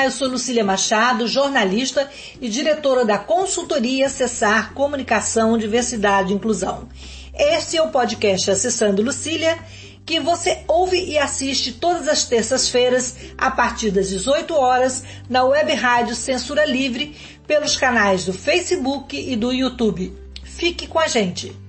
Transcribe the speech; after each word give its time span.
Olá, 0.00 0.06
eu 0.06 0.12
sou 0.12 0.28
Lucília 0.28 0.64
Machado, 0.64 1.28
jornalista 1.28 2.08
e 2.40 2.48
diretora 2.48 3.04
da 3.04 3.18
consultoria 3.18 4.06
Acessar 4.06 4.72
Comunicação, 4.72 5.58
Diversidade 5.58 6.32
e 6.32 6.36
Inclusão. 6.36 6.88
Este 7.34 7.76
é 7.76 7.82
o 7.82 7.90
podcast 7.90 8.50
Acessando 8.50 9.02
Lucília, 9.02 9.58
que 10.06 10.18
você 10.18 10.64
ouve 10.66 10.96
e 11.04 11.18
assiste 11.18 11.72
todas 11.72 12.08
as 12.08 12.24
terças-feiras, 12.24 13.14
a 13.36 13.50
partir 13.50 13.90
das 13.90 14.08
18 14.08 14.54
horas, 14.54 15.04
na 15.28 15.44
web 15.44 15.70
rádio 15.74 16.14
Censura 16.14 16.64
Livre, 16.64 17.14
pelos 17.46 17.76
canais 17.76 18.24
do 18.24 18.32
Facebook 18.32 19.14
e 19.14 19.36
do 19.36 19.52
YouTube. 19.52 20.16
Fique 20.42 20.86
com 20.86 20.98
a 20.98 21.08
gente! 21.08 21.59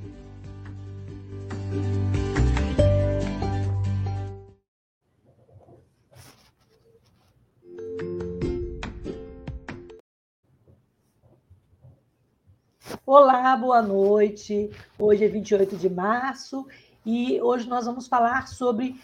Olá, 13.14 13.57
boa 13.57 13.82
noite. 13.82 14.71
Hoje 14.97 15.25
é 15.25 15.28
28 15.28 15.75
de 15.75 15.89
março 15.89 16.65
e 17.06 17.42
hoje 17.42 17.68
nós 17.68 17.86
vamos 17.86 18.07
falar 18.07 18.47
sobre 18.47 18.96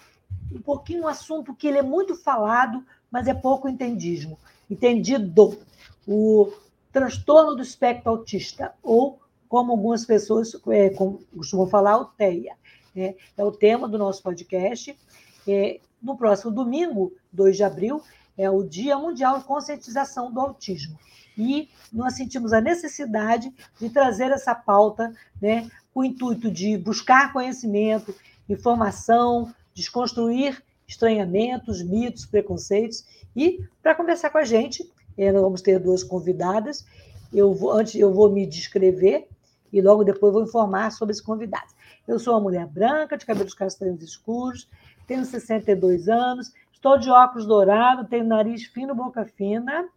um 0.49 0.61
pouquinho 0.61 1.03
um 1.03 1.07
assunto 1.09 1.53
que 1.53 1.67
ele 1.67 1.79
é 1.79 1.81
muito 1.81 2.15
falado, 2.15 2.85
mas 3.11 3.27
é 3.27 3.33
pouco 3.33 3.67
entendido. 3.67 4.37
Entendido. 4.71 5.59
O 6.07 6.53
transtorno 6.89 7.53
do 7.53 7.61
espectro 7.61 8.09
autista, 8.09 8.73
ou 8.81 9.19
como 9.49 9.73
algumas 9.73 10.05
pessoas 10.05 10.53
é, 10.69 10.89
costumam 11.35 11.67
falar, 11.67 11.97
o 11.97 12.05
TEA. 12.05 12.55
É, 12.95 13.13
é, 13.35 13.43
o 13.43 13.51
tema 13.51 13.89
do 13.89 13.97
nosso 13.97 14.23
podcast. 14.23 14.97
É, 15.45 15.81
no 16.01 16.15
próximo 16.15 16.49
domingo, 16.49 17.11
2 17.33 17.57
de 17.57 17.63
abril, 17.65 18.01
é 18.37 18.49
o 18.49 18.63
Dia 18.63 18.97
Mundial 18.97 19.39
de 19.39 19.43
Conscientização 19.43 20.31
do 20.31 20.39
Autismo 20.39 20.97
e 21.37 21.69
nós 21.93 22.15
sentimos 22.15 22.51
a 22.51 22.59
necessidade 22.59 23.53
de 23.79 23.89
trazer 23.89 24.31
essa 24.31 24.55
pauta 24.55 25.13
né, 25.41 25.69
com 25.93 26.01
o 26.01 26.05
intuito 26.05 26.49
de 26.49 26.77
buscar 26.77 27.31
conhecimento, 27.31 28.13
informação, 28.49 29.53
desconstruir 29.73 30.61
estranhamentos, 30.87 31.83
mitos, 31.83 32.25
preconceitos. 32.25 33.05
E 33.35 33.63
para 33.83 33.93
conversar 33.93 34.29
com 34.29 34.37
a 34.37 34.45
gente, 34.45 34.89
eh, 35.17 35.31
nós 35.31 35.41
vamos 35.41 35.61
ter 35.61 35.79
duas 35.79 36.03
convidadas. 36.03 36.85
Eu 37.33 37.53
vou, 37.53 37.71
antes 37.71 37.95
eu 37.95 38.13
vou 38.13 38.31
me 38.31 38.45
descrever 38.47 39.27
e 39.71 39.81
logo 39.81 40.03
depois 40.03 40.33
vou 40.33 40.43
informar 40.43 40.91
sobre 40.91 41.13
os 41.13 41.21
convidados. 41.21 41.75
Eu 42.07 42.17
sou 42.19 42.33
uma 42.33 42.41
mulher 42.41 42.65
branca, 42.65 43.17
de 43.17 43.25
cabelos 43.25 43.53
castanhos 43.53 44.01
escuros, 44.01 44.69
tenho 45.05 45.25
62 45.25 46.07
anos, 46.07 46.53
estou 46.71 46.97
de 46.97 47.09
óculos 47.09 47.45
dourados, 47.45 48.07
tenho 48.09 48.23
nariz 48.23 48.63
fino, 48.63 48.95
boca 48.95 49.25
fina, 49.25 49.87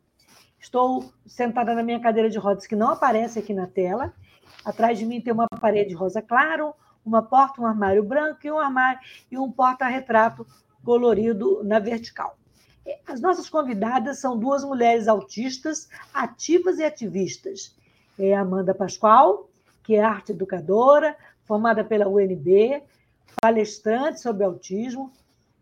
Estou 0.61 1.11
sentada 1.27 1.75
na 1.75 1.83
minha 1.83 1.99
cadeira 2.01 2.29
de 2.29 2.39
rodas, 2.39 2.67
que 2.67 2.77
não 2.77 2.91
aparece 2.91 3.39
aqui 3.39 3.55
na 3.55 3.67
tela. 3.67 4.13
Atrás 4.65 4.99
de 4.99 5.07
mim 5.07 5.21
tem 5.21 5.33
uma 5.33 5.49
parede 5.49 5.95
rosa 5.95 6.21
claro, 6.21 6.75
uma 7.05 7.23
porta, 7.23 7.63
um 7.63 7.67
armário 7.67 8.05
branco 8.05 8.41
e 8.45 8.53
um 8.53 8.59
armário 8.59 9.01
e 9.31 9.39
um 9.39 9.51
porta-retrato 9.51 10.47
colorido 10.85 11.63
na 11.65 11.79
vertical. 11.79 12.37
As 13.07 13.21
nossas 13.21 13.49
convidadas 13.49 14.19
são 14.19 14.39
duas 14.39 14.65
mulheres 14.65 15.09
autistas, 15.09 15.89
ativas 16.13 16.79
e 16.79 16.85
ativistas. 16.85 17.75
É 18.19 18.35
Amanda 18.35 18.75
Pascoal, 18.75 19.49
que 19.83 19.95
é 19.95 20.03
arte 20.03 20.33
educadora, 20.33 21.17
formada 21.45 21.83
pela 21.85 22.09
UNB, 22.09 22.83
palestrante 23.41 24.21
sobre 24.21 24.45
autismo, 24.45 25.13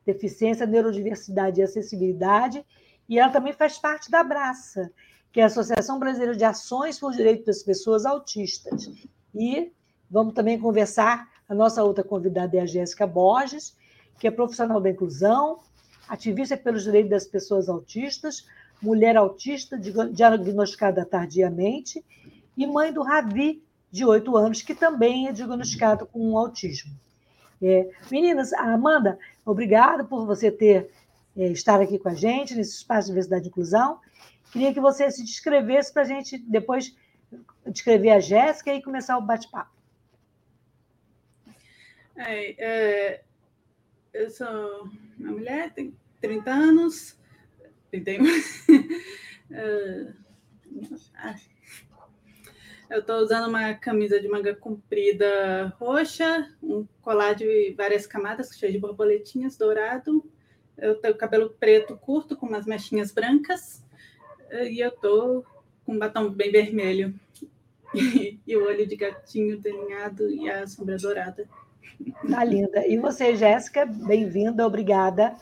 deficiência, 0.04 0.66
neurodiversidade 0.66 1.60
e 1.60 1.62
acessibilidade, 1.62 2.64
e 3.08 3.18
ela 3.18 3.32
também 3.32 3.52
faz 3.52 3.78
parte 3.78 4.10
da 4.10 4.20
Abraça, 4.20 4.90
que 5.32 5.40
é 5.40 5.44
a 5.44 5.46
Associação 5.46 5.98
Brasileira 5.98 6.36
de 6.36 6.44
Ações 6.44 6.98
por 6.98 7.12
Direitos 7.12 7.46
das 7.46 7.62
Pessoas 7.62 8.04
Autistas. 8.04 8.90
E 9.34 9.72
vamos 10.10 10.34
também 10.34 10.58
conversar, 10.58 11.28
a 11.48 11.54
nossa 11.54 11.82
outra 11.82 12.04
convidada 12.04 12.56
é 12.56 12.60
a 12.60 12.66
Jéssica 12.66 13.06
Borges, 13.06 13.76
que 14.18 14.26
é 14.26 14.30
profissional 14.30 14.80
da 14.80 14.90
inclusão, 14.90 15.60
ativista 16.08 16.56
pelos 16.56 16.84
direitos 16.84 17.10
das 17.10 17.26
pessoas 17.26 17.68
autistas, 17.68 18.46
mulher 18.80 19.16
autista 19.16 19.78
diagnosticada 19.78 21.04
tardiamente 21.04 22.04
e 22.56 22.66
mãe 22.66 22.92
do 22.92 23.02
Ravi, 23.02 23.62
de 23.90 24.04
oito 24.04 24.36
anos, 24.36 24.60
que 24.60 24.74
também 24.74 25.28
é 25.28 25.32
diagnosticado 25.32 26.06
com 26.06 26.36
autismo. 26.36 26.92
É, 27.60 27.88
meninas, 28.10 28.52
Amanda, 28.52 29.18
obrigada 29.44 30.04
por 30.04 30.26
você 30.26 30.50
ter 30.50 30.90
estar 31.46 31.80
aqui 31.80 31.98
com 31.98 32.08
a 32.08 32.14
gente 32.14 32.54
nesse 32.54 32.76
espaço 32.76 33.06
de 33.06 33.12
diversidade 33.12 33.46
e 33.46 33.48
inclusão. 33.48 34.00
Queria 34.52 34.72
que 34.72 34.80
você 34.80 35.10
se 35.10 35.24
descrevesse 35.24 35.92
para 35.92 36.02
a 36.02 36.06
gente 36.06 36.38
depois 36.38 36.94
descrever 37.66 38.10
a 38.10 38.20
Jéssica 38.20 38.72
e 38.72 38.82
começar 38.82 39.18
o 39.18 39.22
bate-papo. 39.22 39.70
É, 42.16 42.54
é, 42.58 43.24
eu 44.12 44.30
sou 44.30 44.88
uma 45.18 45.32
mulher, 45.32 45.72
tenho 45.72 45.94
30 46.20 46.50
anos, 46.50 47.16
31. 47.90 48.24
é, 49.52 50.12
eu 52.90 53.00
estou 53.00 53.16
usando 53.18 53.48
uma 53.48 53.74
camisa 53.74 54.18
de 54.18 54.28
manga 54.28 54.54
comprida 54.54 55.74
roxa, 55.78 56.50
um 56.62 56.86
colar 57.02 57.34
de 57.34 57.74
várias 57.76 58.06
camadas, 58.06 58.56
cheio 58.58 58.72
de 58.72 58.78
borboletinhas 58.78 59.56
dourado, 59.56 60.24
eu 60.78 60.94
tenho 60.96 61.14
cabelo 61.16 61.50
preto 61.50 61.96
curto, 61.96 62.36
com 62.36 62.46
umas 62.46 62.66
mechinhas 62.66 63.12
brancas, 63.12 63.84
eh, 64.50 64.72
e 64.72 64.80
eu 64.80 64.90
tô 64.90 65.44
com 65.84 65.92
um 65.92 65.98
batom 65.98 66.30
bem 66.30 66.50
vermelho. 66.50 67.14
E, 67.94 68.38
e 68.46 68.56
o 68.56 68.64
olho 68.64 68.86
de 68.86 68.96
gatinho 68.96 69.58
delineado 69.58 70.30
e 70.30 70.48
a 70.48 70.66
sombra 70.66 70.96
dourada. 70.96 71.48
Tá 72.28 72.44
linda. 72.44 72.86
E 72.86 72.96
você, 72.98 73.34
Jéssica, 73.34 73.84
bem-vinda, 73.84 74.66
obrigada. 74.66 75.36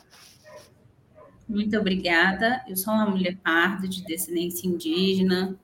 Muito 1.49 1.77
obrigada. 1.79 2.65
Eu 2.67 2.77
sou 2.77 2.93
uma 2.95 3.09
mulher 3.09 3.37
parda 3.37 3.87
de 3.87 4.05
descendência 4.05 4.67
indígena. 4.67 5.59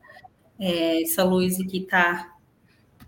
É, 0.59 1.03
essa 1.03 1.25
luz 1.25 1.59
aqui 1.61 1.78
está 1.78 2.31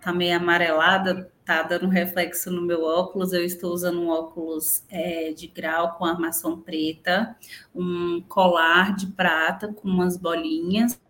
tá 0.05 0.13
meio 0.13 0.37
amarelada, 0.37 1.33
tá 1.47 1.63
dando 1.63 1.89
reflexo 1.89 2.51
no 2.51 2.61
meu 2.61 2.85
óculos. 2.85 3.33
Eu 3.33 3.43
estou 3.43 3.73
usando 3.73 4.01
um 4.03 4.11
óculos 4.11 4.85
é, 4.91 5.33
de 5.33 5.47
grau 5.47 5.97
com 5.97 6.05
armação 6.05 6.61
preta, 6.61 7.35
um 7.75 8.21
colar 8.29 8.95
de 8.95 9.07
prata 9.07 9.69
com 9.69 9.89
umas 9.89 10.19
bolinhas, 10.19 11.01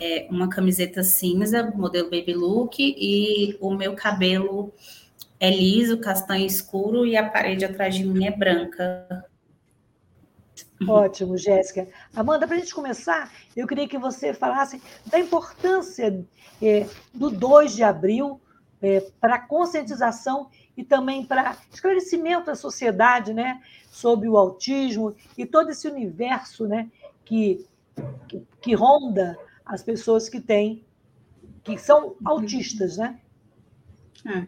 é, 0.00 0.26
uma 0.28 0.48
camiseta 0.48 1.04
cinza, 1.04 1.72
modelo 1.76 2.10
baby 2.10 2.34
look, 2.34 2.76
e 2.80 3.56
o 3.60 3.72
meu 3.72 3.94
cabelo 3.94 4.74
é 5.38 5.48
liso, 5.48 5.98
castanho 5.98 6.44
escuro, 6.44 7.06
e 7.06 7.16
a 7.16 7.28
parede 7.28 7.64
atrás 7.64 7.94
de 7.94 8.04
mim 8.04 8.26
é 8.26 8.36
branca. 8.36 9.24
Ótimo, 10.88 11.36
Jéssica. 11.36 11.88
Amanda, 12.14 12.46
para 12.46 12.56
a 12.56 12.58
gente 12.58 12.74
começar, 12.74 13.30
eu 13.56 13.66
queria 13.66 13.88
que 13.88 13.98
você 13.98 14.32
falasse 14.32 14.80
da 15.06 15.18
importância 15.18 16.24
é, 16.60 16.86
do 17.12 17.30
2 17.30 17.74
de 17.74 17.82
abril 17.82 18.40
é, 18.80 19.00
para 19.20 19.38
conscientização 19.38 20.48
e 20.76 20.82
também 20.82 21.24
para 21.24 21.56
esclarecimento 21.72 22.46
da 22.46 22.54
sociedade 22.54 23.32
né, 23.32 23.60
sobre 23.90 24.28
o 24.28 24.36
autismo 24.36 25.14
e 25.36 25.46
todo 25.46 25.70
esse 25.70 25.86
universo 25.88 26.66
né, 26.66 26.90
que, 27.24 27.66
que, 28.28 28.42
que 28.60 28.74
ronda 28.74 29.38
as 29.64 29.82
pessoas 29.82 30.28
que 30.28 30.40
têm, 30.40 30.84
que 31.62 31.78
são 31.78 32.16
autistas, 32.24 32.96
né? 32.96 33.20
É. 34.24 34.46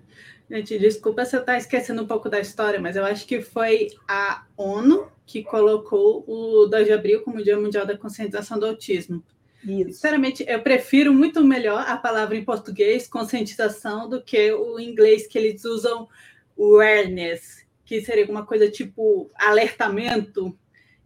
Gente, 0.51 0.79
desculpa 0.79 1.25
se 1.25 1.35
eu 1.35 1.41
estou 1.41 1.55
esquecendo 1.55 2.03
um 2.03 2.07
pouco 2.07 2.29
da 2.29 2.39
história, 2.39 2.79
mas 2.79 2.97
eu 2.97 3.05
acho 3.05 3.27
que 3.27 3.41
foi 3.41 3.89
a 4.07 4.45
ONU 4.57 5.11
que 5.25 5.43
colocou 5.43 6.23
o 6.27 6.67
2 6.67 6.87
de 6.87 6.93
abril 6.93 7.23
como 7.23 7.43
Dia 7.43 7.59
Mundial 7.59 7.87
da 7.87 7.97
Conscientização 7.97 8.59
do 8.59 8.67
Autismo. 8.67 9.25
Isso. 9.65 9.93
Sinceramente, 9.95 10.45
eu 10.47 10.61
prefiro 10.63 11.15
muito 11.15 11.43
melhor 11.43 11.85
a 11.89 11.97
palavra 11.97 12.37
em 12.37 12.45
português, 12.45 13.09
conscientização, 13.09 14.09
do 14.09 14.23
que 14.23 14.53
o 14.53 14.79
inglês 14.79 15.27
que 15.27 15.39
eles 15.39 15.65
usam, 15.65 16.07
awareness, 16.59 17.67
que 17.85 18.03
seria 18.03 18.25
alguma 18.25 18.45
coisa 18.45 18.71
tipo 18.71 19.31
alertamento, 19.35 20.57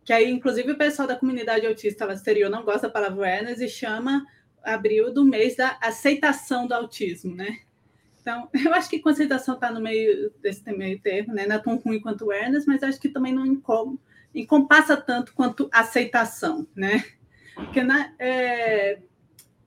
que 0.05 0.12
aí, 0.12 0.31
inclusive, 0.31 0.73
o 0.73 0.79
pessoal 0.79 1.06
da 1.06 1.14
comunidade 1.14 1.67
autista 1.67 2.12
exterior 2.12 2.50
não 2.50 2.64
gosta 2.64 2.88
da 2.88 2.93
palavra 2.93 3.19
awareness 3.19 3.61
e 3.61 3.69
chama 3.69 4.26
abril 4.64 5.12
do 5.12 5.25
mês 5.25 5.55
da 5.55 5.79
aceitação 5.81 6.67
do 6.67 6.75
autismo, 6.75 7.37
né? 7.37 7.61
Então, 8.29 8.51
eu 8.53 8.75
acho 8.75 8.91
que 8.91 8.99
conscientização 8.99 9.55
está 9.55 9.71
no 9.71 9.81
meio 9.81 10.31
desse 10.43 10.71
meio 10.71 11.01
termo, 11.01 11.33
né? 11.33 11.47
Não 11.47 11.57
é 11.57 11.59
tão 11.59 11.77
ruim 11.77 11.99
quanto 11.99 12.25
awareness, 12.25 12.67
mas 12.67 12.83
acho 12.83 13.01
que 13.01 13.09
também 13.09 13.33
não 13.33 13.47
encompassa 14.35 14.99
tanto 14.99 15.33
quanto 15.33 15.71
aceitação, 15.73 16.69
né? 16.77 17.03
Porque 17.55 17.83
na, 17.83 18.13
é, 18.19 18.99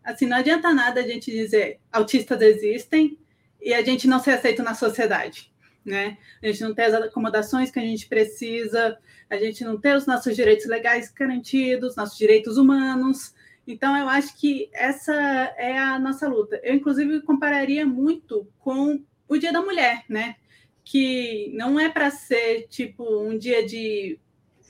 assim, 0.03 0.27
não 0.27 0.37
adianta 0.37 0.71
nada 0.71 0.99
a 0.99 1.07
gente 1.07 1.31
dizer 1.31 1.79
autistas 1.91 2.39
existem 2.39 3.17
e 3.59 3.73
a 3.73 3.81
gente 3.81 4.07
não 4.07 4.19
ser 4.19 4.31
aceito 4.31 4.61
na 4.61 4.75
sociedade. 4.75 5.51
né? 5.83 6.19
A 6.43 6.45
gente 6.45 6.61
não 6.61 6.75
tem 6.75 6.85
as 6.85 6.93
acomodações 6.93 7.71
que 7.71 7.79
a 7.79 7.83
gente 7.83 8.07
precisa, 8.07 8.99
a 9.27 9.37
gente 9.37 9.63
não 9.63 9.79
tem 9.79 9.95
os 9.95 10.05
nossos 10.05 10.35
direitos 10.35 10.67
legais 10.67 11.11
garantidos, 11.11 11.95
nossos 11.95 12.15
direitos 12.15 12.57
humanos. 12.57 13.33
Então, 13.71 13.95
eu 13.97 14.07
acho 14.09 14.37
que 14.37 14.69
essa 14.73 15.13
é 15.57 15.77
a 15.77 15.97
nossa 15.97 16.27
luta. 16.27 16.59
Eu, 16.63 16.75
inclusive, 16.75 17.21
compararia 17.21 17.85
muito 17.85 18.47
com 18.59 19.03
o 19.27 19.37
Dia 19.37 19.53
da 19.53 19.61
Mulher, 19.61 20.03
né? 20.09 20.35
Que 20.83 21.51
não 21.53 21.79
é 21.79 21.89
para 21.89 22.11
ser 22.11 22.67
tipo 22.67 23.03
um 23.03 23.37
dia 23.37 23.65
de 23.65 24.19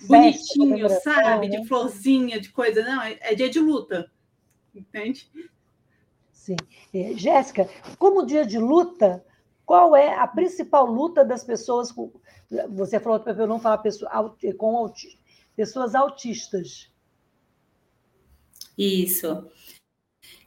bonitinho, 0.08 0.90
sabe? 1.02 1.50
De 1.50 1.58
né? 1.60 1.66
florzinha, 1.66 2.40
de 2.40 2.50
coisa, 2.50 2.84
não, 2.84 3.02
é, 3.02 3.18
é 3.22 3.36
dia 3.36 3.50
de 3.50 3.60
luta. 3.60 4.12
Entende? 4.74 5.30
Sim. 6.32 6.58
É, 6.94 7.14
Jéssica, 7.16 7.70
como 7.98 8.26
dia 8.26 8.46
de 8.46 8.58
luta, 8.58 9.24
qual 9.66 9.96
é 9.96 10.16
a 10.16 10.28
principal 10.28 10.86
luta 10.86 11.24
das 11.24 11.44
pessoas 11.44 11.92
com. 11.92 12.12
Você 12.70 13.00
falou 13.00 13.20
para 13.20 13.34
eu 13.34 13.48
não 13.48 13.60
falar 13.60 13.78
pessoa, 13.78 14.36
com 14.58 14.78
auti, 14.78 15.20
pessoas 15.56 15.96
autistas. 15.96 16.91
Isso. 18.82 19.48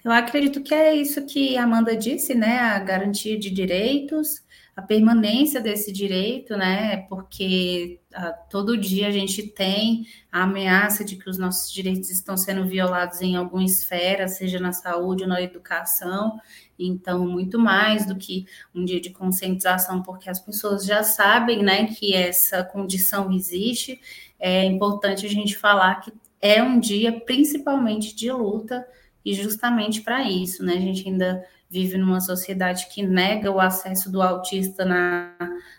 Eu 0.05 0.11
acredito 0.11 0.61
que 0.61 0.75
é 0.75 0.93
isso 0.93 1.25
que 1.25 1.57
a 1.57 1.63
Amanda 1.63 1.97
disse, 1.97 2.35
né? 2.35 2.59
A 2.59 2.81
garantia 2.81 3.39
de 3.39 3.49
direitos, 3.49 4.43
a 4.75 4.83
permanência 4.83 5.61
desse 5.61 5.93
direito, 5.93 6.57
né? 6.57 7.03
Porque 7.09 8.01
ah, 8.13 8.33
todo 8.51 8.77
dia 8.77 9.07
a 9.07 9.11
gente 9.13 9.47
tem 9.47 10.05
a 10.33 10.43
ameaça 10.43 11.05
de 11.05 11.15
que 11.15 11.31
os 11.31 11.39
nossos 11.39 11.73
direitos 11.73 12.11
estão 12.11 12.37
sendo 12.37 12.67
violados 12.67 13.23
em 13.23 13.37
alguma 13.37 13.65
esfera, 13.65 14.27
seja 14.27 14.59
na 14.59 14.73
saúde 14.73 15.23
ou 15.23 15.29
na 15.29 15.41
educação. 15.41 16.41
Então, 16.77 17.25
muito 17.29 17.57
mais 17.57 18.05
do 18.05 18.17
que 18.17 18.47
um 18.75 18.85
dia 18.85 19.01
de 19.01 19.11
conscientização, 19.11 20.03
porque 20.03 20.29
as 20.29 20.41
pessoas 20.41 20.85
já 20.85 21.05
sabem, 21.05 21.63
né, 21.63 21.87
que 21.87 22.15
essa 22.15 22.65
condição 22.65 23.33
existe. 23.33 24.01
É 24.41 24.65
importante 24.65 25.25
a 25.25 25.29
gente 25.29 25.57
falar 25.57 26.01
que 26.01 26.13
é 26.45 26.63
um 26.63 26.79
dia 26.79 27.23
principalmente 27.23 28.15
de 28.15 28.31
luta 28.31 28.87
e 29.25 29.33
justamente 29.33 30.03
para 30.03 30.29
isso, 30.29 30.63
né? 30.63 30.75
A 30.75 30.81
gente 30.81 31.09
ainda 31.09 31.43
vive 31.71 31.97
numa 31.97 32.21
sociedade 32.21 32.87
que 32.91 33.03
nega 33.03 33.51
o 33.51 33.59
acesso 33.59 34.13
do 34.13 34.21
autista 34.21 34.85
na 34.85 35.35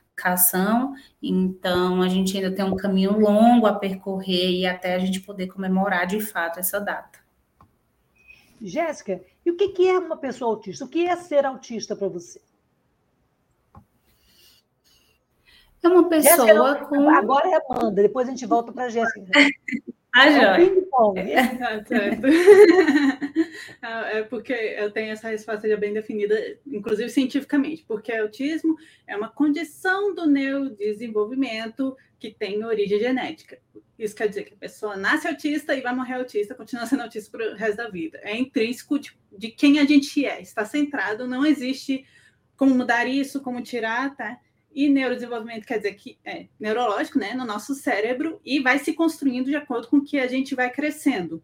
educação, 0.07 0.95
então 1.21 2.01
a 2.01 2.09
gente 2.09 2.35
ainda 2.35 2.49
tem 2.49 2.65
um 2.65 2.75
caminho 2.75 3.19
longo 3.19 3.67
a 3.67 3.75
percorrer 3.75 4.49
e 4.53 4.65
até 4.65 4.95
a 4.95 4.99
gente 4.99 5.19
poder 5.19 5.45
comemorar 5.47 6.07
de 6.07 6.19
fato 6.19 6.59
essa 6.59 6.79
data. 6.79 7.19
Jéssica, 8.59 9.21
e 9.45 9.51
o 9.51 9.55
que 9.55 9.87
é 9.87 9.99
uma 9.99 10.17
pessoa 10.17 10.49
autista? 10.49 10.83
O 10.83 10.87
que 10.87 11.05
é 11.05 11.15
ser 11.15 11.45
autista 11.45 11.95
para 11.95 12.07
você? 12.07 12.41
É 15.83 15.87
uma 15.87 16.09
pessoa 16.09 16.47
Jéssica, 16.47 16.85
com. 16.87 17.07
Agora 17.11 17.47
é 17.47 17.61
Amanda, 17.69 18.01
depois 18.01 18.27
a 18.27 18.31
gente 18.31 18.47
volta 18.47 18.73
para 18.73 18.85
a 18.85 18.89
Jéssica. 18.89 19.31
Ah, 20.15 20.31
já. 20.31 20.57
É, 21.17 21.83
certo. 21.83 22.25
é 24.13 24.23
porque 24.23 24.53
eu 24.53 24.89
tenho 24.89 25.11
essa 25.11 25.27
resposta 25.27 25.67
já 25.67 25.75
bem 25.75 25.91
definida, 25.91 26.57
inclusive 26.65 27.09
cientificamente, 27.09 27.83
porque 27.85 28.13
autismo 28.13 28.77
é 29.05 29.17
uma 29.17 29.27
condição 29.27 30.15
do 30.15 30.25
neurodesenvolvimento 30.25 31.97
que 32.17 32.31
tem 32.31 32.63
origem 32.63 32.97
genética. 32.97 33.59
Isso 33.99 34.15
quer 34.15 34.29
dizer 34.29 34.45
que 34.45 34.53
a 34.53 34.57
pessoa 34.57 34.95
nasce 34.95 35.27
autista 35.27 35.75
e 35.75 35.81
vai 35.81 35.93
morrer 35.93 36.13
autista, 36.13 36.55
continua 36.55 36.85
sendo 36.85 37.03
autista 37.03 37.37
para 37.37 37.51
o 37.51 37.55
resto 37.57 37.75
da 37.75 37.89
vida. 37.89 38.17
É 38.23 38.37
intrínseco 38.37 38.97
de, 38.97 39.17
de 39.37 39.49
quem 39.49 39.79
a 39.79 39.85
gente 39.85 40.25
é, 40.25 40.41
está 40.41 40.63
centrado, 40.63 41.27
não 41.27 41.45
existe 41.45 42.05
como 42.55 42.73
mudar 42.73 43.05
isso, 43.05 43.41
como 43.41 43.61
tirar, 43.61 44.15
tá? 44.15 44.39
E 44.75 44.89
neurodesenvolvimento 44.89 45.65
quer 45.65 45.77
dizer 45.77 45.93
que 45.93 46.19
é 46.25 46.47
neurológico, 46.59 47.17
né, 47.17 47.33
no 47.33 47.45
nosso 47.45 47.73
cérebro, 47.73 48.41
e 48.45 48.59
vai 48.59 48.77
se 48.77 48.91
construindo 48.91 49.45
de 49.45 49.55
acordo 49.55 49.87
com 49.87 50.01
que 50.01 50.19
a 50.19 50.27
gente 50.27 50.53
vai 50.53 50.69
crescendo. 50.69 51.41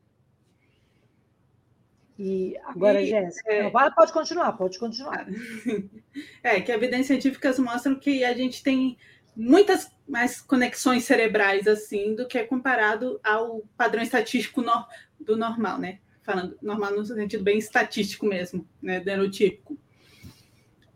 E 2.20 2.56
agora, 2.66 3.02
e, 3.02 3.08
Jéssica, 3.08 3.52
é, 3.52 3.70
pode 3.70 4.12
continuar, 4.12 4.52
pode 4.54 4.78
continuar. 4.78 5.26
É, 6.44 6.60
que 6.60 6.70
evidências 6.70 7.08
científicas 7.08 7.58
mostram 7.58 7.96
que 7.96 8.26
a 8.26 8.34
gente 8.34 8.62
tem 8.62 8.98
muitas 9.34 9.90
mais 10.06 10.42
conexões 10.42 11.06
cerebrais 11.06 11.66
assim 11.66 12.14
do 12.14 12.28
que 12.28 12.38
é 12.38 12.44
comparado 12.44 13.18
ao 13.24 13.62
padrão 13.78 14.04
estatístico 14.04 14.62
no, 14.62 14.86
do 15.18 15.38
normal, 15.38 15.78
né? 15.78 16.00
Falando 16.22 16.58
normal 16.62 16.92
no 16.94 17.06
sentido 17.06 17.44
bem 17.44 17.58
estatístico 17.58 18.26
mesmo, 18.26 18.68
né? 18.82 19.02
Neurotípico. 19.06 19.78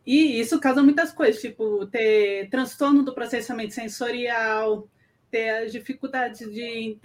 E 0.06 0.40
isso 0.40 0.60
causa 0.60 0.84
muitas 0.84 1.12
coisas, 1.12 1.42
tipo 1.42 1.86
ter 1.88 2.48
transtorno 2.50 3.04
do 3.04 3.14
processamento 3.14 3.74
sensorial, 3.74 4.88
ter 5.32 5.50
as 5.50 5.72
dificuldades 5.72 6.52
de, 6.54 6.98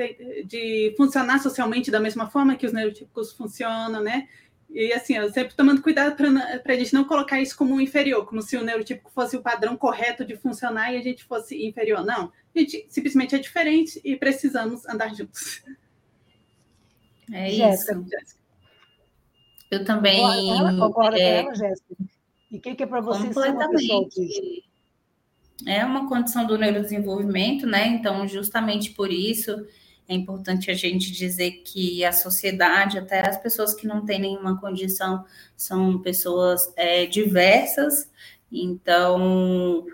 de 0.45 0.95
funcionar 0.97 1.39
socialmente 1.39 1.91
da 1.91 1.99
mesma 1.99 2.29
forma 2.29 2.57
que 2.57 2.67
os 2.67 2.73
neurotípicos 2.73 3.33
funcionam, 3.33 4.03
né? 4.03 4.29
E 4.69 4.93
assim, 4.93 5.17
eu 5.17 5.33
sempre 5.33 5.57
tomando 5.57 5.83
cuidado 5.83 6.15
para 6.15 6.75
a 6.75 6.77
gente 6.77 6.95
não 6.95 7.05
colocar 7.05 7.41
isso 7.41 7.57
como 7.57 7.81
inferior, 7.81 8.25
como 8.25 8.41
se 8.41 8.57
o 8.57 8.63
neurotípico 8.63 9.11
fosse 9.11 9.37
o 9.37 9.43
padrão 9.43 9.77
correto 9.77 10.25
de 10.25 10.37
funcionar 10.37 10.93
e 10.93 10.99
a 10.99 11.03
gente 11.03 11.25
fosse 11.25 11.67
inferior. 11.67 12.05
Não, 12.05 12.31
a 12.55 12.59
gente 12.59 12.87
simplesmente 12.89 13.35
é 13.35 13.39
diferente 13.39 14.01
e 14.05 14.15
precisamos 14.15 14.87
andar 14.87 15.13
juntos. 15.15 15.65
É 17.33 17.51
isso. 17.51 17.87
Eu 19.71 19.85
também. 19.85 20.21
Ela 20.21 20.77
concorda 20.77 21.19
é... 21.19 21.55
Jéssica? 21.55 21.97
E 22.51 22.59
o 22.59 22.61
que, 22.61 22.75
que, 22.75 22.83
é 22.83 22.87
para 22.87 23.01
você 23.01 23.33
ser 23.33 23.51
uma 23.51 23.69
pessoa 23.69 23.99
autista? 23.99 24.69
É 25.67 25.85
uma 25.85 26.09
condição 26.09 26.47
do 26.47 26.57
neurodesenvolvimento, 26.57 27.67
né? 27.67 27.87
Então, 27.87 28.27
justamente 28.27 28.91
por 28.91 29.13
isso 29.13 29.67
é 30.09 30.15
importante 30.15 30.73
a 30.73 30.75
gente 30.75 31.13
dizer 31.13 31.63
que 31.65 32.05
a 32.05 32.13
sociedade, 32.13 32.99
até 32.99 33.21
as 33.29 33.41
pessoas 33.41 33.75
que 33.75 33.87
não 33.87 34.05
têm 34.05 34.19
nenhuma 34.19 34.61
condição, 34.61 35.25
são 35.57 36.01
pessoas 36.01 36.73
é, 36.77 37.07
diversas. 37.07 38.11
Então, 38.51 39.87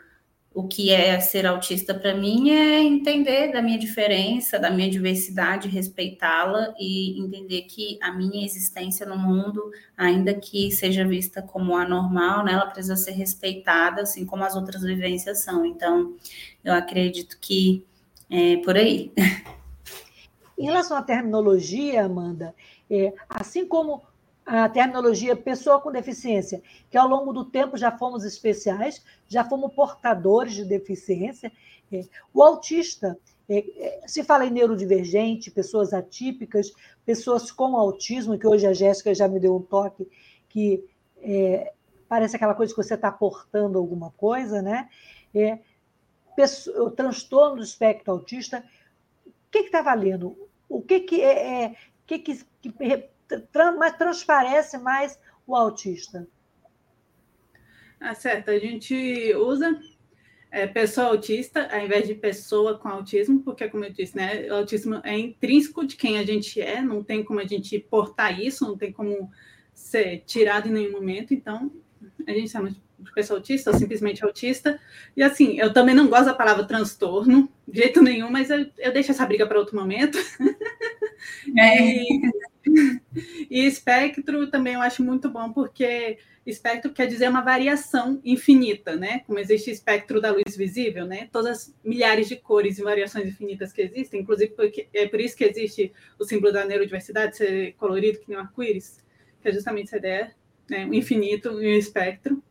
o 0.56 0.66
que 0.66 0.90
é 0.90 1.20
ser 1.20 1.44
autista 1.44 1.92
para 1.92 2.14
mim 2.14 2.48
é 2.48 2.82
entender 2.82 3.52
da 3.52 3.60
minha 3.60 3.78
diferença, 3.78 4.58
da 4.58 4.70
minha 4.70 4.88
diversidade, 4.88 5.68
respeitá-la 5.68 6.74
e 6.80 7.20
entender 7.20 7.64
que 7.64 7.98
a 8.00 8.10
minha 8.10 8.42
existência 8.42 9.04
no 9.04 9.18
mundo, 9.18 9.70
ainda 9.94 10.32
que 10.32 10.70
seja 10.70 11.06
vista 11.06 11.42
como 11.42 11.76
anormal, 11.76 12.42
né, 12.42 12.54
ela 12.54 12.64
precisa 12.64 12.96
ser 12.96 13.10
respeitada, 13.10 14.00
assim 14.00 14.24
como 14.24 14.44
as 14.44 14.56
outras 14.56 14.80
vivências 14.80 15.44
são. 15.44 15.66
Então, 15.66 16.16
eu 16.64 16.72
acredito 16.72 17.36
que 17.38 17.84
é 18.30 18.56
por 18.56 18.78
aí. 18.78 19.12
Em 20.58 20.64
relação 20.64 20.96
à 20.96 21.02
terminologia, 21.02 22.06
Amanda, 22.06 22.54
é, 22.90 23.12
assim 23.28 23.66
como 23.66 24.02
a 24.46 24.68
terminologia 24.68 25.34
pessoa 25.34 25.80
com 25.80 25.90
deficiência, 25.90 26.62
que 26.88 26.96
ao 26.96 27.08
longo 27.08 27.32
do 27.32 27.44
tempo 27.44 27.76
já 27.76 27.90
fomos 27.90 28.24
especiais, 28.24 29.04
já 29.26 29.44
fomos 29.44 29.74
portadores 29.74 30.54
de 30.54 30.64
deficiência. 30.64 31.50
É, 31.92 32.04
o 32.32 32.40
autista, 32.44 33.18
é, 33.48 33.58
é, 33.58 34.00
se 34.06 34.22
fala 34.22 34.46
em 34.46 34.50
neurodivergente, 34.50 35.50
pessoas 35.50 35.92
atípicas, 35.92 36.72
pessoas 37.04 37.50
com 37.50 37.76
autismo, 37.76 38.38
que 38.38 38.46
hoje 38.46 38.68
a 38.68 38.72
Jéssica 38.72 39.12
já 39.12 39.26
me 39.26 39.40
deu 39.40 39.56
um 39.56 39.62
toque, 39.62 40.08
que 40.48 40.84
é, 41.20 41.72
parece 42.08 42.36
aquela 42.36 42.54
coisa 42.54 42.72
que 42.72 42.80
você 42.80 42.94
está 42.94 43.10
portando 43.10 43.78
alguma 43.78 44.12
coisa, 44.12 44.62
né? 44.62 44.88
É, 45.34 45.58
o 46.76 46.90
transtorno 46.90 47.56
do 47.56 47.62
espectro 47.62 48.12
autista, 48.12 48.62
o 49.26 49.30
que 49.50 49.58
está 49.58 49.82
valendo? 49.82 50.36
O 50.68 50.82
que, 50.82 51.00
que 51.00 51.20
é, 51.20 51.64
é 51.64 51.76
que, 52.06 52.18
que, 52.18 52.44
que 52.62 52.70
mas 53.78 53.96
transparece 53.96 54.78
mais 54.78 55.18
o 55.46 55.54
autista? 55.54 56.26
Ah, 58.00 58.14
certo. 58.14 58.50
A 58.50 58.58
gente 58.58 59.34
usa 59.36 59.78
é, 60.50 60.66
pessoa 60.66 61.08
autista 61.08 61.68
ao 61.72 61.84
invés 61.84 62.06
de 62.06 62.14
pessoa 62.14 62.78
com 62.78 62.88
autismo, 62.88 63.42
porque, 63.42 63.68
como 63.68 63.84
eu 63.84 63.92
disse, 63.92 64.16
né, 64.16 64.48
o 64.50 64.54
autismo 64.54 65.00
é 65.04 65.18
intrínseco 65.18 65.86
de 65.86 65.96
quem 65.96 66.18
a 66.18 66.24
gente 66.24 66.60
é, 66.60 66.80
não 66.80 67.02
tem 67.02 67.24
como 67.24 67.40
a 67.40 67.46
gente 67.46 67.78
portar 67.78 68.40
isso, 68.40 68.66
não 68.66 68.76
tem 68.76 68.92
como 68.92 69.30
ser 69.74 70.22
tirado 70.26 70.68
em 70.68 70.72
nenhum 70.72 70.92
momento. 70.92 71.34
Então, 71.34 71.70
a 72.26 72.32
gente 72.32 72.50
chama 72.50 72.70
de 72.70 73.12
pessoa 73.12 73.38
autista 73.38 73.70
ou 73.70 73.76
simplesmente 73.76 74.24
autista. 74.24 74.80
E 75.16 75.22
assim, 75.22 75.58
eu 75.58 75.72
também 75.72 75.94
não 75.94 76.08
gosto 76.08 76.26
da 76.26 76.34
palavra 76.34 76.64
transtorno, 76.64 77.48
de 77.66 77.80
jeito 77.80 78.02
nenhum, 78.02 78.30
mas 78.30 78.50
eu, 78.50 78.66
eu 78.78 78.92
deixo 78.92 79.10
essa 79.10 79.26
briga 79.26 79.46
para 79.46 79.58
outro 79.58 79.76
momento. 79.76 80.18
É. 81.56 82.02
E, 82.68 83.00
e 83.50 83.66
espectro 83.66 84.46
também 84.48 84.74
eu 84.74 84.80
acho 84.80 85.02
muito 85.02 85.30
bom, 85.30 85.52
porque 85.52 86.18
espectro 86.44 86.92
quer 86.92 87.06
dizer 87.06 87.28
uma 87.28 87.42
variação 87.42 88.20
infinita, 88.24 88.94
né? 88.94 89.20
Como 89.20 89.38
existe 89.38 89.70
espectro 89.70 90.20
da 90.20 90.30
luz 90.30 90.56
visível, 90.56 91.06
né? 91.06 91.28
Todas 91.32 91.58
as 91.58 91.74
milhares 91.84 92.28
de 92.28 92.36
cores 92.36 92.78
e 92.78 92.82
variações 92.82 93.26
infinitas 93.28 93.72
que 93.72 93.82
existem, 93.82 94.20
inclusive 94.20 94.52
porque, 94.52 94.88
é 94.92 95.08
por 95.08 95.20
isso 95.20 95.36
que 95.36 95.44
existe 95.44 95.92
o 96.18 96.24
símbolo 96.24 96.52
da 96.52 96.64
neurodiversidade 96.64 97.36
ser 97.36 97.72
colorido 97.74 98.20
que 98.20 98.28
nem 98.28 98.38
um 98.38 98.40
arco-íris, 98.40 99.02
que 99.40 99.48
é 99.48 99.52
justamente 99.52 99.88
essa 99.88 99.96
ideia, 99.96 100.34
né? 100.68 100.86
um 100.86 100.94
infinito 100.94 101.60
e 101.62 101.74
um 101.74 101.78
espectro. 101.78 102.42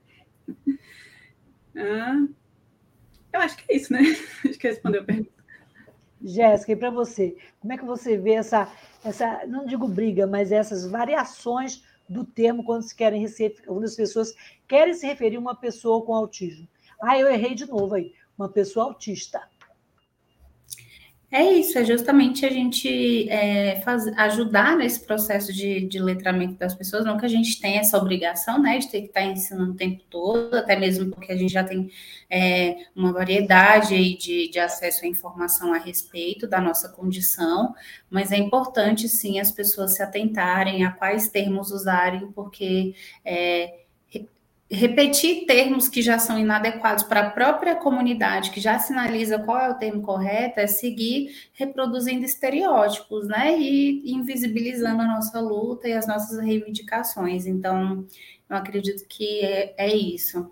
Ah, 1.77 2.25
acho 3.33 3.57
que 3.57 3.65
é 3.69 3.75
isso, 3.75 3.91
né? 3.91 3.99
Acho 4.47 4.57
que 4.57 4.67
respondeu 4.67 5.01
a 5.01 5.03
pergunta. 5.03 5.43
Jéssica, 6.25 6.71
e 6.71 6.75
para 6.75 6.89
você, 6.89 7.37
como 7.59 7.71
é 7.71 7.77
que 7.77 7.85
você 7.85 8.17
vê 8.17 8.33
essa, 8.33 8.67
essa, 9.03 9.45
não 9.45 9.65
digo 9.65 9.87
briga, 9.87 10.25
mas 10.25 10.51
essas 10.51 10.89
variações 10.89 11.83
do 12.09 12.25
termo 12.25 12.63
quando 12.63 12.81
se 12.81 12.95
querem 12.95 13.25
quando 13.65 13.83
as 13.83 13.95
pessoas 13.95 14.33
querem 14.67 14.93
se 14.95 15.05
referir 15.05 15.37
a 15.37 15.39
uma 15.39 15.55
pessoa 15.55 16.03
com 16.03 16.15
autismo? 16.15 16.67
Ah, 16.99 17.19
eu 17.19 17.27
errei 17.27 17.53
de 17.53 17.67
novo 17.67 17.93
aí, 17.93 18.13
uma 18.37 18.49
pessoa 18.49 18.85
autista. 18.85 19.47
É 21.37 21.43
isso, 21.51 21.77
é 21.77 21.83
justamente 21.83 22.45
a 22.45 22.49
gente 22.49 23.29
é, 23.29 23.81
faz, 23.81 24.07
ajudar 24.17 24.77
nesse 24.77 25.05
processo 25.05 25.51
de, 25.51 25.85
de 25.85 25.99
letramento 25.99 26.53
das 26.53 26.73
pessoas, 26.73 27.03
não 27.03 27.17
que 27.17 27.25
a 27.25 27.29
gente 27.29 27.59
tenha 27.59 27.81
essa 27.81 27.97
obrigação, 27.97 28.57
né, 28.57 28.77
de 28.77 28.89
ter 28.89 29.01
que 29.01 29.07
estar 29.07 29.21
ensinando 29.21 29.73
o 29.73 29.75
tempo 29.75 30.01
todo, 30.09 30.55
até 30.55 30.77
mesmo 30.79 31.11
porque 31.11 31.33
a 31.33 31.35
gente 31.35 31.51
já 31.51 31.61
tem 31.61 31.91
é, 32.29 32.77
uma 32.95 33.11
variedade 33.11 34.17
de, 34.17 34.49
de 34.49 34.59
acesso 34.59 35.03
à 35.03 35.09
informação 35.09 35.73
a 35.73 35.77
respeito 35.77 36.47
da 36.47 36.61
nossa 36.61 36.87
condição, 36.87 37.75
mas 38.09 38.31
é 38.31 38.37
importante, 38.37 39.09
sim, 39.09 39.37
as 39.37 39.51
pessoas 39.51 39.93
se 39.93 40.01
atentarem 40.01 40.85
a 40.85 40.91
quais 40.91 41.27
termos 41.27 41.69
usarem, 41.69 42.31
porque... 42.31 42.95
É, 43.25 43.84
repetir 44.69 45.45
termos 45.45 45.87
que 45.87 46.01
já 46.01 46.17
são 46.17 46.39
inadequados 46.39 47.03
para 47.03 47.21
a 47.21 47.29
própria 47.29 47.75
comunidade, 47.75 48.49
que 48.49 48.59
já 48.59 48.79
sinaliza 48.79 49.39
qual 49.39 49.59
é 49.59 49.69
o 49.69 49.75
termo 49.75 50.01
correto, 50.01 50.59
é 50.59 50.67
seguir 50.67 51.49
reproduzindo 51.53 52.25
estereótipos, 52.25 53.27
né? 53.27 53.57
E 53.59 54.11
invisibilizando 54.11 55.01
a 55.03 55.07
nossa 55.07 55.39
luta 55.39 55.87
e 55.87 55.93
as 55.93 56.07
nossas 56.07 56.39
reivindicações. 56.39 57.45
Então, 57.45 58.05
eu 58.49 58.57
acredito 58.57 59.07
que 59.07 59.41
é, 59.41 59.75
é 59.77 59.95
isso. 59.95 60.51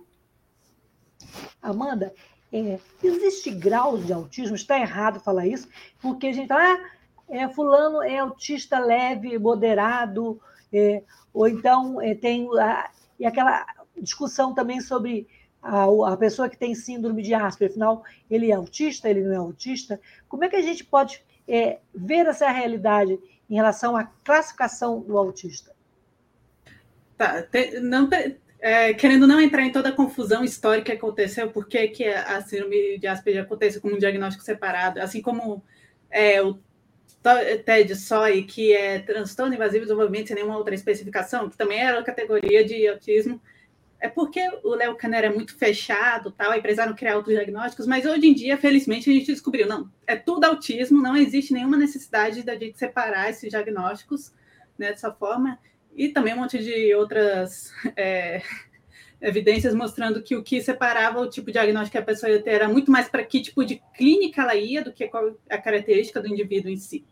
Amanda, 1.62 2.14
é, 2.52 2.78
existe 3.04 3.50
graus 3.50 4.06
de 4.06 4.14
autismo? 4.14 4.56
Está 4.56 4.80
errado 4.80 5.20
falar 5.20 5.48
isso, 5.48 5.68
porque 6.00 6.28
a 6.28 6.34
gente 6.34 6.48
fala, 6.48 6.76
ah, 6.76 6.92
é, 7.30 7.50
fulano 7.50 8.04
é 8.04 8.20
autista 8.20 8.78
leve, 8.78 9.40
moderado, 9.40 10.40
é, 10.72 11.02
ou 11.34 11.48
então 11.48 12.00
é, 12.00 12.14
tem 12.14 12.48
a, 12.60 12.92
e 13.20 13.26
aquela 13.26 13.66
discussão 14.02 14.54
também 14.54 14.82
sobre 14.82 15.28
a, 15.62 15.86
a, 15.86 16.18
pessoa 16.18 16.50
que 16.50 16.58
tem 16.58 16.76
síndrome 16.76 17.22
de 17.22 17.34
Asperger, 17.34 17.72
afinal, 17.72 18.04
ele 18.30 18.52
é 18.52 18.56
autista, 18.56 19.10
ele 19.10 19.22
não 19.22 19.34
é 19.34 19.38
autista. 19.38 20.00
Como 20.28 20.44
é 20.44 20.50
que 20.50 20.56
a 20.56 20.62
gente 20.62 20.84
pode 20.84 21.24
é, 21.48 21.80
ver 21.94 22.26
essa 22.26 22.50
realidade 22.50 23.18
em 23.50 23.56
relação 23.56 23.96
à 23.96 24.06
classificação 24.24 25.00
do 25.02 25.18
autista? 25.18 25.72
Tá, 27.18 27.44
te, 27.44 27.80
não, 27.80 28.10
é, 28.60 28.94
querendo 28.94 29.28
não 29.28 29.40
entrar 29.40 29.64
em 29.64 29.72
toda 29.72 29.90
a 29.90 29.94
confusão 29.94 30.44
histórica 30.44 30.92
que 30.92 30.98
aconteceu, 30.98 31.50
por 31.52 31.68
que, 31.68 32.06
a 32.06 32.42
síndrome 32.42 32.98
de 32.98 33.08
Asperger 33.08 33.44
acontece 33.44 33.80
como 33.80 33.96
um 33.96 34.00
diagnóstico 34.00 34.44
separado, 34.44 35.02
assim 35.02 35.22
como 35.22 35.64
é, 36.10 36.42
o 36.42 36.58
TED 37.66 37.96
SOI, 37.96 38.44
que 38.44 38.74
é 38.74 39.00
transtorno 39.00 39.54
invasivo 39.54 39.82
de 39.82 39.88
desenvolvimento 39.88 40.28
sem 40.28 40.36
nenhuma 40.36 40.58
outra 40.58 40.76
especificação, 40.76 41.50
que 41.50 41.58
também 41.58 41.80
era 41.80 42.00
a 42.00 42.04
categoria 42.04 42.66
de 42.66 42.88
autismo, 42.88 43.42
é 44.04 44.10
porque 44.10 44.42
o 44.66 44.76
Léo 44.76 44.98
Caner 44.98 45.24
é 45.24 45.30
muito 45.30 45.58
fechado, 45.58 46.30
tal, 46.30 46.52
aí 46.52 46.62
precisaram 46.62 46.94
criar 46.94 47.16
outros 47.16 47.34
diagnósticos, 47.34 47.88
mas 47.88 48.06
hoje 48.06 48.28
em 48.28 48.34
dia, 48.34 48.58
felizmente, 48.58 49.10
a 49.10 49.14
gente 49.14 49.28
descobriu, 49.28 49.66
não, 49.66 49.90
é 50.06 50.14
tudo 50.18 50.44
autismo, 50.44 51.02
não 51.02 51.16
existe 51.16 51.54
nenhuma 51.54 51.78
necessidade 51.78 52.44
da 52.44 52.54
gente 52.54 52.78
separar 52.78 53.30
esses 53.30 53.50
diagnósticos 53.50 54.34
né, 54.78 54.90
dessa 54.90 55.10
forma, 55.10 55.58
e 55.96 56.10
também 56.10 56.34
um 56.34 56.40
monte 56.40 56.62
de 56.62 56.94
outras 56.94 57.72
é, 57.96 58.42
evidências 59.22 59.74
mostrando 59.74 60.22
que 60.22 60.36
o 60.36 60.44
que 60.44 60.62
separava 60.62 61.22
o 61.22 61.30
tipo 61.30 61.48
de 61.48 61.54
diagnóstico 61.54 61.94
que 61.94 61.98
a 61.98 62.04
pessoa 62.04 62.30
ia 62.30 62.44
ter 62.44 62.56
era 62.56 62.68
muito 62.68 62.92
mais 62.92 63.08
para 63.08 63.24
que 63.24 63.40
tipo 63.40 63.64
de 63.64 63.82
clínica 63.96 64.42
ela 64.42 64.54
ia 64.54 64.84
do 64.84 64.92
que 64.92 65.08
qual 65.08 65.34
a 65.50 65.58
característica 65.58 66.20
do 66.20 66.28
indivíduo 66.28 66.70
em 66.70 66.76
si. 66.76 67.06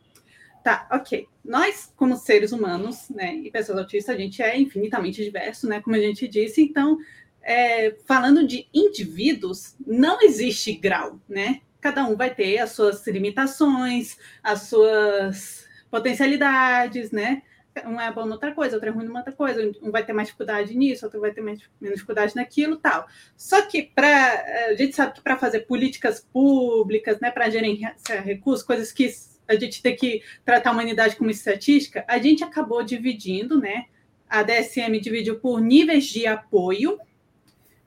Tá, 0.64 0.88
ok. 0.92 1.28
Nós, 1.44 1.92
como 1.96 2.16
seres 2.16 2.52
humanos, 2.52 3.10
né, 3.10 3.36
e 3.36 3.50
pessoas 3.50 3.80
autistas, 3.80 4.16
a 4.16 4.18
gente 4.18 4.42
é 4.44 4.60
infinitamente 4.60 5.24
diverso, 5.24 5.68
né, 5.68 5.82
como 5.82 5.96
a 5.96 6.00
gente 6.00 6.28
disse. 6.28 6.62
Então, 6.62 7.00
é, 7.42 7.96
falando 8.06 8.46
de 8.46 8.68
indivíduos, 8.74 9.76
não 9.86 10.22
existe 10.22 10.74
grau, 10.74 11.20
né? 11.28 11.62
Cada 11.80 12.06
um 12.06 12.16
vai 12.16 12.34
ter 12.34 12.60
as 12.60 12.72
suas 12.74 13.06
limitações, 13.08 14.18
as 14.44 14.64
suas 14.64 15.68
potencialidades, 15.90 17.12
né? 17.12 17.42
Um 17.86 18.00
é 18.00 18.12
bom 18.12 18.30
outra 18.30 18.54
coisa, 18.54 18.76
outro 18.76 18.90
é 18.90 18.92
ruim 18.92 19.06
numa 19.06 19.20
outra 19.20 19.34
coisa, 19.34 19.72
um 19.82 19.92
vai 19.92 20.06
ter 20.06 20.14
mais 20.14 20.28
dificuldade 20.28 20.78
nisso, 20.78 21.06
outro 21.06 21.22
vai 21.22 21.32
ter 21.32 21.42
mais, 21.42 21.60
menos 21.80 21.96
dificuldade 21.96 22.36
naquilo, 22.36 22.76
tal. 22.78 23.08
Só 23.36 23.62
que 23.64 23.84
para 23.84 24.68
a 24.70 24.76
gente 24.76 24.96
sabe 24.96 25.14
que 25.14 25.22
para 25.22 25.38
fazer 25.38 25.62
políticas 25.62 26.20
públicas, 26.32 27.20
né, 27.20 27.32
para 27.32 27.50
gerenciar 27.50 27.96
recursos, 28.24 28.64
coisas 28.64 28.92
que 28.92 29.10
a 29.52 29.60
gente 29.60 29.82
tem 29.82 29.96
que 29.96 30.24
tratar 30.46 30.70
a 30.70 30.74
humanidade 30.74 31.16
como 31.16 31.30
estatística, 31.30 32.04
a 32.08 32.18
gente 32.18 32.44
acabou 32.44 32.84
dividindo, 32.84 33.60
né? 33.60 33.86
A 34.30 34.44
DSM 34.44 35.00
dividiu 35.00 35.40
por 35.40 35.60
níveis 35.60 36.06
de 36.06 36.26
apoio, 36.26 37.00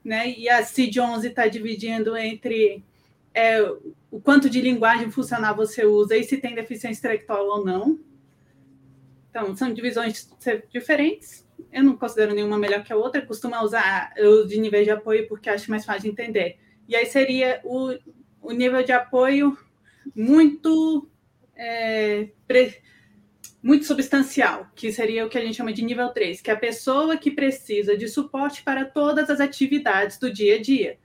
né? 0.03 0.29
E 0.29 0.47
a 0.47 0.61
CID-11 0.63 1.25
está 1.25 1.47
dividindo 1.47 2.15
entre 2.15 2.83
é, 3.33 3.61
o 4.11 4.21
quanto 4.21 4.49
de 4.49 4.61
linguagem 4.61 5.11
funcional 5.11 5.55
você 5.55 5.85
usa 5.85 6.15
e 6.15 6.23
se 6.23 6.37
tem 6.37 6.55
deficiência 6.55 6.99
intelectual 6.99 7.45
ou 7.45 7.65
não. 7.65 7.99
Então, 9.29 9.53
são 9.55 9.73
divisões 9.73 10.29
diferentes. 10.71 11.45
Eu 11.71 11.83
não 11.83 11.97
considero 11.97 12.33
nenhuma 12.33 12.57
melhor 12.57 12.83
que 12.83 12.93
a 12.93 12.95
outra. 12.95 13.21
Eu 13.21 13.25
costumo 13.25 13.59
usar 13.61 14.13
o 14.17 14.45
de 14.45 14.57
nível 14.57 14.81
de 14.83 14.91
apoio 14.91 15.27
porque 15.27 15.49
acho 15.49 15.69
mais 15.69 15.83
fácil 15.83 16.03
de 16.03 16.09
entender. 16.09 16.57
E 16.87 16.95
aí 16.95 17.05
seria 17.05 17.59
o, 17.63 17.93
o 18.41 18.51
nível 18.51 18.81
de 18.83 18.93
apoio 18.93 19.57
muito 20.15 21.07
é, 21.55 22.29
pre, 22.47 22.81
muito 23.65 23.85
substancial, 23.85 24.67
que 24.75 24.91
seria 24.91 25.25
o 25.25 25.29
que 25.29 25.39
a 25.39 25.41
gente 25.41 25.55
chama 25.55 25.73
de 25.73 25.83
nível 25.83 26.09
3, 26.09 26.39
que 26.39 26.51
é 26.51 26.53
a 26.53 26.57
pessoa 26.57 27.17
que 27.17 27.31
precisa 27.31 27.97
de 27.97 28.07
suporte 28.07 28.61
para 28.61 28.85
todas 28.85 29.27
as 29.27 29.39
atividades 29.39 30.19
do 30.19 30.31
dia 30.31 30.57
a 30.57 30.61
dia. 30.61 30.99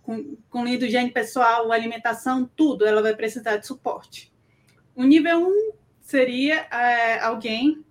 Com, 0.00 0.36
com 0.48 0.64
higiene 0.64 1.10
pessoal, 1.10 1.72
alimentação, 1.72 2.48
tudo, 2.54 2.86
ela 2.86 3.02
vai 3.02 3.16
precisar 3.16 3.56
de 3.56 3.66
suporte. 3.66 4.32
O 4.94 5.02
nível 5.02 5.48
1 5.48 5.72
seria 6.02 6.66
é, 6.70 7.18
alguém 7.18 7.84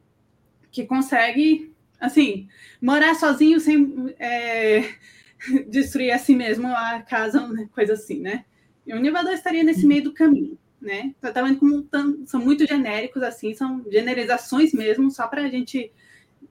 que 0.72 0.86
consegue, 0.86 1.74
assim, 2.00 2.48
morar 2.82 3.16
sozinho 3.16 3.60
sem 3.60 4.16
é, 4.18 4.90
destruir 5.68 6.12
a 6.12 6.18
si 6.18 6.34
mesmo 6.34 6.68
a 6.68 7.02
casa, 7.02 7.46
coisa 7.74 7.94
assim, 7.94 8.22
né? 8.22 8.46
E 8.88 8.94
o 8.94 9.00
nível 9.02 9.22
2 9.22 9.36
estaria 9.36 9.64
nesse 9.64 9.86
meio 9.86 10.04
do 10.04 10.14
caminho 10.14 10.58
né? 10.84 11.16
Tratamento 11.22 11.60
como 11.60 11.88
são 12.26 12.42
muito 12.42 12.68
genéricos, 12.68 13.24
assim, 13.24 13.54
são 13.54 13.84
generalizações 13.90 14.74
mesmo, 14.74 15.10
só 15.10 15.28
para 15.28 15.44
a 15.44 15.50
gente 15.50 15.92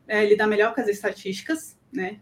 é, 0.09 0.25
lidar 0.25 0.47
melhor 0.47 0.75
com 0.75 0.81
as 0.81 0.89
estatísticas, 0.89 1.79
né? 1.93 2.19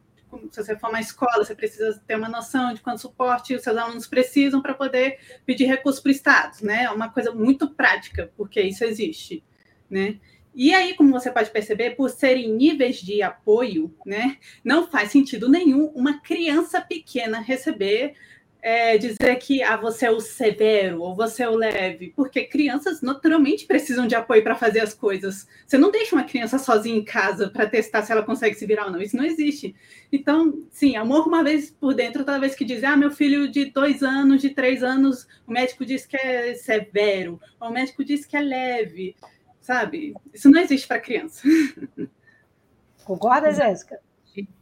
Se 0.51 0.63
você 0.63 0.77
for 0.77 0.91
uma 0.91 1.01
escola, 1.01 1.45
você 1.45 1.55
precisa 1.55 2.01
ter 2.07 2.17
uma 2.17 2.29
noção 2.29 2.73
de 2.73 2.81
quanto 2.81 3.01
suporte 3.01 3.55
os 3.55 3.63
seus 3.63 3.77
alunos 3.77 4.07
precisam 4.07 4.61
para 4.61 4.75
poder 4.75 5.19
pedir 5.45 5.65
recursos 5.65 6.01
para 6.01 6.11
o 6.11 6.13
Estado, 6.13 6.59
né? 6.63 6.85
É 6.85 6.91
uma 6.91 7.09
coisa 7.09 7.33
muito 7.33 7.71
prática, 7.71 8.33
porque 8.37 8.61
isso 8.61 8.85
existe, 8.85 9.43
né? 9.89 10.19
E 10.53 10.75
aí, 10.75 10.95
como 10.95 11.13
você 11.13 11.31
pode 11.31 11.51
perceber, 11.51 11.91
por 11.91 12.11
serem 12.11 12.53
níveis 12.53 12.97
de 12.97 13.23
apoio, 13.23 13.95
né, 14.05 14.37
não 14.65 14.89
faz 14.89 15.13
sentido 15.13 15.49
nenhum 15.49 15.87
uma 15.95 16.21
criança 16.21 16.81
pequena 16.81 17.39
receber 17.39 18.15
é, 18.63 18.99
dizer 18.99 19.37
que 19.37 19.63
ah, 19.63 19.77
você 19.77 20.07
é 20.07 20.11
o 20.11 20.21
severo 20.21 21.01
ou 21.01 21.15
você 21.15 21.43
é 21.43 21.49
o 21.49 21.55
leve, 21.55 22.13
porque 22.15 22.45
crianças 22.45 23.01
naturalmente 23.01 23.67
precisam 23.67 24.07
de 24.07 24.15
apoio 24.15 24.43
para 24.43 24.55
fazer 24.55 24.81
as 24.81 24.93
coisas. 24.93 25.47
Você 25.67 25.79
não 25.79 25.91
deixa 25.91 26.15
uma 26.15 26.25
criança 26.25 26.59
sozinha 26.59 26.97
em 26.97 27.05
casa 27.05 27.49
para 27.49 27.67
testar 27.67 28.03
se 28.03 28.13
ela 28.13 28.23
consegue 28.23 28.55
se 28.55 28.67
virar 28.67 28.87
ou 28.87 28.91
não. 28.91 29.01
Isso 29.01 29.17
não 29.17 29.25
existe. 29.25 29.75
Então, 30.13 30.63
sim, 30.71 30.97
amor 30.97 31.27
uma 31.27 31.43
vez 31.43 31.71
por 31.71 31.95
dentro, 31.95 32.25
toda 32.25 32.41
vez 32.41 32.55
que 32.55 32.65
diz, 32.65 32.85
ah, 32.85 32.97
meu 32.97 33.11
filho 33.11 33.51
de 33.51 33.67
dois 33.67 34.03
anos, 34.03 34.43
de 34.43 34.51
três 34.51 34.83
anos, 34.83 35.27
o 35.47 35.53
médico 35.53 35.85
diz 35.85 36.05
que 36.07 36.17
é 36.17 36.55
severo, 36.55 37.41
ou 37.59 37.69
o 37.69 37.73
médico 37.73 38.05
diz 38.05 38.27
que 38.27 38.37
é 38.37 38.41
leve, 38.41 39.17
sabe? 39.61 40.15
Isso 40.35 40.51
não 40.51 40.61
existe 40.61 40.87
para 40.87 41.01
criança. 41.01 41.43
Concorda, 43.05 43.53
Jéssica? 43.53 43.99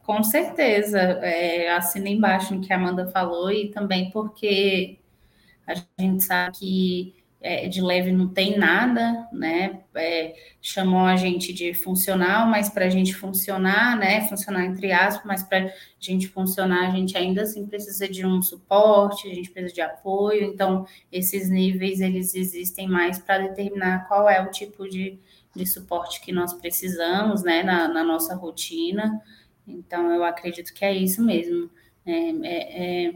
Com 0.00 0.22
certeza, 0.22 0.98
é, 0.98 1.70
assina 1.70 2.08
embaixo 2.08 2.54
no 2.54 2.60
que 2.60 2.72
a 2.72 2.76
Amanda 2.76 3.08
falou 3.08 3.50
e 3.50 3.70
também 3.70 4.10
porque 4.10 4.98
a 5.66 5.74
gente 6.00 6.24
sabe 6.24 6.58
que 6.58 7.18
é, 7.40 7.68
de 7.68 7.80
leve 7.80 8.10
não 8.10 8.28
tem 8.28 8.58
nada, 8.58 9.28
né? 9.32 9.82
É, 9.94 10.34
chamou 10.60 11.04
a 11.04 11.14
gente 11.16 11.52
de 11.52 11.72
funcional, 11.72 12.46
mas 12.48 12.68
para 12.68 12.86
a 12.86 12.88
gente 12.88 13.14
funcionar, 13.14 13.96
né? 13.96 14.26
Funcionar 14.28 14.64
entre 14.64 14.90
aspas, 14.92 15.24
mas 15.24 15.42
para 15.42 15.66
a 15.66 15.72
gente 16.00 16.26
funcionar, 16.28 16.88
a 16.88 16.90
gente 16.90 17.16
ainda 17.16 17.42
assim 17.42 17.66
precisa 17.66 18.08
de 18.08 18.26
um 18.26 18.42
suporte, 18.42 19.30
a 19.30 19.34
gente 19.34 19.50
precisa 19.50 19.74
de 19.74 19.80
apoio. 19.80 20.42
Então, 20.44 20.86
esses 21.12 21.48
níveis 21.48 22.00
eles 22.00 22.34
existem 22.34 22.88
mais 22.88 23.18
para 23.18 23.38
determinar 23.38 24.08
qual 24.08 24.28
é 24.28 24.42
o 24.42 24.50
tipo 24.50 24.88
de, 24.88 25.18
de 25.54 25.66
suporte 25.66 26.20
que 26.20 26.32
nós 26.32 26.54
precisamos, 26.54 27.42
né? 27.44 27.62
na, 27.62 27.86
na 27.88 28.02
nossa 28.02 28.34
rotina. 28.34 29.22
Então, 29.68 30.10
eu 30.12 30.24
acredito 30.24 30.72
que 30.72 30.84
é 30.84 30.94
isso 30.94 31.22
mesmo. 31.22 31.70
É, 32.06 32.30
é, 32.30 33.06
é, 33.06 33.14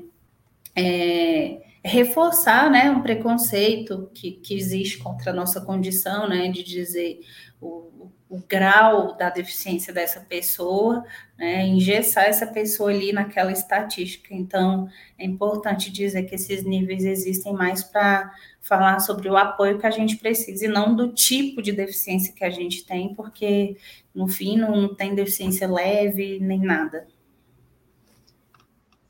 é 0.76 1.62
reforçar 1.84 2.70
né, 2.70 2.90
um 2.90 3.02
preconceito 3.02 4.10
que, 4.14 4.32
que 4.32 4.54
existe 4.54 4.98
contra 4.98 5.32
a 5.32 5.34
nossa 5.34 5.60
condição, 5.60 6.28
né, 6.28 6.48
de 6.48 6.62
dizer 6.62 7.20
o, 7.60 8.10
o 8.32 8.42
grau 8.48 9.14
da 9.14 9.28
deficiência 9.28 9.92
dessa 9.92 10.18
pessoa, 10.18 11.04
né, 11.36 11.66
engessar 11.66 12.24
essa 12.24 12.46
pessoa 12.46 12.88
ali 12.88 13.12
naquela 13.12 13.52
estatística. 13.52 14.32
Então, 14.32 14.88
é 15.18 15.26
importante 15.26 15.92
dizer 15.92 16.22
que 16.22 16.34
esses 16.34 16.64
níveis 16.64 17.04
existem 17.04 17.52
mais 17.52 17.84
para 17.84 18.32
falar 18.62 19.00
sobre 19.00 19.28
o 19.28 19.36
apoio 19.36 19.78
que 19.78 19.86
a 19.86 19.90
gente 19.90 20.16
precisa 20.16 20.64
e 20.64 20.68
não 20.68 20.96
do 20.96 21.12
tipo 21.12 21.60
de 21.60 21.72
deficiência 21.72 22.32
que 22.32 22.42
a 22.42 22.48
gente 22.48 22.86
tem, 22.86 23.14
porque 23.14 23.76
no 24.14 24.26
fim 24.26 24.56
não 24.56 24.94
tem 24.94 25.14
deficiência 25.14 25.70
leve 25.70 26.40
nem 26.40 26.60
nada. 26.60 27.06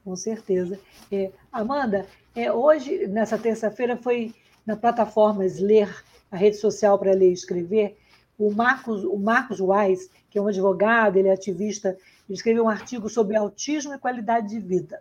Com 0.05 0.17
certeza. 0.17 0.81
É, 1.12 1.31
Amanda, 1.52 2.09
é, 2.35 2.52
hoje, 2.52 3.07
nessa 3.07 3.38
terça-feira, 3.38 3.97
foi 3.97 4.35
na 4.67 4.75
plataforma 4.75 5.45
Ler, 5.61 6.05
a 6.29 6.37
rede 6.37 6.57
social 6.57 6.99
para 6.99 7.12
ler 7.12 7.31
e 7.31 7.35
escrever, 7.35 8.01
o 8.46 8.54
Marcos, 8.54 9.04
o 9.04 9.16
Marcos 9.16 9.61
Wise, 9.61 10.11
que 10.30 10.38
é 10.38 10.42
um 10.42 10.49
advogado, 10.49 11.16
ele 11.16 11.28
é 11.28 11.32
ativista, 11.32 11.90
ele 12.28 12.37
escreveu 12.37 12.64
um 12.64 12.68
artigo 12.68 13.08
sobre 13.08 13.37
autismo 13.37 13.94
e 13.94 13.99
qualidade 13.99 14.49
de 14.49 14.58
vida. 14.58 15.00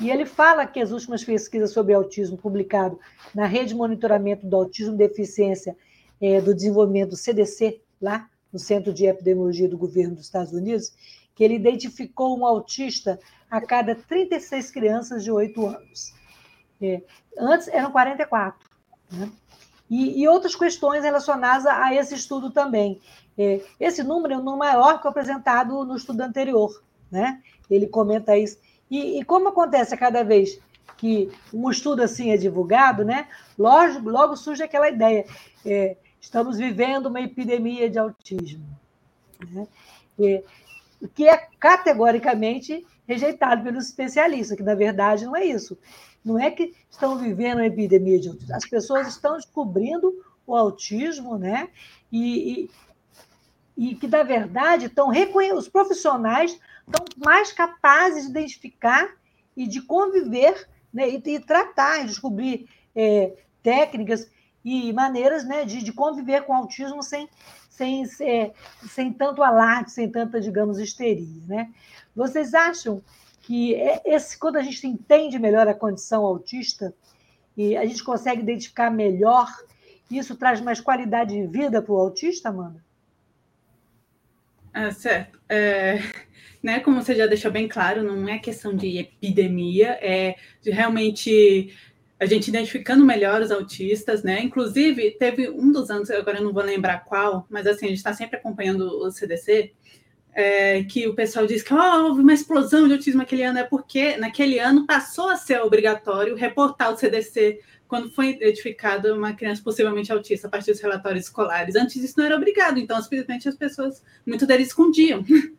E 0.00 0.10
ele 0.10 0.24
fala 0.24 0.66
que 0.66 0.80
as 0.80 0.92
últimas 0.92 1.24
pesquisas 1.24 1.72
sobre 1.72 1.92
autismo, 1.92 2.36
publicado 2.36 2.98
na 3.34 3.46
Rede 3.46 3.70
de 3.70 3.74
Monitoramento 3.74 4.46
do 4.46 4.56
Autismo 4.56 4.94
e 4.94 4.98
Deficiência 4.98 5.76
é, 6.20 6.40
do 6.40 6.54
Desenvolvimento 6.54 7.10
do 7.10 7.16
CDC, 7.16 7.80
lá 8.00 8.28
no 8.52 8.58
Centro 8.58 8.92
de 8.92 9.06
Epidemiologia 9.06 9.68
do 9.68 9.76
Governo 9.76 10.14
dos 10.14 10.24
Estados 10.24 10.52
Unidos, 10.52 10.92
que 11.34 11.42
ele 11.42 11.54
identificou 11.54 12.38
um 12.38 12.46
autista 12.46 13.18
a 13.50 13.60
cada 13.60 13.94
36 13.94 14.70
crianças 14.70 15.24
de 15.24 15.30
8 15.30 15.66
anos. 15.66 16.14
É, 16.80 17.02
antes 17.38 17.68
eram 17.68 17.90
44. 17.90 18.68
Né? 19.12 19.30
E, 19.90 20.20
e, 20.20 20.28
outras 20.28 20.54
questões 20.54 21.02
relacionadas 21.02 21.64
a, 21.66 21.94
esse 21.94 22.14
estudo 22.14 22.50
também. 22.50 23.00
É, 23.36 23.60
esse 23.80 24.02
número 24.02 24.34
é 24.34 24.36
um 24.36 24.42
número 24.42 24.58
maior 24.58 25.00
que 25.00 25.06
o 25.06 25.10
apresentado 25.10 25.84
no 25.84 25.96
estudo 25.96 26.20
anterior. 26.20 26.82
Né? 27.10 27.40
Ele 27.70 27.86
comenta 27.86 28.36
isso. 28.36 28.58
E, 28.90 29.18
e 29.18 29.24
como 29.24 29.48
acontece 29.48 29.94
a 29.94 29.98
cada 29.98 30.22
vez 30.22 30.60
que 30.96 31.30
um 31.54 31.70
estudo 31.70 32.02
assim 32.02 32.30
é 32.30 32.36
divulgado, 32.36 33.04
né? 33.04 33.28
logo, 33.56 34.10
logo 34.10 34.36
surge 34.36 34.62
aquela 34.62 34.88
ideia. 34.88 35.24
É, 35.64 35.96
estamos 36.20 36.58
vivendo 36.58 37.06
uma 37.06 37.20
epidemia 37.20 37.88
de 37.88 37.98
autismo. 37.98 38.66
Né? 39.50 39.66
É, 40.20 40.42
que 41.14 41.28
é 41.28 41.48
categoricamente 41.58 42.84
rejeitado 43.06 43.62
pelos 43.62 43.86
especialistas, 43.86 44.56
que 44.56 44.62
na 44.62 44.74
verdade 44.74 45.24
não 45.24 45.34
é 45.34 45.44
isso. 45.44 45.78
Não 46.28 46.38
é 46.38 46.50
que 46.50 46.74
estão 46.90 47.18
vivendo 47.18 47.58
uma 47.58 47.66
epidemia 47.66 48.20
de 48.20 48.28
autismo, 48.28 48.54
as 48.54 48.68
pessoas 48.68 49.08
estão 49.08 49.36
descobrindo 49.36 50.12
o 50.46 50.54
autismo, 50.54 51.38
né? 51.38 51.68
E, 52.12 52.70
e, 53.76 53.90
e 53.90 53.94
que, 53.94 54.06
na 54.06 54.22
verdade, 54.22 54.86
estão 54.86 55.10
os 55.54 55.68
profissionais 55.68 56.58
estão 56.86 57.04
mais 57.16 57.52
capazes 57.52 58.24
de 58.24 58.30
identificar 58.30 59.08
e 59.56 59.66
de 59.66 59.82
conviver 59.82 60.68
né? 60.92 61.08
e, 61.08 61.16
e 61.16 61.40
tratar, 61.40 62.06
descobrir 62.06 62.68
é, 62.94 63.34
técnicas 63.62 64.30
e 64.64 64.92
maneiras 64.92 65.44
né, 65.44 65.64
de, 65.64 65.82
de 65.82 65.92
conviver 65.92 66.42
com 66.44 66.54
autismo 66.54 67.02
sem, 67.02 67.28
sem, 67.68 68.04
é, 68.20 68.52
sem 68.88 69.12
tanto 69.12 69.42
alarde, 69.42 69.92
sem 69.92 70.10
tanta, 70.10 70.40
digamos, 70.40 70.78
histeria. 70.78 71.42
Né? 71.46 71.70
Vocês 72.14 72.54
acham 72.54 73.02
que 73.48 73.74
é 73.74 74.02
esse, 74.04 74.38
quando 74.38 74.56
a 74.56 74.62
gente 74.62 74.86
entende 74.86 75.38
melhor 75.38 75.66
a 75.66 75.72
condição 75.72 76.22
autista 76.22 76.92
e 77.56 77.74
a 77.78 77.86
gente 77.86 78.04
consegue 78.04 78.42
identificar 78.42 78.90
melhor, 78.90 79.48
isso 80.10 80.36
traz 80.36 80.60
mais 80.60 80.82
qualidade 80.82 81.32
de 81.32 81.46
vida 81.46 81.80
para 81.80 81.94
o 81.94 81.96
autista, 81.96 82.50
Amanda? 82.50 82.84
É, 84.74 84.90
certo. 84.90 85.40
É, 85.48 85.98
né, 86.62 86.80
como 86.80 87.02
você 87.02 87.14
já 87.14 87.26
deixou 87.26 87.50
bem 87.50 87.66
claro, 87.66 88.02
não 88.02 88.28
é 88.28 88.38
questão 88.38 88.76
de 88.76 88.98
epidemia, 88.98 89.98
é 90.02 90.36
de 90.60 90.70
realmente 90.70 91.74
a 92.20 92.26
gente 92.26 92.48
identificando 92.48 93.02
melhor 93.02 93.40
os 93.40 93.50
autistas, 93.50 94.22
né? 94.22 94.42
Inclusive, 94.42 95.12
teve 95.12 95.48
um 95.48 95.72
dos 95.72 95.90
anos, 95.90 96.10
agora 96.10 96.36
eu 96.36 96.44
não 96.44 96.52
vou 96.52 96.62
lembrar 96.62 97.02
qual, 97.06 97.46
mas 97.48 97.66
assim, 97.66 97.86
a 97.86 97.88
gente 97.88 97.96
está 97.96 98.12
sempre 98.12 98.36
acompanhando 98.36 98.82
o 98.82 99.10
CDC, 99.10 99.72
é, 100.40 100.84
que 100.84 101.04
o 101.08 101.14
pessoal 101.14 101.48
diz 101.48 101.64
que 101.64 101.74
oh, 101.74 102.04
houve 102.04 102.20
uma 102.20 102.32
explosão 102.32 102.86
de 102.86 102.92
autismo 102.92 103.20
aquele 103.20 103.42
ano, 103.42 103.58
é 103.58 103.64
porque 103.64 104.16
naquele 104.18 104.60
ano 104.60 104.86
passou 104.86 105.30
a 105.30 105.36
ser 105.36 105.60
obrigatório 105.60 106.36
reportar 106.36 106.92
o 106.92 106.96
CDC 106.96 107.58
quando 107.88 108.08
foi 108.08 108.30
identificada 108.30 109.12
uma 109.12 109.32
criança 109.32 109.60
possivelmente 109.64 110.12
autista 110.12 110.46
a 110.46 110.50
partir 110.50 110.70
dos 110.70 110.80
relatórios 110.80 111.24
escolares. 111.24 111.74
Antes 111.74 111.96
isso 111.96 112.14
não 112.16 112.24
era 112.24 112.36
obrigado, 112.36 112.78
então 112.78 113.02
simplesmente 113.02 113.48
as 113.48 113.56
pessoas, 113.56 114.00
muitas 114.24 114.46
deles 114.46 114.68
escondiam. 114.68 115.24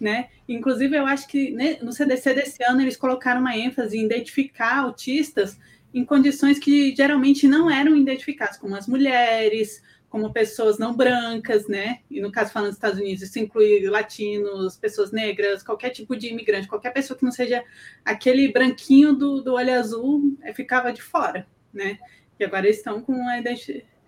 Né? 0.00 0.30
Inclusive, 0.48 0.96
eu 0.96 1.04
acho 1.04 1.28
que 1.28 1.50
né, 1.50 1.76
no 1.82 1.92
CDC 1.92 2.32
desse 2.32 2.64
ano 2.64 2.80
eles 2.80 2.96
colocaram 2.96 3.38
uma 3.38 3.54
ênfase 3.54 3.98
em 3.98 4.06
identificar 4.06 4.78
autistas 4.78 5.58
em 5.92 6.06
condições 6.06 6.58
que 6.58 6.96
geralmente 6.96 7.46
não 7.46 7.70
eram 7.70 7.94
identificadas, 7.94 8.56
como 8.56 8.74
as 8.74 8.86
mulheres, 8.86 9.82
como 10.10 10.32
pessoas 10.32 10.76
não 10.76 10.92
brancas, 10.94 11.68
né? 11.68 12.00
E 12.10 12.20
no 12.20 12.32
caso 12.32 12.52
falando 12.52 12.70
dos 12.70 12.76
Estados 12.76 12.98
Unidos, 12.98 13.22
isso 13.22 13.38
inclui 13.38 13.88
latinos, 13.88 14.76
pessoas 14.76 15.12
negras, 15.12 15.62
qualquer 15.62 15.90
tipo 15.90 16.16
de 16.16 16.26
imigrante, 16.26 16.66
qualquer 16.66 16.92
pessoa 16.92 17.16
que 17.16 17.24
não 17.24 17.30
seja 17.30 17.64
aquele 18.04 18.52
branquinho 18.52 19.14
do, 19.14 19.40
do 19.40 19.54
olho 19.54 19.72
azul, 19.72 20.36
é, 20.42 20.52
ficava 20.52 20.92
de 20.92 21.00
fora, 21.00 21.46
né? 21.72 21.96
E 22.38 22.44
agora 22.44 22.68
estão 22.68 23.00
com 23.00 23.12
uma, 23.12 23.38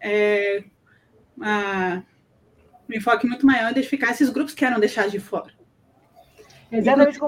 é, 0.00 0.64
uma, 1.36 2.04
um 2.90 2.94
enfoque 2.94 3.24
muito 3.26 3.46
maior 3.46 3.68
em 3.68 3.70
identificar 3.70 4.10
esses 4.10 4.28
grupos 4.28 4.54
que 4.54 4.64
eram 4.64 4.80
deixados 4.80 5.12
de 5.12 5.20
fora. 5.20 5.52
Exatamente. 6.72 7.20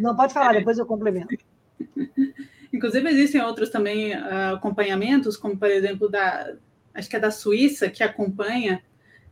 Não 0.00 0.16
pode 0.16 0.32
falar, 0.32 0.54
é. 0.54 0.58
depois 0.60 0.78
eu 0.78 0.86
complemento. 0.86 1.36
Inclusive, 2.72 3.10
existem 3.10 3.42
outros 3.42 3.68
também 3.68 4.14
uh, 4.14 4.54
acompanhamentos, 4.54 5.36
como, 5.36 5.56
por 5.58 5.70
exemplo, 5.70 6.08
da, 6.08 6.56
acho 6.96 7.08
que 7.08 7.16
é 7.16 7.20
da 7.20 7.30
Suíça, 7.30 7.88
que 7.90 8.02
acompanha 8.02 8.82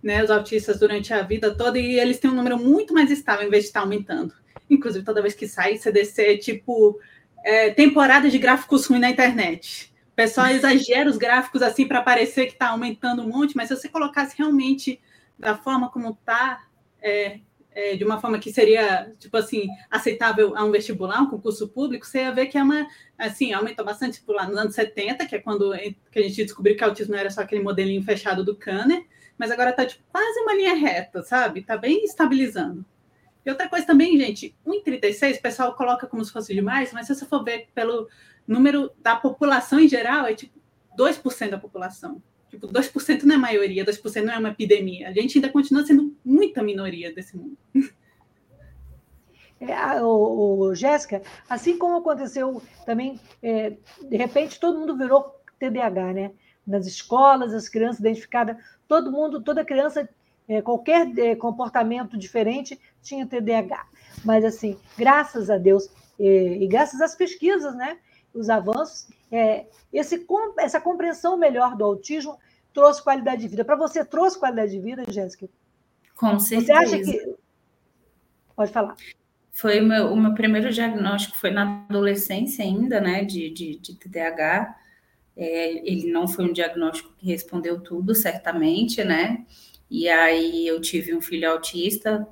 né, 0.03 0.23
os 0.23 0.31
autistas 0.31 0.79
durante 0.79 1.13
a 1.13 1.23
vida 1.23 1.55
toda, 1.55 1.79
e 1.79 1.99
eles 1.99 2.19
têm 2.19 2.31
um 2.31 2.35
número 2.35 2.59
muito 2.59 2.93
mais 2.93 3.11
estável, 3.11 3.47
em 3.47 3.51
vez 3.51 3.65
de 3.65 3.69
estar 3.69 3.81
aumentando. 3.81 4.35
Inclusive, 4.69 5.05
toda 5.05 5.23
vez 5.23 5.35
que 5.35 5.49
sai 5.49 5.79
CDC, 5.79 6.23
é 6.23 6.37
tipo 6.37 7.01
é, 7.45 7.71
temporada 7.71 8.29
de 8.29 8.39
gráficos 8.39 8.87
ruins 8.87 9.01
na 9.01 9.11
internet. 9.11 9.93
O 10.13 10.15
pessoal 10.15 10.49
exagera 10.49 11.11
os 11.11 11.17
gráficos 11.17 11.63
assim 11.63 11.89
para 11.89 12.03
parecer 12.03 12.47
que 12.47 12.53
está 12.53 12.69
aumentando 12.69 13.23
um 13.23 13.29
monte, 13.29 13.57
mas 13.57 13.69
se 13.69 13.77
você 13.77 13.89
colocasse 13.89 14.37
realmente 14.39 15.01
da 15.39 15.57
forma 15.57 15.91
como 15.91 16.11
está, 16.11 16.65
é, 17.03 17.41
é, 17.75 17.97
de 17.97 18.05
uma 18.05 18.21
forma 18.21 18.39
que 18.39 18.53
seria, 18.53 19.13
tipo 19.19 19.37
assim, 19.37 19.67
aceitável 19.91 20.57
a 20.57 20.65
um 20.65 20.71
vestibular, 20.71 21.21
um 21.21 21.29
concurso 21.29 21.69
público, 21.69 22.07
você 22.07 22.21
ia 22.21 22.33
ver 22.33 22.47
que 22.47 22.57
é 22.57 22.63
uma, 22.63 22.87
assim, 23.19 23.53
aumentou 23.53 23.85
bastante 23.85 24.19
tipo, 24.21 24.33
lá 24.33 24.47
nos 24.47 24.57
anos 24.57 24.75
70, 24.75 25.27
que 25.27 25.35
é 25.37 25.41
quando 25.41 25.73
que 26.11 26.19
a 26.19 26.23
gente 26.23 26.45
descobriu 26.45 26.77
que 26.77 26.85
autismo 26.85 27.13
não 27.13 27.21
era 27.21 27.31
só 27.31 27.41
aquele 27.41 27.63
modelinho 27.63 28.03
fechado 28.03 28.45
do 28.45 28.57
Kanner, 28.57 29.05
mas 29.37 29.51
agora 29.51 29.71
está 29.71 29.85
tipo, 29.85 30.05
quase 30.11 30.41
uma 30.41 30.55
linha 30.55 30.75
reta, 30.75 31.23
sabe? 31.23 31.61
Está 31.61 31.77
bem 31.77 32.05
estabilizando. 32.05 32.85
E 33.45 33.51
outra 33.51 33.69
coisa 33.69 33.85
também, 33.85 34.17
gente, 34.17 34.57
1,36 34.67 35.39
o 35.39 35.43
pessoal 35.43 35.75
coloca 35.75 36.07
como 36.07 36.25
se 36.25 36.33
fosse 36.33 36.55
demais, 36.55 36.93
mas 36.93 37.07
se 37.07 37.15
você 37.15 37.27
for 37.27 37.45
ver 37.45 37.69
pelo 37.75 38.09
número 38.47 38.91
da 39.03 39.17
população 39.17 39.81
em 39.81 39.89
geral, 39.89 40.27
é 40.27 40.35
tipo 40.35 40.59
2% 40.99 41.51
da 41.51 41.59
população. 41.59 42.23
Tipo, 42.55 42.69
2% 42.69 43.25
não 43.25 43.35
é 43.35 43.39
maioria, 43.39 43.85
2% 43.85 44.23
não 44.23 44.35
é 44.35 44.39
uma 44.39 44.51
epidemia. 44.51 45.09
A 45.09 45.13
gente 45.13 45.39
ainda 45.39 45.49
continua 45.49 45.85
sendo 45.85 46.15
muita 46.25 46.63
minoria 46.63 47.13
desse 47.13 47.37
mundo. 47.37 47.57
É, 49.61 50.03
o, 50.03 50.59
o, 50.59 50.75
Jéssica, 50.75 51.23
assim 51.49 51.79
como 51.79 51.97
aconteceu 51.97 52.61
também, 52.85 53.19
é, 53.43 53.75
de 54.03 54.17
repente 54.17 54.61
todo 54.61 54.79
mundo 54.79 54.97
virou 54.97 55.41
TDAH, 55.59 56.13
né? 56.13 56.33
Nas 56.67 56.87
escolas, 56.87 57.55
as 57.55 57.69
crianças 57.69 58.01
identificadas, 58.01 58.57
todo 58.87 59.11
mundo, 59.11 59.43
toda 59.43 59.65
criança, 59.65 60.09
é, 60.49 60.61
qualquer 60.61 61.11
é, 61.19 61.35
comportamento 61.35 62.19
diferente 62.19 62.79
tinha 63.03 63.27
TDAH. 63.27 63.87
Mas, 64.25 64.45
assim, 64.45 64.79
graças 64.97 65.49
a 65.51 65.57
Deus 65.57 65.89
é, 66.19 66.59
e 66.59 66.67
graças 66.67 67.01
às 67.01 67.15
pesquisas, 67.15 67.75
né? 67.75 67.99
Os 68.33 68.51
avanços, 68.51 69.09
é, 69.31 69.67
esse, 69.93 70.27
essa 70.59 70.81
compreensão 70.81 71.37
melhor 71.37 71.77
do 71.77 71.85
autismo 71.85 72.37
trouxe 72.75 73.03
qualidade 73.03 73.43
de 73.43 73.49
vida. 73.49 73.65
Para 73.65 73.77
você, 73.77 74.05
trouxe 74.05 74.39
qualidade 74.39 74.73
de 74.73 74.81
vida, 74.81 75.05
Jéssica? 75.09 75.49
Com 76.17 76.39
certeza. 76.39 76.73
Você 76.75 76.97
acha 76.97 76.99
que. 76.99 77.35
Pode 78.55 78.73
falar. 78.73 78.97
Foi 79.53 79.81
o 79.81 79.85
meu, 79.85 80.13
o 80.13 80.17
meu 80.17 80.35
primeiro 80.35 80.71
diagnóstico, 80.71 81.37
foi 81.37 81.51
na 81.51 81.85
adolescência 81.89 82.65
ainda, 82.65 83.01
né, 83.01 83.25
de, 83.25 83.51
de, 83.51 83.79
de 83.79 83.95
TDAH. 83.95 84.77
É, 85.37 85.89
ele 85.89 86.11
não 86.11 86.27
foi 86.27 86.45
um 86.45 86.53
diagnóstico 86.53 87.13
que 87.17 87.27
respondeu 87.27 87.81
tudo, 87.81 88.15
certamente, 88.15 89.03
né? 89.05 89.45
E 89.91 90.09
aí 90.09 90.67
eu 90.67 90.81
tive 90.81 91.15
um 91.15 91.21
filho 91.21 91.49
autista, 91.49 92.27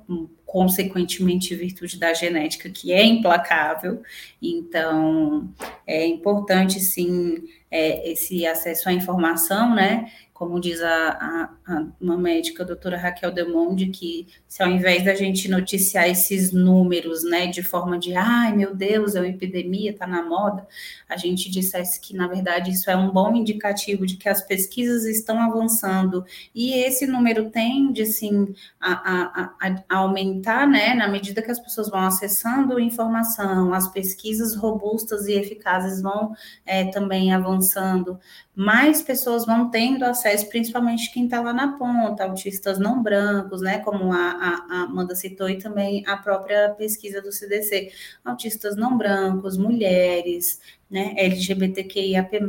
consequentemente, 0.45 1.55
virtude 1.55 1.97
da 1.97 2.13
genética, 2.13 2.69
que 2.69 2.91
é 2.91 3.05
implacável. 3.05 4.01
Então, 4.41 5.49
é 5.87 6.05
importante, 6.05 6.79
sim, 6.79 7.43
é, 7.71 8.11
esse 8.11 8.45
acesso 8.45 8.89
à 8.89 8.93
informação, 8.93 9.73
né? 9.73 10.11
Como 10.33 10.59
diz 10.59 10.81
a, 10.81 10.87
a, 10.87 11.49
a, 11.73 11.85
uma 12.01 12.17
médica, 12.17 12.63
a 12.63 12.65
doutora 12.65 12.97
Raquel 12.97 13.31
Demonde, 13.31 13.87
que 13.87 14.27
se 14.47 14.63
ao 14.63 14.69
invés 14.69 15.05
da 15.05 15.13
gente 15.13 15.47
noticiar 15.49 16.09
esses 16.09 16.51
números, 16.51 17.23
né, 17.23 17.47
de 17.47 17.61
forma 17.61 17.99
de, 17.99 18.15
ai 18.15 18.55
meu 18.55 18.75
Deus, 18.75 19.15
é 19.15 19.19
uma 19.19 19.29
epidemia, 19.29 19.91
está 19.91 20.07
na 20.07 20.23
moda, 20.23 20.67
a 21.07 21.15
gente 21.15 21.49
dissesse 21.49 21.99
que, 21.99 22.15
na 22.15 22.27
verdade, 22.27 22.71
isso 22.71 22.89
é 22.89 22.95
um 22.95 23.11
bom 23.11 23.35
indicativo 23.35 24.05
de 24.05 24.17
que 24.17 24.27
as 24.27 24.41
pesquisas 24.41 25.05
estão 25.05 25.39
avançando. 25.39 26.25
E 26.53 26.73
esse 26.73 27.05
número 27.05 27.49
tende, 27.49 28.05
sim, 28.05 28.53
a, 28.79 29.53
a, 29.61 29.75
a 29.89 29.97
aumentar, 29.97 30.67
né, 30.67 30.93
na 30.95 31.07
medida 31.07 31.41
que 31.41 31.51
as 31.51 31.59
pessoas 31.59 31.89
vão 31.89 32.01
acessando 32.01 32.79
informação, 32.79 33.73
as 33.73 33.87
pesquisas 33.87 34.55
robustas 34.55 35.27
e 35.27 35.33
eficazes 35.33 36.01
vão 36.01 36.35
é, 36.65 36.85
também 36.85 37.33
avançando, 37.33 38.19
mais 38.55 39.01
pessoas 39.01 39.45
vão 39.45 39.69
tendo 39.69 40.03
acesso, 40.03 40.22
principalmente 40.49 41.11
quem 41.11 41.25
está 41.25 41.41
lá 41.41 41.53
na 41.53 41.77
ponta, 41.77 42.23
autistas 42.23 42.79
não 42.79 43.01
brancos, 43.01 43.61
né? 43.61 43.79
Como 43.79 44.11
a, 44.13 44.17
a, 44.17 44.67
a, 44.69 44.81
Amanda 44.83 45.15
citou, 45.15 45.49
e 45.49 45.57
também 45.57 46.03
a 46.07 46.17
própria 46.17 46.69
pesquisa 46.69 47.21
do 47.21 47.31
CDC, 47.31 47.91
autistas 48.23 48.75
não 48.75 48.97
brancos, 48.97 49.57
mulheres, 49.57 50.59
né? 50.89 51.13
LGBTQIAP+, 51.17 52.39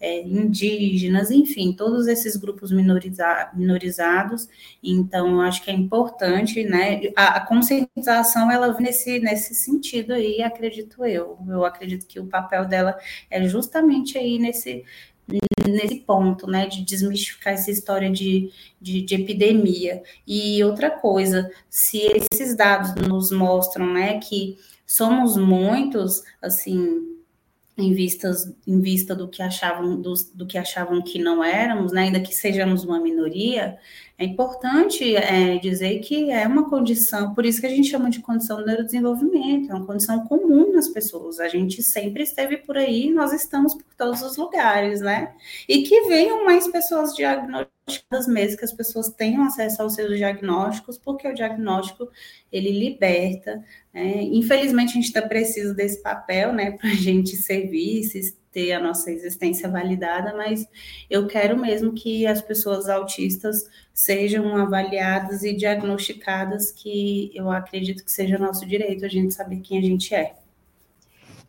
é, 0.00 0.22
indígenas, 0.22 1.30
enfim, 1.30 1.72
todos 1.72 2.06
esses 2.06 2.36
grupos 2.36 2.72
minoriza 2.72 3.50
minorizados. 3.54 4.48
Então, 4.82 5.32
eu 5.32 5.40
acho 5.42 5.62
que 5.62 5.70
é 5.70 5.74
importante, 5.74 6.64
né? 6.64 7.02
A, 7.14 7.36
a 7.36 7.46
conscientização, 7.46 8.50
ela 8.50 8.72
vem 8.72 8.86
nesse, 8.86 9.20
nesse 9.20 9.54
sentido 9.54 10.14
aí, 10.14 10.42
acredito 10.42 11.04
eu. 11.04 11.38
Eu 11.48 11.64
acredito 11.64 12.06
que 12.06 12.18
o 12.18 12.26
papel 12.26 12.64
dela 12.64 12.98
é 13.30 13.46
justamente 13.46 14.16
aí 14.16 14.38
nesse 14.38 14.84
nesse 15.28 15.96
ponto, 16.00 16.46
né, 16.46 16.66
de 16.66 16.84
desmistificar 16.84 17.54
essa 17.54 17.70
história 17.70 18.10
de, 18.10 18.50
de, 18.80 19.02
de, 19.02 19.14
epidemia. 19.14 20.02
E 20.26 20.62
outra 20.62 20.90
coisa, 20.90 21.50
se 21.68 21.98
esses 21.98 22.56
dados 22.56 22.94
nos 22.94 23.30
mostram, 23.32 23.92
né, 23.92 24.18
que 24.20 24.56
somos 24.86 25.36
muitos, 25.36 26.22
assim, 26.40 27.16
em, 27.76 27.92
vistas, 27.92 28.52
em 28.66 28.80
vista 28.80 29.14
do 29.14 29.28
que 29.28 29.42
achavam 29.42 30.00
do, 30.00 30.14
do, 30.34 30.46
que 30.46 30.56
achavam 30.56 31.02
que 31.02 31.18
não 31.18 31.42
éramos, 31.42 31.92
né, 31.92 32.02
ainda 32.02 32.20
que 32.20 32.34
sejamos 32.34 32.84
uma 32.84 33.00
minoria, 33.00 33.76
é 34.18 34.24
importante 34.24 35.14
é, 35.14 35.58
dizer 35.58 35.98
que 36.00 36.30
é 36.30 36.46
uma 36.46 36.70
condição, 36.70 37.34
por 37.34 37.44
isso 37.44 37.60
que 37.60 37.66
a 37.66 37.70
gente 37.70 37.88
chama 37.88 38.08
de 38.08 38.20
condição 38.20 38.56
do 38.58 38.64
neurodesenvolvimento, 38.64 39.70
é 39.70 39.74
uma 39.74 39.84
condição 39.84 40.26
comum 40.26 40.72
nas 40.72 40.88
pessoas. 40.88 41.38
A 41.38 41.48
gente 41.48 41.82
sempre 41.82 42.22
esteve 42.22 42.56
por 42.56 42.78
aí, 42.78 43.10
nós 43.10 43.32
estamos 43.34 43.74
por 43.74 43.94
todos 43.94 44.22
os 44.22 44.38
lugares, 44.38 45.02
né? 45.02 45.34
E 45.68 45.82
que 45.82 46.02
venham 46.08 46.46
mais 46.46 46.66
pessoas 46.66 47.14
diagnosticadas 47.14 48.26
mesmo, 48.26 48.56
que 48.56 48.64
as 48.64 48.72
pessoas 48.72 49.10
tenham 49.10 49.44
acesso 49.44 49.82
aos 49.82 49.94
seus 49.94 50.16
diagnósticos, 50.16 50.96
porque 50.96 51.28
o 51.28 51.34
diagnóstico 51.34 52.08
ele 52.50 52.70
liberta. 52.70 53.62
Né? 53.92 54.22
Infelizmente, 54.22 54.90
a 54.90 54.94
gente 54.94 55.04
está 55.08 55.20
preciso 55.20 55.74
desse 55.74 56.02
papel, 56.02 56.54
né, 56.54 56.70
para 56.70 56.88
a 56.88 56.94
gente 56.94 57.36
servir, 57.36 58.02
ter 58.56 58.72
a 58.72 58.80
nossa 58.80 59.10
existência 59.10 59.68
validada, 59.68 60.34
mas 60.34 60.66
eu 61.10 61.26
quero 61.26 61.58
mesmo 61.58 61.92
que 61.92 62.26
as 62.26 62.40
pessoas 62.40 62.88
autistas 62.88 63.68
sejam 63.92 64.56
avaliadas 64.56 65.42
e 65.42 65.54
diagnosticadas, 65.54 66.72
que 66.72 67.30
eu 67.34 67.50
acredito 67.50 68.02
que 68.02 68.10
seja 68.10 68.38
nosso 68.38 68.64
direito 68.64 69.04
a 69.04 69.08
gente 69.08 69.34
saber 69.34 69.60
quem 69.60 69.76
a 69.78 69.82
gente 69.82 70.14
é. 70.14 70.36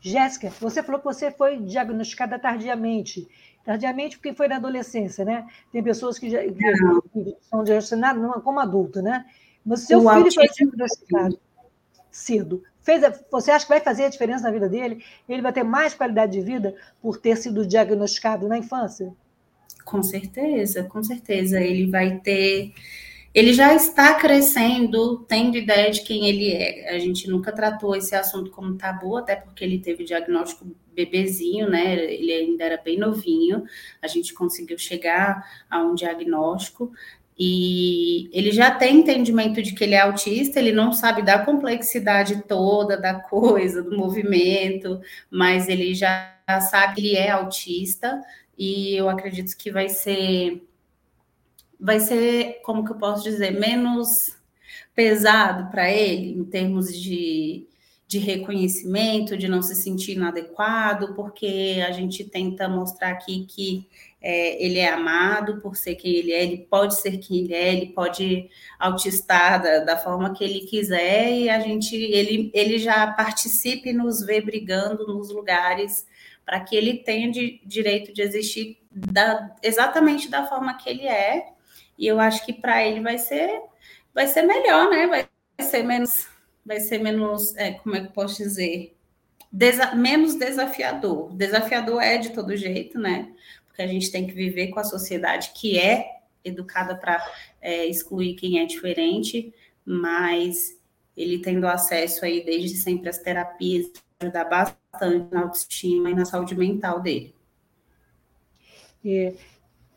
Jéssica, 0.02 0.50
você 0.60 0.84
falou 0.84 1.00
que 1.00 1.06
você 1.06 1.32
foi 1.32 1.60
diagnosticada 1.60 2.38
tardiamente. 2.38 3.26
Tardiamente 3.63 4.17
porque 4.17 4.34
foi 4.34 4.50
na 4.50 4.58
adolescência, 4.58 5.24
né? 5.24 5.48
Tem 5.72 5.82
pessoas 5.82 6.20
que, 6.20 6.30
já, 6.30 6.39
que 6.43 7.38
são 7.50 7.63
diagnosticadas 7.63 8.43
como 8.43 8.60
adulto, 8.60 9.02
né? 9.02 9.26
Mas 9.65 9.84
seu 9.84 10.06
o 10.06 10.13
filho 10.13 10.34
foi 10.34 10.50
diagnosticado 10.50 11.39
cedo. 12.12 12.63
Fez 12.88 13.04
a, 13.04 13.13
você 13.30 13.52
acha 13.52 13.65
que 13.65 13.69
vai 13.73 13.82
fazer 13.82 14.06
a 14.06 14.10
diferença 14.10 14.43
na 14.43 14.50
vida 14.50 14.69
dele? 14.69 15.04
Ele 15.28 15.41
vai 15.41 15.52
ter 15.52 15.62
mais 15.62 15.93
qualidade 15.93 16.32
de 16.32 16.41
vida 16.41 16.73
por 17.02 17.17
ter 17.17 17.36
sido 17.36 17.67
diagnosticado 17.67 18.47
na 18.47 18.58
infância? 18.58 19.13
Com 19.84 20.02
certeza, 20.02 20.86
com 20.86 21.04
certeza. 21.04 21.60
Ele 21.60 21.91
vai 21.91 22.17
ter. 22.19 22.73
Ele 23.34 23.52
já 23.52 23.76
está 23.76 24.13
crescendo, 24.13 25.26
tendo 25.28 25.58
ideia 25.58 25.91
de 25.91 26.02
quem 26.02 26.30
ele 26.30 26.54
é. 26.54 26.95
A 26.95 26.97
gente 26.97 27.30
nunca 27.30 27.52
tratou 27.52 27.93
esse 27.93 28.15
assunto 28.15 28.52
como 28.52 28.78
tabu, 28.78 29.17
até 29.17 29.36
porque 29.36 29.65
ele 29.65 29.80
teve 29.80 30.06
diagnóstico 30.06 30.65
bebezinho, 30.93 31.69
né? 31.69 31.93
Ele 31.93 32.32
ainda 32.32 32.63
era 32.63 32.78
bem 32.78 32.97
novinho. 32.97 33.65
A 34.02 34.08
gente 34.08 34.34
conseguiu 34.34 34.78
chegar 34.78 35.45
a 35.69 35.84
um 35.84 35.93
diagnóstico, 35.93 36.89
e 37.39 38.30
ele 38.34 38.52
já 38.52 38.71
tem 38.71 38.97
entendimento 38.97 39.62
de 39.62 39.73
que 39.73 39.84
ele 39.84 39.93
é 39.93 40.02
autista, 40.02 40.60
ele 40.60 40.71
não 40.71 40.91
sabe 40.91 41.21
da 41.21 41.39
complexidade 41.45 42.43
toda 42.47 42.97
da 42.97 43.13
coisa, 43.30 43.84
do 43.84 43.95
movimento, 43.95 45.00
mas 45.30 45.67
ele 45.69 45.93
já 45.93 46.36
sabe 46.69 46.95
que 46.95 47.02
ele 47.02 47.15
é 47.15 47.30
autista, 47.30 48.21
e 48.58 48.95
eu 48.95 49.08
acredito 49.10 49.56
que 49.56 49.71
vai 49.71 49.88
ser 49.89 50.63
vai 51.80 52.00
ser, 52.00 52.62
como 52.63 52.84
que 52.84 52.91
eu 52.91 52.97
posso 52.97 53.23
dizer, 53.23 53.52
menos 53.52 54.36
pesado 54.95 55.69
para 55.69 55.91
ele 55.91 56.32
em 56.32 56.43
termos 56.43 56.91
de, 57.00 57.67
de 58.08 58.20
reconhecimento, 58.20 59.38
de 59.38 59.50
não 59.50 59.62
se 59.62 59.76
sentir 59.76 60.13
inadequado, 60.13 61.13
porque 61.13 61.84
a 61.86 61.91
gente 61.91 62.24
tenta 62.24 62.70
mostrar 62.70 63.10
aqui 63.10 63.46
que 63.46 63.86
é, 64.22 64.63
ele 64.63 64.80
é 64.80 64.89
amado 64.89 65.60
por 65.60 65.76
ser 65.76 65.96
quem 65.96 66.15
ele 66.15 66.32
é, 66.32 66.41
ele 66.41 66.58
pode 66.70 67.00
ser 67.00 67.17
quem 67.17 67.39
ele 67.39 67.54
é, 67.54 67.74
ele 67.74 67.88
pode 67.88 68.50
autistar 68.80 69.62
da, 69.62 69.80
da 69.80 69.98
forma 69.98 70.34
que 70.34 70.43
ele 70.43 70.62
quiser 70.62 71.32
e 71.34 71.50
a 71.50 71.60
gente, 71.60 71.96
ele, 71.96 72.50
ele 72.54 72.78
já 72.80 73.08
participe 73.08 73.89
e 73.89 73.93
nos 73.93 74.26
vê 74.26 74.39
brigando 74.39 75.06
nos 75.06 75.30
lugares 75.30 76.08
para 76.46 76.62
que 76.62 76.78
ele 76.78 77.00
tenha 77.00 77.30
de, 77.30 77.60
direito 77.65 78.13
de 78.13 78.22
existir 78.22 78.80
da, 78.89 79.54
exatamente 79.62 80.30
da 80.30 80.48
forma 80.48 80.78
que 80.78 80.89
ele 80.89 81.06
é. 81.06 81.50
E 82.00 82.08
eu 82.08 82.20
acho 82.22 82.46
que 82.46 82.54
para 82.54 82.86
ele 82.86 83.02
vai 83.02 83.17
ser 83.17 83.62
vai 84.13 84.28
ser 84.28 84.43
melhor, 84.43 84.89
né? 84.89 85.08
Vai 85.08 85.28
ser 85.60 85.84
menos 85.84 86.28
vai 86.67 86.80
ser 86.80 86.99
menos, 86.99 87.56
é, 87.56 87.71
como 87.71 87.95
é 87.95 88.01
que 88.01 88.08
eu 88.08 88.12
posso 88.12 88.38
dizer? 88.38 88.95
Desa 89.51 89.95
menos 89.95 90.36
desafiador. 90.36 91.34
Desafiador 91.34 92.01
é 92.01 92.17
de 92.17 92.30
todo 92.32 92.56
jeito, 92.56 92.99
né? 92.99 93.34
porque 93.77 93.84
a 93.84 93.88
gente 93.88 94.12
tem 94.12 94.25
que 94.25 94.34
viver 94.34 94.69
com 94.69 94.80
a 94.80 94.84
sociedade 94.84 95.51
que 95.53 95.77
é 95.77 96.21
educada 96.43 96.95
para 96.95 97.23
é, 97.62 97.86
excluir 97.86 98.34
quem 98.34 98.60
é 98.60 98.65
diferente, 98.65 99.53
mas 99.86 100.75
ele 101.15 101.38
tendo 101.39 101.67
acesso 101.67 102.25
aí 102.25 102.43
desde 102.43 102.75
sempre 102.75 103.08
às 103.08 103.19
terapias, 103.19 103.91
ajudar 104.19 104.45
bastante 104.45 105.32
na 105.32 105.43
autoestima 105.43 106.10
e 106.10 106.15
na 106.15 106.25
saúde 106.25 106.56
mental 106.56 106.99
dele. 106.99 107.36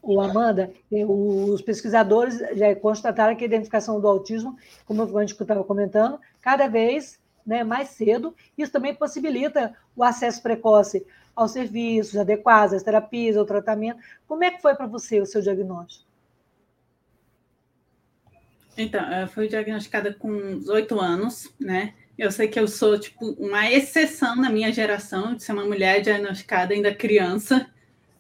O 0.03 0.21
Amanda, 0.21 0.71
os 0.91 1.63
pesquisadores 1.63 2.39
já 2.55 2.75
constataram 2.77 3.35
que 3.35 3.45
a 3.45 3.47
identificação 3.47 3.99
do 3.99 4.07
autismo, 4.07 4.59
como 4.85 5.03
a 5.17 5.25
gente 5.25 5.41
estava 5.41 5.65
comentando, 5.65 6.21
cada 6.41 6.69
vez 6.69 7.21
né, 7.47 7.65
mais 7.65 7.91
cedo. 7.91 8.35
Isso 8.57 8.73
também 8.73 8.95
possibilita 8.95 9.75
o 9.97 10.05
acesso 10.05 10.43
precoce 10.43 11.05
aos 11.35 11.53
serviços 11.53 12.17
adequados, 12.17 12.75
às 12.75 12.83
terapias, 12.83 13.37
ao 13.37 13.45
tratamento. 13.45 14.01
Como 14.27 14.45
é 14.45 14.51
que 14.51 14.63
foi 14.63 14.75
para 14.75 14.87
você 14.87 15.21
o 15.21 15.27
seu 15.27 15.41
diagnóstico? 15.41 16.09
Então, 18.77 19.13
eu 19.13 19.29
fui 19.29 19.49
diagnosticada 19.49 20.15
com 20.15 20.31
oito 20.69 20.99
anos, 20.99 21.53
né? 21.59 21.95
Eu 22.17 22.31
sei 22.31 22.49
que 22.49 22.59
eu 22.59 22.69
sou, 22.69 22.99
tipo, 22.99 23.31
uma 23.33 23.71
exceção 23.71 24.37
na 24.37 24.51
minha 24.51 24.73
geração 24.73 25.35
de 25.35 25.43
ser 25.43 25.53
uma 25.53 25.65
mulher 25.65 26.01
diagnosticada 26.01 26.73
ainda 26.75 26.95
criança, 26.95 27.71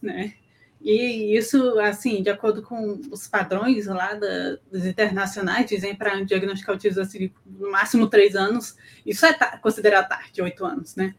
né? 0.02 0.35
E 0.81 1.37
isso, 1.37 1.79
assim, 1.79 2.23
de 2.23 2.31
acordo 2.31 2.62
com 2.62 3.01
os 3.11 3.29
padrões 3.29 3.87
lá 3.87 4.14
da, 4.14 4.57
dos 4.71 4.87
internacionais, 4.87 5.69
dizem 5.69 5.95
para 5.95 6.25
diagnosticar 6.25 6.75
autismo 6.75 7.03
assim, 7.03 7.31
no 7.45 7.71
máximo 7.71 8.09
três 8.09 8.35
anos, 8.35 8.77
isso 9.05 9.27
é 9.27 9.33
considerado 9.59 10.09
tarde, 10.09 10.40
oito 10.40 10.64
anos, 10.64 10.97
né? 10.97 11.14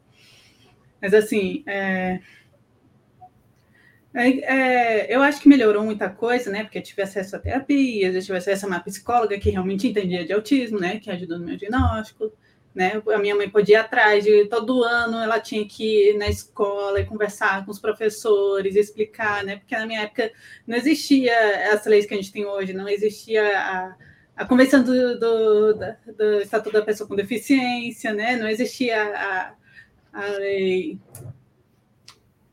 Mas, 1.00 1.14
assim, 1.14 1.64
é... 1.68 2.20
É, 4.14 4.28
é, 4.28 5.16
eu 5.16 5.22
acho 5.22 5.40
que 5.40 5.48
melhorou 5.48 5.86
muita 5.86 6.10
coisa, 6.10 6.52
né? 6.52 6.64
Porque 6.64 6.80
eu 6.80 6.84
tive 6.84 7.02
acesso 7.02 7.36
a 7.36 7.40
terapias, 7.40 8.14
eu 8.14 8.22
tive 8.22 8.38
acesso 8.38 8.66
a 8.66 8.68
uma 8.68 8.80
psicóloga 8.82 9.40
que 9.40 9.52
realmente 9.52 9.88
entendia 9.88 10.26
de 10.26 10.34
autismo, 10.34 10.80
né? 10.80 11.00
Que 11.00 11.10
ajudou 11.10 11.40
no 11.40 11.46
meu 11.46 11.56
diagnóstico, 11.56 12.34
né? 12.74 13.02
A 13.14 13.18
minha 13.18 13.36
mãe 13.36 13.50
podia 13.50 13.78
ir 13.78 13.80
atrás 13.80 14.24
de 14.24 14.46
todo 14.46 14.84
ano, 14.84 15.18
ela 15.18 15.40
tinha 15.40 15.66
que 15.68 16.10
ir 16.10 16.18
na 16.18 16.30
escola 16.30 17.00
e 17.00 17.06
conversar 17.06 17.66
com 17.66 17.72
os 17.72 17.80
professores, 17.80 18.76
explicar, 18.76 19.44
né? 19.44 19.58
Porque 19.58 19.78
na 19.78 19.86
minha 19.86 20.02
época 20.02 20.32
não 20.66 20.78
existia 20.78 21.34
as 21.74 21.86
leis 21.86 22.06
que 22.06 22.14
a 22.14 22.18
gente 22.18 22.32
tem 22.32 22.46
hoje, 22.46 22.74
não 22.74 22.88
existia 22.88 23.44
a, 23.58 23.96
a 24.38 24.46
Convenção 24.46 24.84
do, 24.84 25.20
do, 25.20 25.74
do, 25.74 26.42
Estatuto 26.42 26.74
da 26.74 26.86
Pessoa 26.86 27.08
com 27.08 27.16
Deficiência, 27.16 28.14
né? 28.14 28.38
Não 28.38 28.48
existia 28.48 29.04
a, 29.04 29.54
a 30.14 30.26
lei 30.38 30.98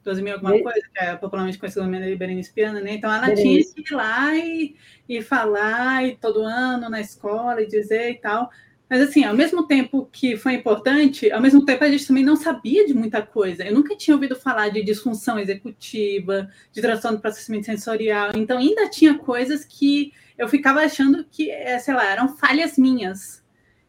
12 0.03 0.23
mil 0.23 0.35
alguma 0.35 0.61
coisa, 0.63 0.81
que 0.93 1.05
é 1.05 1.15
popularmente 1.17 1.59
conhecida 1.59 1.85
como 1.85 1.97
lei 1.97 2.17
Berenice 2.17 2.53
Piana, 2.53 2.81
né? 2.81 2.95
Então 2.95 3.13
ela 3.13 3.27
Berenice. 3.27 3.75
tinha 3.75 3.85
que 3.85 3.93
ir 3.93 3.97
lá 3.97 4.35
e, 4.35 4.77
e 5.09 5.23
falar 5.23 6.05
e 6.05 6.17
todo 6.17 6.43
ano 6.43 6.89
na 6.89 7.01
escola 7.01 7.63
e 7.63 7.69
dizer 7.69 8.11
e 8.11 8.15
tal. 8.15 8.51
Mas, 8.89 9.03
assim, 9.03 9.23
ao 9.25 9.35
mesmo 9.35 9.67
tempo 9.67 10.09
que 10.11 10.37
foi 10.37 10.55
importante, 10.55 11.31
ao 11.31 11.43
mesmo 11.43 11.65
tempo 11.65 11.85
a 11.85 11.91
gente 11.91 12.07
também 12.07 12.25
não 12.25 12.37
sabia 12.37 12.87
de 12.87 12.95
muita 12.95 13.21
coisa. 13.21 13.65
Eu 13.65 13.75
nunca 13.75 13.95
tinha 13.95 14.15
ouvido 14.15 14.35
falar 14.35 14.71
de 14.71 14.83
disfunção 14.83 15.39
executiva, 15.39 16.49
de 16.73 16.81
transtorno 16.81 17.19
do 17.19 17.21
processamento 17.21 17.67
sensorial. 17.67 18.31
Então, 18.35 18.59
ainda 18.59 18.89
tinha 18.89 19.19
coisas 19.19 19.65
que 19.65 20.13
eu 20.39 20.49
ficava 20.49 20.81
achando 20.81 21.25
que, 21.31 21.51
é, 21.51 21.79
sei 21.79 21.95
lá, 21.95 22.07
eram 22.07 22.37
falhas 22.37 22.79
minhas. 22.79 23.45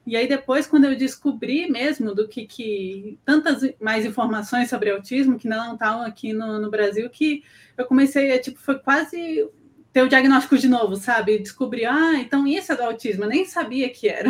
E 0.06 0.18
aí, 0.18 0.28
depois, 0.28 0.66
quando 0.66 0.86
eu 0.86 0.98
descobri 0.98 1.70
mesmo 1.70 2.16
do 2.16 2.28
que. 2.28 2.46
que 2.46 3.20
tantas 3.24 3.62
mais 3.80 4.06
informações 4.06 4.70
sobre 4.70 4.90
autismo 4.90 5.38
que 5.38 5.48
não 5.48 5.74
estavam 5.74 6.02
aqui 6.02 6.34
no, 6.34 6.60
no 6.60 6.70
Brasil, 6.70 7.10
que 7.10 7.44
eu 7.78 7.86
comecei, 7.86 8.32
a, 8.32 8.42
tipo, 8.42 8.60
foi 8.60 8.80
quase 8.80 9.48
ter 9.92 10.04
o 10.04 10.10
diagnóstico 10.10 10.58
de 10.58 10.68
novo, 10.68 10.96
sabe? 10.96 11.40
Descobrir, 11.40 11.86
ah, 11.86 12.16
então 12.16 12.46
isso 12.46 12.72
é 12.72 12.76
do 12.76 12.84
autismo, 12.84 13.24
eu 13.24 13.30
nem 13.30 13.46
sabia 13.46 13.90
que 13.90 14.08
era. 14.08 14.30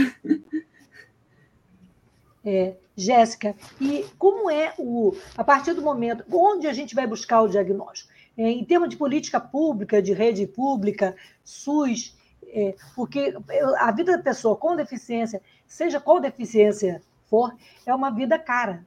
É, 2.44 2.76
Jéssica, 2.96 3.56
e 3.80 4.06
como 4.18 4.50
é 4.50 4.74
o. 4.78 5.14
A 5.38 5.44
partir 5.44 5.74
do 5.74 5.82
momento. 5.82 6.24
Onde 6.32 6.68
a 6.68 6.74
gente 6.74 6.96
vai 6.96 7.06
buscar 7.06 7.42
o 7.42 7.50
diagnóstico? 7.50 8.12
É, 8.38 8.50
em 8.50 8.64
termos 8.64 8.90
de 8.90 8.98
política 8.98 9.40
pública, 9.40 10.02
de 10.02 10.14
rede 10.14 10.48
pública, 10.48 11.16
SUS, 11.44 12.18
é, 12.48 12.76
porque 12.96 13.36
a 13.78 13.92
vida 13.92 14.18
da 14.18 14.24
pessoa 14.24 14.56
com 14.56 14.76
deficiência, 14.76 15.42
seja 15.68 16.00
qual 16.00 16.20
deficiência 16.20 17.02
for, 17.30 17.54
é 17.86 17.94
uma 17.94 18.10
vida 18.10 18.40
cara. 18.40 18.86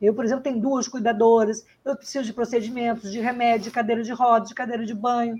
Eu, 0.00 0.14
por 0.14 0.24
exemplo, 0.24 0.42
tenho 0.42 0.60
duas 0.60 0.88
cuidadoras, 0.88 1.64
eu 1.84 1.94
preciso 1.94 2.24
de 2.24 2.32
procedimentos, 2.32 3.12
de 3.12 3.20
remédio, 3.20 3.64
de 3.64 3.70
cadeira 3.70 4.02
de 4.02 4.12
rodas, 4.12 4.48
de 4.48 4.54
cadeira 4.54 4.86
de 4.86 4.94
banho. 4.94 5.36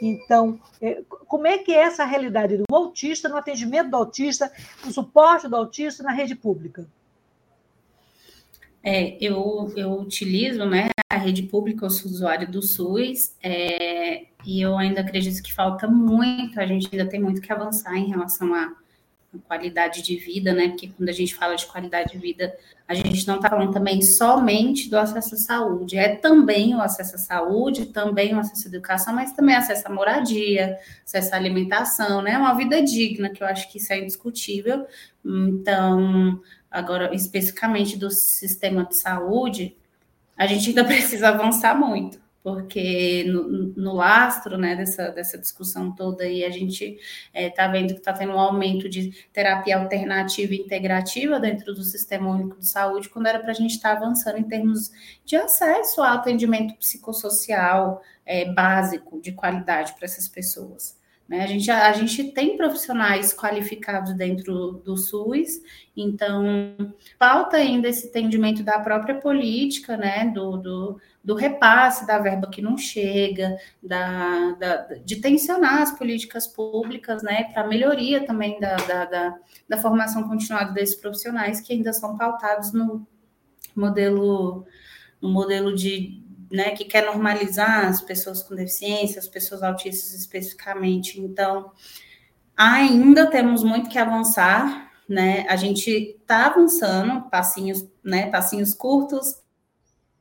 Então, 0.00 0.58
é, 0.80 1.02
como 1.26 1.46
é 1.46 1.58
que 1.58 1.72
é 1.72 1.82
essa 1.82 2.04
realidade 2.04 2.56
do 2.56 2.64
autista, 2.74 3.28
no 3.28 3.36
atendimento 3.36 3.90
do 3.90 3.96
autista, 3.96 4.50
no 4.84 4.92
suporte 4.92 5.48
do 5.48 5.56
autista 5.56 6.02
na 6.02 6.12
rede 6.12 6.34
pública? 6.34 6.86
É, 8.82 9.18
eu, 9.20 9.72
eu 9.76 9.92
utilizo 10.00 10.64
né, 10.64 10.88
a 11.10 11.16
rede 11.16 11.42
pública, 11.42 11.84
eu 11.84 11.90
sou 11.90 12.10
usuário 12.10 12.50
do 12.50 12.62
SUS, 12.62 13.34
é, 13.42 14.26
e 14.46 14.60
eu 14.60 14.78
ainda 14.78 15.00
acredito 15.00 15.42
que 15.42 15.52
falta 15.52 15.86
muito, 15.86 16.58
a 16.58 16.66
gente 16.66 16.88
ainda 16.90 17.08
tem 17.08 17.20
muito 17.20 17.40
que 17.40 17.52
avançar 17.52 17.96
em 17.96 18.08
relação 18.08 18.54
a 18.54 18.72
qualidade 19.46 20.02
de 20.02 20.16
vida, 20.16 20.54
né? 20.54 20.68
Porque 20.68 20.88
quando 20.88 21.08
a 21.08 21.12
gente 21.12 21.34
fala 21.34 21.54
de 21.54 21.66
qualidade 21.66 22.12
de 22.12 22.18
vida, 22.18 22.56
a 22.86 22.94
gente 22.94 23.26
não 23.26 23.36
está 23.36 23.50
falando 23.50 23.72
também 23.72 24.00
somente 24.00 24.88
do 24.88 24.98
acesso 24.98 25.34
à 25.34 25.38
saúde, 25.38 25.98
é 25.98 26.16
também 26.16 26.74
o 26.74 26.80
acesso 26.80 27.16
à 27.16 27.18
saúde, 27.18 27.86
também 27.86 28.34
o 28.34 28.38
acesso 28.38 28.66
à 28.66 28.68
educação, 28.68 29.14
mas 29.14 29.32
também 29.32 29.54
acesso 29.54 29.86
à 29.86 29.90
moradia, 29.90 30.78
acesso 31.04 31.34
à 31.34 31.36
alimentação, 31.36 32.22
né? 32.22 32.38
Uma 32.38 32.54
vida 32.54 32.82
digna, 32.82 33.28
que 33.28 33.42
eu 33.42 33.46
acho 33.46 33.70
que 33.70 33.78
isso 33.78 33.92
é 33.92 33.98
indiscutível. 33.98 34.86
Então, 35.24 36.40
agora, 36.70 37.14
especificamente 37.14 37.98
do 37.98 38.10
sistema 38.10 38.84
de 38.84 38.96
saúde, 38.96 39.76
a 40.36 40.46
gente 40.46 40.70
ainda 40.70 40.84
precisa 40.86 41.28
avançar 41.28 41.78
muito 41.78 42.27
porque 42.42 43.24
no, 43.24 43.72
no, 43.76 43.92
lastro 43.94 44.56
né, 44.56 44.76
dessa, 44.76 45.10
dessa 45.10 45.38
discussão 45.38 45.94
toda 45.94 46.24
aí, 46.24 46.44
a 46.44 46.50
gente 46.50 46.84
está 46.84 46.98
é, 47.32 47.50
tá 47.50 47.68
vendo 47.68 47.94
que 47.94 48.00
está 48.00 48.12
tendo 48.12 48.32
um 48.32 48.38
aumento 48.38 48.88
de 48.88 49.10
terapia 49.32 49.76
alternativa 49.76 50.54
e 50.54 50.58
integrativa 50.58 51.40
dentro 51.40 51.74
do 51.74 51.82
Sistema 51.82 52.30
Único 52.30 52.58
de 52.58 52.68
Saúde, 52.68 53.08
quando 53.08 53.26
era 53.26 53.38
para 53.38 53.50
a 53.50 53.54
gente 53.54 53.72
estar 53.72 53.94
tá 53.94 53.96
avançando 53.96 54.38
em 54.38 54.44
termos 54.44 54.90
de 55.24 55.36
acesso 55.36 56.02
ao 56.02 56.14
atendimento 56.14 56.74
psicossocial 56.76 58.02
é, 58.24 58.52
básico, 58.52 59.20
de 59.20 59.32
qualidade 59.32 59.94
para 59.94 60.04
essas 60.04 60.28
pessoas. 60.28 60.97
Né? 61.28 61.42
A, 61.42 61.46
gente, 61.46 61.70
a, 61.70 61.88
a 61.88 61.92
gente 61.92 62.32
tem 62.32 62.56
profissionais 62.56 63.34
qualificados 63.34 64.14
dentro 64.14 64.80
do 64.84 64.96
SUS, 64.96 65.60
então 65.94 66.94
falta 67.18 67.58
ainda 67.58 67.88
esse 67.88 68.08
entendimento 68.08 68.62
da 68.62 68.78
própria 68.78 69.16
política, 69.16 69.96
né? 69.96 70.32
do, 70.34 70.56
do, 70.56 71.00
do 71.22 71.34
repasse 71.34 72.06
da 72.06 72.18
verba 72.18 72.48
que 72.48 72.62
não 72.62 72.78
chega, 72.78 73.58
da, 73.82 74.52
da 74.52 74.76
de 75.04 75.16
tensionar 75.16 75.82
as 75.82 75.96
políticas 75.96 76.46
públicas 76.46 77.22
né? 77.22 77.44
para 77.52 77.66
melhoria 77.66 78.24
também 78.24 78.58
da, 78.58 78.76
da, 78.76 79.04
da, 79.04 79.38
da 79.68 79.76
formação 79.76 80.26
continuada 80.26 80.72
desses 80.72 80.94
profissionais 80.94 81.60
que 81.60 81.74
ainda 81.74 81.92
são 81.92 82.16
pautados 82.16 82.72
no 82.72 83.06
modelo, 83.76 84.64
no 85.20 85.28
modelo 85.28 85.74
de, 85.74 86.22
né, 86.50 86.70
que 86.70 86.84
quer 86.84 87.04
normalizar 87.04 87.86
as 87.86 88.00
pessoas 88.00 88.42
com 88.42 88.54
deficiência, 88.54 89.18
as 89.18 89.28
pessoas 89.28 89.62
autistas 89.62 90.12
especificamente. 90.12 91.20
Então, 91.20 91.72
ainda 92.56 93.26
temos 93.26 93.62
muito 93.62 93.88
que 93.88 93.98
avançar, 93.98 94.90
né? 95.08 95.46
A 95.48 95.56
gente 95.56 95.90
está 95.90 96.46
avançando, 96.46 97.28
passinhos, 97.30 97.86
né, 98.02 98.30
passinhos 98.30 98.74
curtos, 98.74 99.42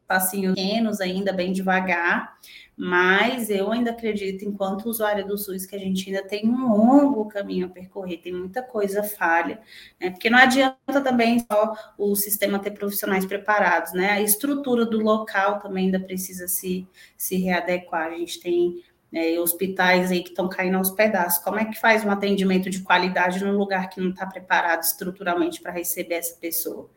passinhos 0.08 0.56
pequenos 0.56 1.02
ainda, 1.02 1.34
bem 1.34 1.52
devagar, 1.52 2.38
mas 2.80 3.50
eu 3.50 3.72
ainda 3.72 3.90
acredito, 3.90 4.46
enquanto 4.46 4.86
usuária 4.86 5.26
do 5.26 5.36
SUS, 5.36 5.66
que 5.66 5.76
a 5.76 5.80
gente 5.80 6.08
ainda 6.08 6.28
tem 6.28 6.48
um 6.48 6.68
longo 6.68 7.26
caminho 7.26 7.66
a 7.66 7.70
percorrer, 7.70 8.18
tem 8.18 8.32
muita 8.32 8.62
coisa 8.62 9.02
falha, 9.02 9.60
né? 10.00 10.12
Porque 10.12 10.30
não 10.30 10.38
adianta 10.38 11.02
também 11.04 11.44
só 11.52 11.74
o 11.98 12.16
sistema 12.16 12.60
ter 12.60 12.72
profissionais 12.72 13.26
preparados, 13.26 13.94
né? 13.94 14.12
A 14.12 14.22
estrutura 14.22 14.86
do 14.86 15.00
local 15.00 15.60
também 15.60 15.86
ainda 15.86 16.00
precisa 16.00 16.48
se, 16.48 16.88
se 17.18 17.38
readequar. 17.38 18.12
A 18.12 18.16
gente 18.16 18.40
tem 18.40 18.84
é, 19.12 19.40
hospitais 19.40 20.12
aí 20.12 20.22
que 20.22 20.30
estão 20.30 20.48
caindo 20.48 20.78
aos 20.78 20.92
pedaços. 20.92 21.44
Como 21.44 21.60
é 21.60 21.66
que 21.66 21.80
faz 21.80 22.06
um 22.06 22.12
atendimento 22.12 22.70
de 22.70 22.82
qualidade 22.82 23.44
num 23.44 23.58
lugar 23.58 23.90
que 23.90 24.00
não 24.00 24.12
está 24.12 24.28
preparado 24.28 24.84
estruturalmente 24.84 25.62
para 25.62 25.72
receber 25.72 26.16
essa 26.16 26.36
pessoa? 26.36 26.88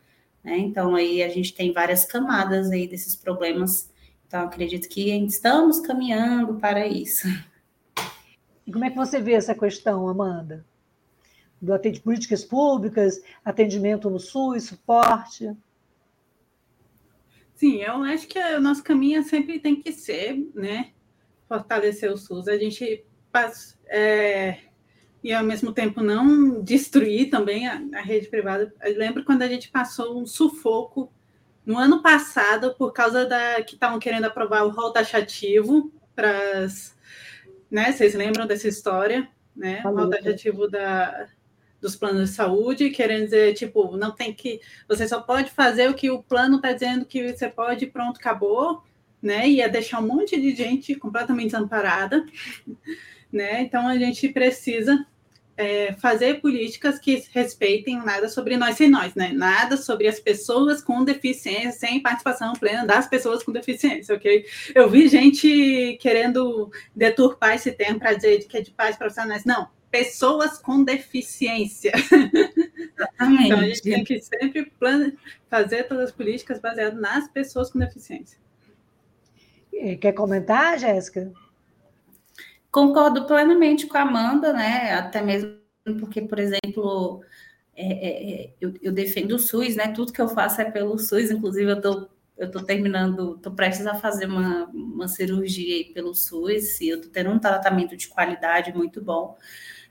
Né? 0.45 0.59
Então, 0.59 0.95
aí 0.95 1.23
a 1.23 1.29
gente 1.29 1.55
tem 1.55 1.73
várias 1.73 2.05
camadas 2.05 2.71
aí 2.71 2.87
desses 2.87 3.17
problemas 3.17 3.90
então, 4.31 4.45
acredito 4.45 4.89
que 4.89 5.11
estamos 5.25 5.81
caminhando 5.81 6.55
para 6.55 6.87
isso. 6.87 7.27
E 8.65 8.71
como 8.71 8.85
é 8.85 8.91
que 8.91 8.97
você 8.97 9.21
vê 9.21 9.33
essa 9.33 9.57
questão, 9.57 10.07
Amanda? 10.07 10.65
Do 11.61 11.75
atendimento 11.75 12.05
políticas 12.05 12.45
públicas, 12.45 13.21
atendimento 13.45 14.09
no 14.09 14.21
SUS, 14.21 14.67
suporte? 14.67 15.53
Sim, 17.57 17.79
eu 17.79 18.05
acho 18.05 18.29
que 18.29 18.39
o 18.39 18.61
nosso 18.61 18.85
caminho 18.85 19.21
sempre 19.25 19.59
tem 19.59 19.83
que 19.83 19.91
ser, 19.91 20.37
né, 20.55 20.93
fortalecer 21.49 22.13
o 22.13 22.17
SUS. 22.17 22.47
A 22.47 22.57
gente 22.57 23.05
passa, 23.33 23.77
é, 23.89 24.59
e 25.25 25.33
ao 25.33 25.43
mesmo 25.43 25.73
tempo 25.73 26.05
não 26.05 26.63
destruir 26.63 27.31
também 27.31 27.67
a, 27.67 27.83
a 27.95 28.01
rede 28.01 28.29
privada. 28.29 28.73
Eu 28.81 28.97
lembro 28.97 29.25
quando 29.25 29.43
a 29.43 29.49
gente 29.49 29.73
passou 29.73 30.23
um 30.23 30.25
sufoco 30.25 31.13
no 31.65 31.77
ano 31.79 32.03
passado, 32.03 32.75
por 32.75 32.93
causa 32.93 33.27
da 33.27 33.63
que 33.63 33.75
estavam 33.75 33.99
querendo 33.99 34.25
aprovar 34.25 34.65
o 34.65 34.71
rol 34.71 34.93
taxativo 34.93 35.93
para 36.15 36.65
as. 36.65 36.99
Né, 37.71 37.93
vocês 37.93 38.15
lembram 38.15 38.47
dessa 38.47 38.67
história? 38.67 39.29
Né? 39.55 39.83
O 39.85 39.91
rol 39.91 40.11
taxativo 40.11 40.69
da, 40.69 41.29
dos 41.81 41.97
planos 41.97 42.31
de 42.31 42.37
saúde, 42.37 42.91
querendo 42.91 43.25
dizer, 43.25 43.55
tipo, 43.55 43.97
não 43.97 44.11
tem 44.11 44.33
que. 44.33 44.61
Você 44.89 45.07
só 45.07 45.21
pode 45.21 45.51
fazer 45.51 45.89
o 45.89 45.95
que 45.95 46.11
o 46.11 46.23
plano 46.23 46.57
está 46.57 46.73
dizendo 46.73 47.05
que 47.05 47.33
você 47.33 47.49
pode, 47.49 47.87
pronto, 47.87 48.19
acabou, 48.19 48.83
né? 49.23 49.49
Ia 49.49 49.69
deixar 49.69 50.01
um 50.01 50.07
monte 50.07 50.41
de 50.41 50.55
gente 50.55 50.95
completamente 50.95 51.53
desamparada, 51.53 52.25
né? 53.33 53.63
Então 53.63 53.87
a 53.87 53.97
gente 53.97 54.29
precisa 54.29 55.07
é, 55.61 55.93
fazer 55.93 56.41
políticas 56.41 56.99
que 56.99 57.23
respeitem 57.33 57.99
nada 57.99 58.31
sobre 58.31 58.57
nós 58.57 58.77
sem 58.77 58.89
nós, 58.89 59.15
né? 59.15 59.31
Nada 59.31 59.77
sobre 59.77 60.09
as 60.09 60.19
pessoas 60.19 60.83
com 60.83 61.05
deficiência, 61.05 61.73
sem 61.73 62.01
participação 62.01 62.55
plena 62.55 62.87
das 62.87 63.07
pessoas 63.07 63.43
com 63.43 63.53
deficiência, 63.53 64.15
ok? 64.15 64.47
Eu 64.75 64.89
vi 64.89 65.07
gente 65.07 65.99
querendo 66.01 66.71
deturpar 66.97 67.57
esse 67.57 67.71
termo 67.73 67.99
para 67.99 68.15
dizer 68.15 68.39
que 68.47 68.57
é 68.57 68.63
de 68.63 68.71
pais 68.71 68.97
profissionais. 68.97 69.45
Não, 69.45 69.69
pessoas 69.91 70.57
com 70.57 70.83
deficiência. 70.83 71.93
Exatamente. 71.95 73.45
então 73.45 73.59
a 73.59 73.65
gente 73.65 73.83
tem 73.83 74.03
que 74.03 74.19
sempre 74.19 74.73
fazer 75.51 75.83
todas 75.85 76.05
as 76.05 76.13
políticas 76.13 76.59
baseadas 76.59 76.99
nas 76.99 77.29
pessoas 77.29 77.71
com 77.71 77.79
deficiência. 77.79 78.39
Quer 80.01 80.13
comentar, 80.13 80.79
Jéssica? 80.79 81.31
Concordo 82.71 83.27
plenamente 83.27 83.87
com 83.87 83.99
a 83.99 84.03
Amanda, 84.03 84.53
né? 84.53 84.95
Até 84.95 85.23
mesmo 85.23 85.59
porque, 85.99 86.23
por 86.23 86.39
exemplo, 86.39 87.23
é, 87.75 87.87
é, 87.87 88.33
é 88.33 88.55
eu, 88.61 88.75
eu, 88.83 88.93
defendo 88.93 89.33
o 89.33 89.39
SUS, 89.39 89.77
né? 89.77 89.89
Tudo 89.89 90.13
que 90.13 90.21
eu 90.21 90.29
faço 90.29 90.61
é 90.61 90.71
pelo 90.71 90.99
SUS, 90.99 91.31
inclusive 91.31 91.71
eu 91.71 91.81
tô, 91.81 92.09
eu 92.37 92.51
tô 92.51 92.63
terminando, 92.63 93.39
tô 93.39 93.51
prestes 93.51 93.87
a 93.87 93.95
fazer 93.95 94.27
uma, 94.27 94.67
uma 94.67 95.09
cirurgia 95.09 95.93
pelo 95.93 96.15
SUS, 96.15 96.81
e 96.81 96.89
eu 96.91 97.01
tô 97.01 97.09
tendo 97.09 97.31
um 97.31 97.39
tratamento 97.39 97.97
de 97.97 98.09
qualidade 98.09 98.73
muito 98.73 99.03
bom. 99.03 99.37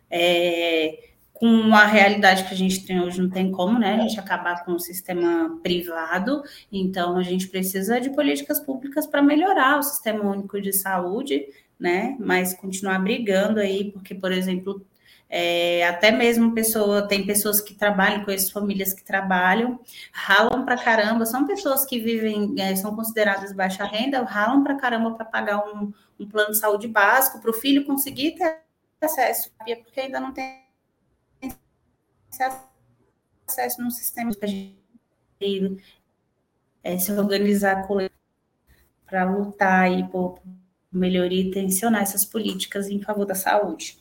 É, 0.10 1.10
com 1.40 1.74
a 1.74 1.86
realidade 1.86 2.44
que 2.44 2.54
a 2.54 2.58
gente 2.58 2.86
tem 2.86 3.00
hoje, 3.00 3.22
não 3.22 3.30
tem 3.30 3.50
como, 3.50 3.80
né? 3.80 3.96
A 3.96 4.00
gente 4.00 4.20
acabar 4.20 4.66
com 4.66 4.74
o 4.74 4.80
sistema 4.80 5.58
privado, 5.64 6.44
então 6.70 7.16
a 7.18 7.24
gente 7.24 7.48
precisa 7.48 8.00
de 8.00 8.10
políticas 8.10 8.60
públicas 8.60 9.08
para 9.08 9.22
melhorar 9.22 9.80
o 9.80 9.84
sistema 9.84 10.24
único 10.30 10.62
de 10.62 10.74
saúde, 10.74 11.46
né? 11.80 12.16
Mas 12.20 12.54
continuar 12.54 13.00
brigando 13.00 13.60
aí, 13.60 13.92
porque, 13.92 14.14
por 14.14 14.32
exemplo, 14.32 14.86
é, 15.30 15.88
até 15.88 16.12
mesmo 16.12 16.54
pessoa, 16.54 17.08
tem 17.08 17.26
pessoas 17.26 17.62
que 17.62 17.76
trabalham, 17.76 18.26
com 18.26 18.32
essas 18.32 18.50
famílias 18.50 18.94
que 18.94 19.04
trabalham, 19.04 19.80
ralam 20.12 20.66
para 20.66 20.76
caramba, 20.76 21.26
são 21.26 21.46
pessoas 21.46 21.86
que 21.86 22.00
vivem, 22.00 22.56
é, 22.60 22.76
são 22.76 22.96
consideradas 22.96 23.54
baixa 23.54 23.86
renda, 23.86 24.24
ralam 24.24 24.64
para 24.64 24.76
caramba 24.76 25.14
para 25.14 25.26
pagar 25.26 25.60
um, 25.68 25.94
um, 26.20 26.28
plano 26.28 26.52
de 26.52 26.58
saúde 26.58 26.88
básico 26.88 27.40
para 27.40 27.52
o 27.52 27.54
filho 27.54 27.86
conseguir 27.86 28.32
ter 28.32 28.60
acesso, 29.02 29.52
porque 29.84 30.00
ainda 30.02 30.20
não 30.20 30.34
tem 30.34 30.64
acesso 33.48 33.82
no 33.82 33.92
sistema 33.92 34.34
que 34.34 34.46
a 34.46 34.48
gente 34.48 35.78
é, 36.84 36.98
se 36.98 37.12
organizar 37.12 37.88
para 39.06 39.24
lutar 39.26 39.92
e 39.92 40.08
por 40.08 40.40
melhoria 40.92 41.42
e 41.42 41.52
tensionar 41.52 42.02
essas 42.02 42.26
políticas 42.26 42.90
em 42.90 43.02
favor 43.02 43.26
da 43.26 43.36
saúde. 43.36 43.98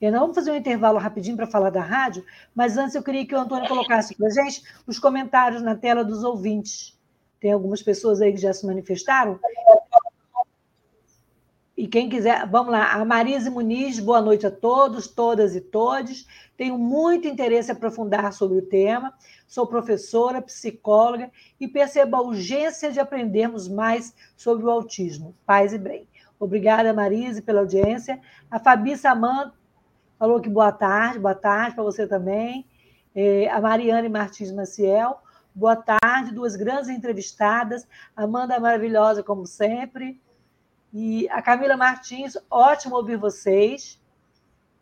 Eu 0.00 0.10
não 0.10 0.20
vamos 0.20 0.34
fazer 0.34 0.50
um 0.50 0.56
intervalo 0.56 0.98
rapidinho 0.98 1.36
para 1.36 1.46
falar 1.46 1.68
da 1.68 1.82
rádio, 1.82 2.24
mas 2.54 2.78
antes 2.78 2.94
eu 2.94 3.02
queria 3.02 3.26
que 3.26 3.34
o 3.34 3.38
Antônio 3.38 3.68
colocasse 3.68 4.14
para 4.14 4.28
a 4.28 4.30
gente 4.30 4.62
os 4.86 4.98
comentários 4.98 5.60
na 5.60 5.74
tela 5.74 6.02
dos 6.02 6.24
ouvintes. 6.24 6.98
Tem 7.38 7.52
algumas 7.52 7.82
pessoas 7.82 8.20
aí 8.20 8.32
que 8.32 8.40
já 8.40 8.52
se 8.52 8.66
manifestaram. 8.66 9.38
E 11.80 11.88
quem 11.88 12.10
quiser, 12.10 12.46
vamos 12.46 12.72
lá. 12.72 12.92
A 12.92 13.02
Marise 13.06 13.48
Muniz, 13.48 13.98
boa 13.98 14.20
noite 14.20 14.46
a 14.46 14.50
todos, 14.50 15.08
todas 15.08 15.56
e 15.56 15.62
todes. 15.62 16.26
Tenho 16.54 16.76
muito 16.76 17.26
interesse 17.26 17.70
em 17.70 17.74
aprofundar 17.74 18.34
sobre 18.34 18.58
o 18.58 18.66
tema. 18.66 19.14
Sou 19.48 19.66
professora, 19.66 20.42
psicóloga 20.42 21.30
e 21.58 21.66
percebo 21.66 22.16
a 22.16 22.20
urgência 22.20 22.92
de 22.92 23.00
aprendermos 23.00 23.66
mais 23.66 24.14
sobre 24.36 24.66
o 24.66 24.70
autismo. 24.70 25.34
Paz 25.46 25.72
e 25.72 25.78
bem. 25.78 26.06
Obrigada, 26.38 26.92
Marise, 26.92 27.40
pela 27.40 27.60
audiência. 27.60 28.20
A 28.50 28.58
Fabi 28.58 28.94
Samanta 28.94 29.54
falou 30.18 30.38
que 30.38 30.50
boa 30.50 30.72
tarde, 30.72 31.18
boa 31.18 31.34
tarde 31.34 31.76
para 31.76 31.84
você 31.84 32.06
também. 32.06 32.66
É, 33.14 33.48
a 33.48 33.58
Mariane 33.58 34.10
Martins 34.10 34.52
Maciel, 34.52 35.16
boa 35.54 35.76
tarde, 35.76 36.34
duas 36.34 36.56
grandes 36.56 36.90
entrevistadas, 36.90 37.88
Amanda 38.14 38.60
maravilhosa, 38.60 39.22
como 39.22 39.46
sempre, 39.46 40.20
e 40.92 41.28
a 41.28 41.40
Camila 41.40 41.76
Martins, 41.76 42.36
ótimo 42.50 42.96
ouvir 42.96 43.16
vocês, 43.16 44.00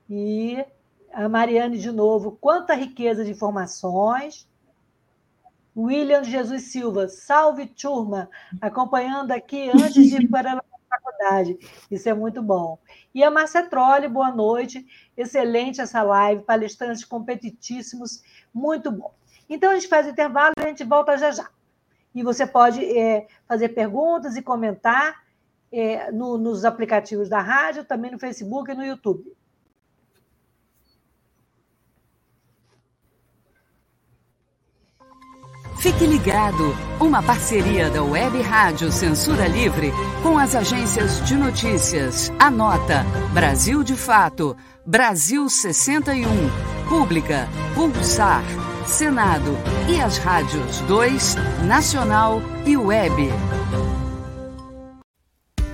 e 0.08 0.64
a 1.12 1.28
Mariane 1.28 1.78
de 1.78 1.92
novo, 1.92 2.38
quanta 2.40 2.74
riqueza 2.74 3.24
de 3.24 3.30
informações. 3.30 4.48
William 5.76 6.24
Jesus 6.24 6.72
Silva, 6.72 7.08
salve 7.08 7.66
turma, 7.66 8.28
acompanhando 8.60 9.30
aqui 9.32 9.70
antes 9.70 9.94
de 9.94 10.16
ir 10.16 10.26
para 10.30 10.54
a 10.54 10.62
faculdade. 10.88 11.58
Isso 11.90 12.08
é 12.08 12.14
muito 12.14 12.42
bom. 12.42 12.78
E 13.14 13.22
a 13.22 13.30
Márcia 13.30 13.68
Trolli, 13.68 14.08
boa 14.08 14.32
noite. 14.32 14.86
Excelente 15.16 15.80
essa 15.80 16.02
live, 16.02 16.42
palestrantes 16.42 17.04
competitíssimos, 17.04 18.22
muito 18.52 18.90
bom. 18.90 19.14
Então, 19.48 19.70
a 19.70 19.74
gente 19.74 19.88
faz 19.88 20.06
o 20.06 20.10
intervalo 20.10 20.54
e 20.58 20.62
a 20.62 20.68
gente 20.68 20.84
volta 20.84 21.16
já 21.16 21.30
já. 21.30 21.48
E 22.14 22.22
você 22.22 22.46
pode 22.46 22.84
é, 22.98 23.28
fazer 23.46 23.68
perguntas 23.68 24.36
e 24.36 24.42
comentar 24.42 25.27
é, 25.72 26.10
no, 26.10 26.38
nos 26.38 26.64
aplicativos 26.64 27.28
da 27.28 27.40
rádio, 27.40 27.84
também 27.84 28.10
no 28.10 28.18
Facebook 28.18 28.70
e 28.70 28.74
no 28.74 28.84
YouTube. 28.84 29.36
Fique 35.78 36.04
ligado, 36.04 36.74
uma 37.00 37.22
parceria 37.22 37.88
da 37.88 38.02
Web 38.02 38.42
Rádio 38.42 38.90
Censura 38.90 39.46
Livre 39.46 39.92
com 40.24 40.36
as 40.36 40.56
agências 40.56 41.24
de 41.24 41.36
notícias. 41.36 42.32
Anota, 42.36 43.04
Brasil 43.32 43.84
de 43.84 43.94
Fato, 43.94 44.56
Brasil 44.84 45.48
61, 45.48 46.26
Pública, 46.88 47.48
Pulsar, 47.76 48.42
Senado. 48.88 49.56
E 49.88 50.00
as 50.00 50.18
rádios 50.18 50.80
2, 50.80 51.36
Nacional 51.64 52.42
e 52.66 52.76
Web. 52.76 53.28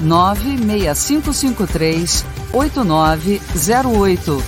96553 0.00 2.24
8908. 2.52 4.42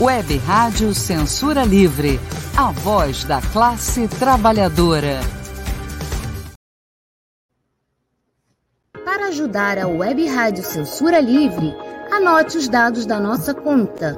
Web 0.00 0.38
Rádio 0.38 0.94
Censura 0.94 1.64
Livre. 1.64 2.18
A 2.56 2.70
voz 2.70 3.24
da 3.24 3.40
classe 3.40 4.06
trabalhadora. 4.06 5.18
Para 9.04 9.26
ajudar 9.28 9.78
a 9.78 9.86
Web 9.86 10.26
Rádio 10.26 10.64
Censura 10.64 11.20
Livre, 11.20 11.72
anote 12.10 12.58
os 12.58 12.68
dados 12.68 13.06
da 13.06 13.20
nossa 13.20 13.54
conta. 13.54 14.16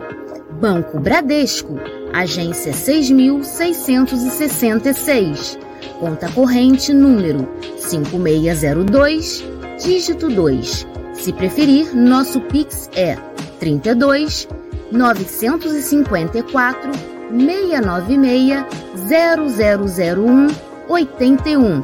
Banco 0.61 0.99
Bradesco, 0.99 1.79
agência 2.13 2.73
6666. 2.73 5.57
Conta 6.01 6.29
corrente 6.33 6.93
número 6.93 7.49
5602, 7.79 9.45
dígito 9.79 10.29
2. 10.29 10.87
Se 11.15 11.33
preferir, 11.33 11.95
nosso 11.95 12.41
Pix 12.41 12.91
é 12.95 13.17
32 13.59 14.49
954 14.91 16.91
696 17.31 18.65
0001 19.09 20.47
81 20.89 21.83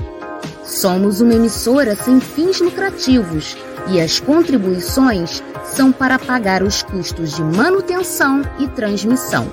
Somos 0.65 1.21
uma 1.21 1.35
emissora 1.35 1.97
sem 1.97 2.21
fins 2.21 2.61
lucrativos 2.61 3.57
e 3.89 4.01
as 4.01 4.21
contribuições 4.21 5.43
são 5.65 5.91
para 5.91 6.19
pagar 6.19 6.63
os 6.63 6.83
custos 6.83 7.35
de 7.35 7.43
manutenção 7.43 8.43
e 8.59 8.69
transmissão. 8.69 9.49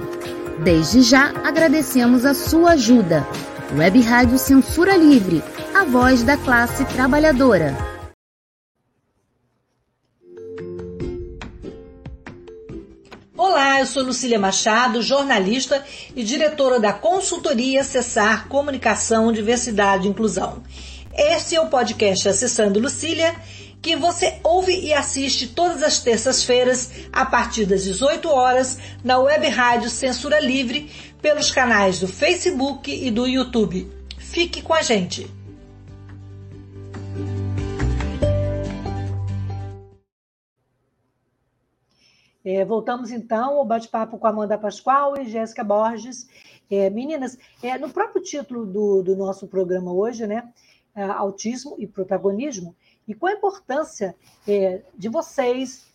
Desde 0.64 1.02
já 1.02 1.32
agradecemos 1.44 2.26
a 2.26 2.34
sua 2.34 2.72
ajuda. 2.72 3.26
Web 3.78 4.02
Rádio 4.02 4.38
Censura 4.38 4.96
Livre, 4.96 5.44
a 5.74 5.84
voz 5.84 6.24
da 6.24 6.38
classe 6.38 6.86
trabalhadora. 6.86 7.89
Olá, 13.52 13.80
eu 13.80 13.86
sou 13.88 14.04
Lucília 14.04 14.38
Machado, 14.38 15.02
jornalista 15.02 15.84
e 16.16 16.24
diretora 16.24 16.80
da 16.80 16.94
consultoria 16.94 17.84
Cessar 17.84 18.48
Comunicação, 18.48 19.34
Diversidade 19.34 20.06
e 20.06 20.10
Inclusão. 20.12 20.62
Este 21.12 21.56
é 21.56 21.60
o 21.60 21.66
podcast 21.66 22.30
Acessando 22.30 22.80
Lucília, 22.80 23.36
que 23.82 23.96
você 23.96 24.36
ouve 24.44 24.80
e 24.80 24.94
assiste 24.94 25.48
todas 25.48 25.82
as 25.82 26.00
terças-feiras, 26.00 26.92
a 27.12 27.26
partir 27.26 27.66
das 27.66 27.84
18 27.84 28.30
horas, 28.30 28.78
na 29.04 29.18
web 29.18 29.48
rádio 29.48 29.90
Censura 29.90 30.40
Livre, 30.40 30.92
pelos 31.20 31.50
canais 31.50 32.00
do 32.00 32.08
Facebook 32.08 32.94
e 32.94 33.10
do 33.10 33.26
YouTube. 33.26 33.92
Fique 34.20 34.62
com 34.62 34.76
a 34.76 34.84
gente! 34.84 35.39
É, 42.44 42.64
voltamos 42.64 43.12
então 43.12 43.58
ao 43.58 43.66
bate-papo 43.66 44.18
com 44.18 44.28
Amanda 44.28 44.58
Pascoal 44.58 45.20
e 45.20 45.26
Jéssica 45.26 45.64
Borges 45.64 46.28
É, 46.72 46.88
meninas, 46.90 47.36
é, 47.64 47.80
no 47.80 47.90
próprio 47.90 48.22
título 48.22 48.64
do, 48.64 49.02
do 49.02 49.16
nosso 49.16 49.48
programa 49.48 49.92
hoje, 49.92 50.28
né? 50.28 50.54
É, 50.96 51.04
autismo 51.04 51.76
e 51.80 51.88
protagonismo, 51.88 52.76
e 53.08 53.16
qual 53.16 53.32
a 53.32 53.36
importância 53.36 54.16
é, 54.48 54.82
de 54.96 55.10
vocês, 55.10 55.88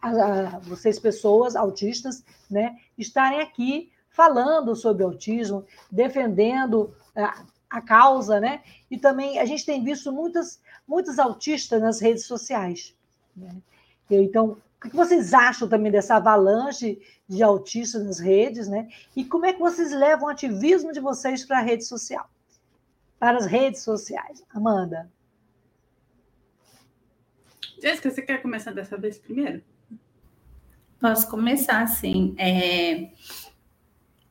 a, 0.00 0.08
a, 0.08 0.58
vocês 0.60 0.98
pessoas 0.98 1.56
autistas, 1.56 2.24
né, 2.48 2.76
estarem 2.96 3.40
aqui 3.40 3.90
falando 4.10 4.76
sobre 4.76 5.02
autismo, 5.04 5.64
defendendo 5.90 6.94
a, 7.14 7.44
a 7.68 7.80
causa, 7.80 8.38
né? 8.38 8.62
E 8.90 8.96
também 8.96 9.38
a 9.38 9.44
gente 9.44 9.66
tem 9.66 9.82
visto 9.82 10.12
muitas, 10.12 10.60
muitos 10.86 11.18
autistas 11.18 11.82
nas 11.82 12.00
redes 12.00 12.26
sociais. 12.26 12.94
Né? 13.36 13.56
Então, 14.08 14.56
o 14.86 14.90
que 14.90 14.96
vocês 14.96 15.34
acham 15.34 15.68
também 15.68 15.90
dessa 15.90 16.16
avalanche 16.16 17.00
de 17.28 17.42
autistas 17.42 18.04
nas 18.04 18.18
redes, 18.18 18.68
né? 18.68 18.88
E 19.14 19.24
como 19.24 19.46
é 19.46 19.52
que 19.52 19.58
vocês 19.58 19.92
levam 19.92 20.26
o 20.26 20.30
ativismo 20.30 20.92
de 20.92 21.00
vocês 21.00 21.44
para 21.44 21.58
a 21.58 21.62
rede 21.62 21.84
social? 21.84 22.28
Para 23.18 23.38
as 23.38 23.46
redes 23.46 23.82
sociais. 23.82 24.42
Amanda. 24.54 25.10
Jéssica, 27.82 28.10
você 28.10 28.22
quer 28.22 28.40
começar 28.40 28.72
dessa 28.72 28.96
vez 28.96 29.18
primeiro? 29.18 29.62
Posso 31.00 31.28
começar, 31.28 31.86
sim. 31.88 32.34
É... 32.38 33.10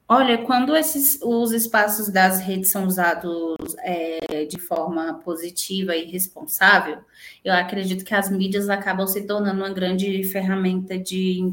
Olha, 0.07 0.37
quando 0.37 0.75
esses, 0.75 1.19
os 1.23 1.51
espaços 1.51 2.09
das 2.09 2.39
redes 2.39 2.69
são 2.69 2.85
usados 2.85 3.55
é, 3.79 4.45
de 4.45 4.59
forma 4.59 5.15
positiva 5.23 5.95
e 5.95 6.05
responsável, 6.05 6.99
eu 7.43 7.51
acredito 7.51 8.05
que 8.05 8.13
as 8.13 8.29
mídias 8.29 8.69
acabam 8.69 9.07
se 9.07 9.25
tornando 9.25 9.61
uma 9.61 9.73
grande 9.73 10.23
ferramenta 10.25 10.95
de 10.95 11.51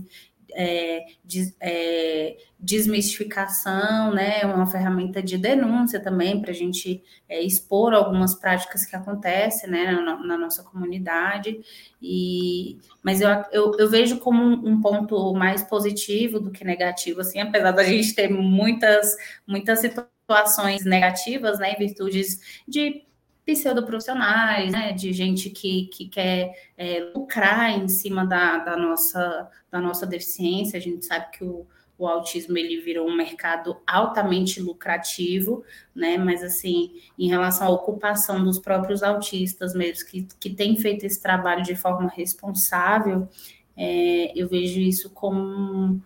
é, 0.54 1.04
de, 1.24 1.54
é, 1.60 2.36
desmistificação, 2.58 4.12
né, 4.12 4.44
uma 4.44 4.66
ferramenta 4.66 5.22
de 5.22 5.36
denúncia 5.36 6.00
também 6.00 6.40
para 6.40 6.50
a 6.50 6.54
gente 6.54 7.02
é, 7.28 7.40
expor 7.40 7.92
algumas 7.92 8.34
práticas 8.34 8.86
que 8.86 8.94
acontecem, 8.94 9.68
né, 9.68 9.92
na, 9.92 10.16
na 10.16 10.38
nossa 10.38 10.62
comunidade. 10.62 11.60
E, 12.00 12.78
mas 13.02 13.20
eu, 13.20 13.28
eu, 13.52 13.76
eu 13.78 13.90
vejo 13.90 14.18
como 14.18 14.42
um, 14.42 14.72
um, 14.72 14.80
ponto 14.80 15.32
mais 15.34 15.62
positivo 15.62 16.38
do 16.38 16.50
que 16.50 16.64
negativo, 16.64 17.20
assim, 17.20 17.40
apesar 17.40 17.72
da 17.72 17.84
gente 17.84 18.14
ter 18.14 18.28
muitas 18.28 19.16
muitas 19.46 19.80
situações 19.80 20.84
negativas, 20.84 21.58
né, 21.58 21.72
em 21.72 21.78
virtudes 21.78 22.62
de 22.66 23.04
pseudoprofissionais, 23.44 24.72
né, 24.72 24.92
de 24.92 25.12
gente 25.12 25.50
que, 25.50 25.86
que 25.86 26.08
quer 26.08 26.52
é, 26.76 27.10
lucrar 27.14 27.70
em 27.70 27.88
cima 27.88 28.24
da, 28.24 28.58
da, 28.58 28.76
nossa, 28.76 29.50
da 29.70 29.80
nossa 29.80 30.06
deficiência. 30.06 30.78
A 30.78 30.82
gente 30.82 31.04
sabe 31.04 31.30
que 31.32 31.44
o, 31.44 31.66
o 31.98 32.06
autismo 32.06 32.56
ele 32.56 32.80
virou 32.80 33.08
um 33.08 33.16
mercado 33.16 33.76
altamente 33.86 34.60
lucrativo, 34.60 35.64
né? 35.94 36.16
Mas 36.18 36.42
assim, 36.42 37.00
em 37.18 37.28
relação 37.28 37.66
à 37.66 37.70
ocupação 37.70 38.42
dos 38.42 38.58
próprios 38.58 39.02
autistas 39.02 39.74
mesmo, 39.74 40.08
que, 40.08 40.26
que 40.38 40.50
têm 40.50 40.76
feito 40.76 41.04
esse 41.04 41.20
trabalho 41.20 41.62
de 41.62 41.76
forma 41.76 42.08
responsável, 42.08 43.28
é, 43.76 44.32
eu 44.36 44.48
vejo 44.48 44.80
isso 44.80 45.10
como 45.10 46.02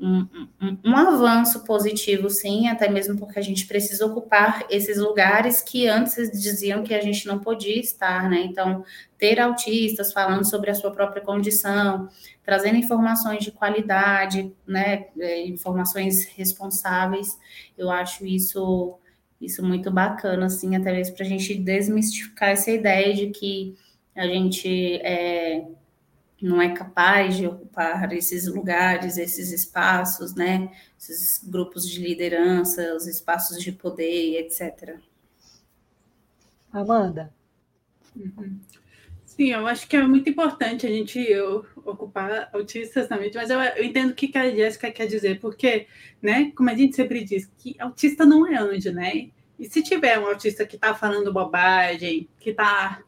um, 0.00 0.26
um, 0.82 0.96
avanço 0.96 1.62
positivo, 1.64 2.30
sim, 2.30 2.68
até 2.68 2.88
mesmo 2.88 3.18
porque 3.18 3.38
a 3.38 3.42
gente 3.42 3.66
precisa 3.66 4.06
ocupar 4.06 4.64
esses 4.70 4.96
lugares 4.96 5.60
que 5.60 5.86
antes 5.86 6.30
diziam 6.32 6.82
que 6.82 6.94
a 6.94 7.02
gente 7.02 7.26
não 7.26 7.38
podia 7.38 7.78
estar, 7.78 8.28
né? 8.30 8.40
Então, 8.44 8.82
ter 9.18 9.38
autistas 9.38 10.10
falando 10.10 10.48
sobre 10.48 10.70
a 10.70 10.74
sua 10.74 10.90
própria 10.90 11.22
condição, 11.22 12.08
trazendo 12.42 12.78
informações 12.78 13.44
de 13.44 13.52
qualidade, 13.52 14.50
né? 14.66 15.08
É, 15.18 15.46
informações 15.46 16.24
responsáveis, 16.24 17.38
eu 17.76 17.90
acho 17.90 18.24
isso, 18.24 18.98
isso 19.38 19.62
muito 19.62 19.90
bacana, 19.90 20.46
assim, 20.46 20.76
até 20.76 20.92
mesmo 20.92 21.14
para 21.14 21.26
a 21.26 21.28
gente 21.28 21.54
desmistificar 21.54 22.48
essa 22.48 22.70
ideia 22.70 23.14
de 23.14 23.28
que 23.28 23.76
a 24.16 24.26
gente 24.26 24.96
é, 25.02 25.66
não 26.40 26.60
é 26.60 26.72
capaz 26.72 27.36
de 27.36 27.46
ocupar 27.46 28.12
esses 28.12 28.46
lugares, 28.46 29.18
esses 29.18 29.52
espaços, 29.52 30.34
né? 30.34 30.70
Esses 30.98 31.42
grupos 31.44 31.88
de 31.88 32.00
liderança, 32.00 32.94
os 32.94 33.06
espaços 33.06 33.62
de 33.62 33.72
poder, 33.72 34.40
etc. 34.40 34.98
Amanda. 36.72 37.32
Uhum. 38.16 38.58
Sim, 39.24 39.52
eu 39.52 39.66
acho 39.66 39.86
que 39.88 39.96
é 39.96 40.02
muito 40.06 40.28
importante 40.28 40.86
a 40.86 40.90
gente 40.90 41.18
eu, 41.18 41.64
ocupar 41.84 42.50
autistas 42.52 43.08
na 43.08 43.18
mídia, 43.18 43.40
mas 43.40 43.50
eu, 43.50 43.60
eu 43.60 43.84
entendo 43.84 44.10
o 44.10 44.14
que 44.14 44.36
a 44.36 44.50
Jéssica 44.50 44.90
quer 44.90 45.06
dizer, 45.06 45.40
porque, 45.40 45.86
né, 46.20 46.52
como 46.54 46.68
a 46.68 46.74
gente 46.74 46.96
sempre 46.96 47.24
diz, 47.24 47.50
que 47.58 47.74
autista 47.78 48.26
não 48.26 48.46
é 48.46 48.58
anjo, 48.58 48.92
né? 48.92 49.30
E 49.58 49.68
se 49.68 49.82
tiver 49.82 50.18
um 50.18 50.26
autista 50.26 50.66
que 50.66 50.76
está 50.76 50.94
falando 50.94 51.32
bobagem, 51.32 52.28
que 52.38 52.50
está 52.50 53.02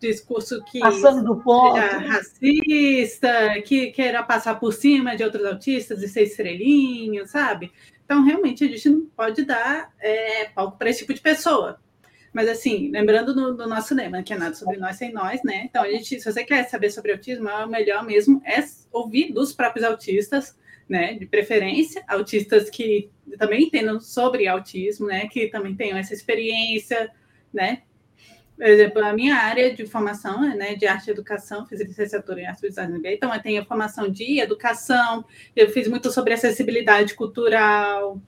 discurso 0.00 0.62
que 0.64 0.78
passando 0.78 1.24
do 1.24 1.36
ponto 1.42 1.76
racista, 1.76 3.60
que 3.64 3.90
queira 3.90 4.22
passar 4.22 4.60
por 4.60 4.72
cima 4.72 5.16
de 5.16 5.24
outros 5.24 5.44
autistas 5.44 6.02
e 6.02 6.08
ser 6.08 6.24
estrelinho, 6.24 7.26
sabe? 7.26 7.72
Então, 8.04 8.24
realmente, 8.24 8.64
a 8.64 8.68
gente 8.68 8.88
não 8.88 9.06
pode 9.06 9.44
dar 9.44 9.92
é, 10.00 10.44
palco 10.46 10.78
para 10.78 10.88
esse 10.90 11.00
tipo 11.00 11.12
de 11.12 11.20
pessoa. 11.20 11.80
Mas, 12.32 12.48
assim, 12.48 12.90
lembrando 12.90 13.34
do, 13.34 13.56
do, 13.56 13.66
nosso 13.66 13.94
lema, 13.94 14.22
que 14.22 14.32
é 14.32 14.38
nada 14.38 14.54
sobre 14.54 14.76
nós 14.76 14.96
sem 14.96 15.12
nós, 15.12 15.40
né? 15.42 15.64
Então, 15.64 15.82
a 15.82 15.90
gente, 15.90 16.20
se 16.20 16.32
você 16.32 16.44
quer 16.44 16.68
saber 16.68 16.90
sobre 16.90 17.12
autismo, 17.12 17.48
é 17.48 17.64
o 17.64 17.68
melhor 17.68 18.04
mesmo 18.04 18.40
é 18.44 18.62
ouvir 18.92 19.32
dos 19.32 19.52
próprios 19.52 19.84
autistas, 19.84 20.56
né? 20.88 21.14
De 21.14 21.26
preferência, 21.26 22.04
autistas 22.06 22.70
que 22.70 23.10
também 23.38 23.64
entendam 23.64 23.98
sobre 23.98 24.46
autismo, 24.46 25.06
né? 25.06 25.26
Que 25.28 25.48
também 25.48 25.74
tenham 25.74 25.98
essa 25.98 26.14
experiência, 26.14 27.10
né? 27.52 27.82
Por 28.56 28.66
exemplo, 28.66 29.04
a 29.04 29.12
minha 29.12 29.36
área 29.36 29.74
de 29.74 29.86
formação 29.86 30.42
é 30.42 30.56
né, 30.56 30.74
de 30.74 30.86
arte 30.86 31.08
e 31.08 31.10
educação, 31.10 31.66
fiz 31.66 31.78
licenciatura 31.80 32.40
em 32.40 32.46
arte 32.46 32.64
e 32.64 32.68
design 32.70 32.98
então 33.04 33.32
eu 33.32 33.42
tenho 33.42 33.64
formação 33.66 34.08
de 34.08 34.40
educação, 34.40 35.24
eu 35.54 35.68
fiz 35.68 35.86
muito 35.86 36.10
sobre 36.10 36.32
acessibilidade 36.32 37.14
cultural, 37.14 38.18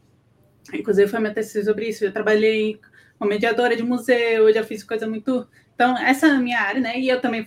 inclusive 0.73 1.09
foi 1.09 1.19
minha 1.21 1.33
TCC 1.33 1.65
sobre 1.65 1.89
isso, 1.89 2.05
eu 2.05 2.13
trabalhei 2.13 2.79
como 3.19 3.31
mediadora 3.31 3.75
de 3.75 3.83
museu, 3.83 4.53
já 4.53 4.63
fiz 4.63 4.85
coisa 4.85 5.09
muito... 5.09 5.49
Então, 5.75 5.97
essa 5.97 6.27
é 6.27 6.31
a 6.31 6.39
minha 6.39 6.61
área, 6.61 6.81
né, 6.81 6.99
e 6.99 7.09
eu 7.09 7.21
também 7.21 7.47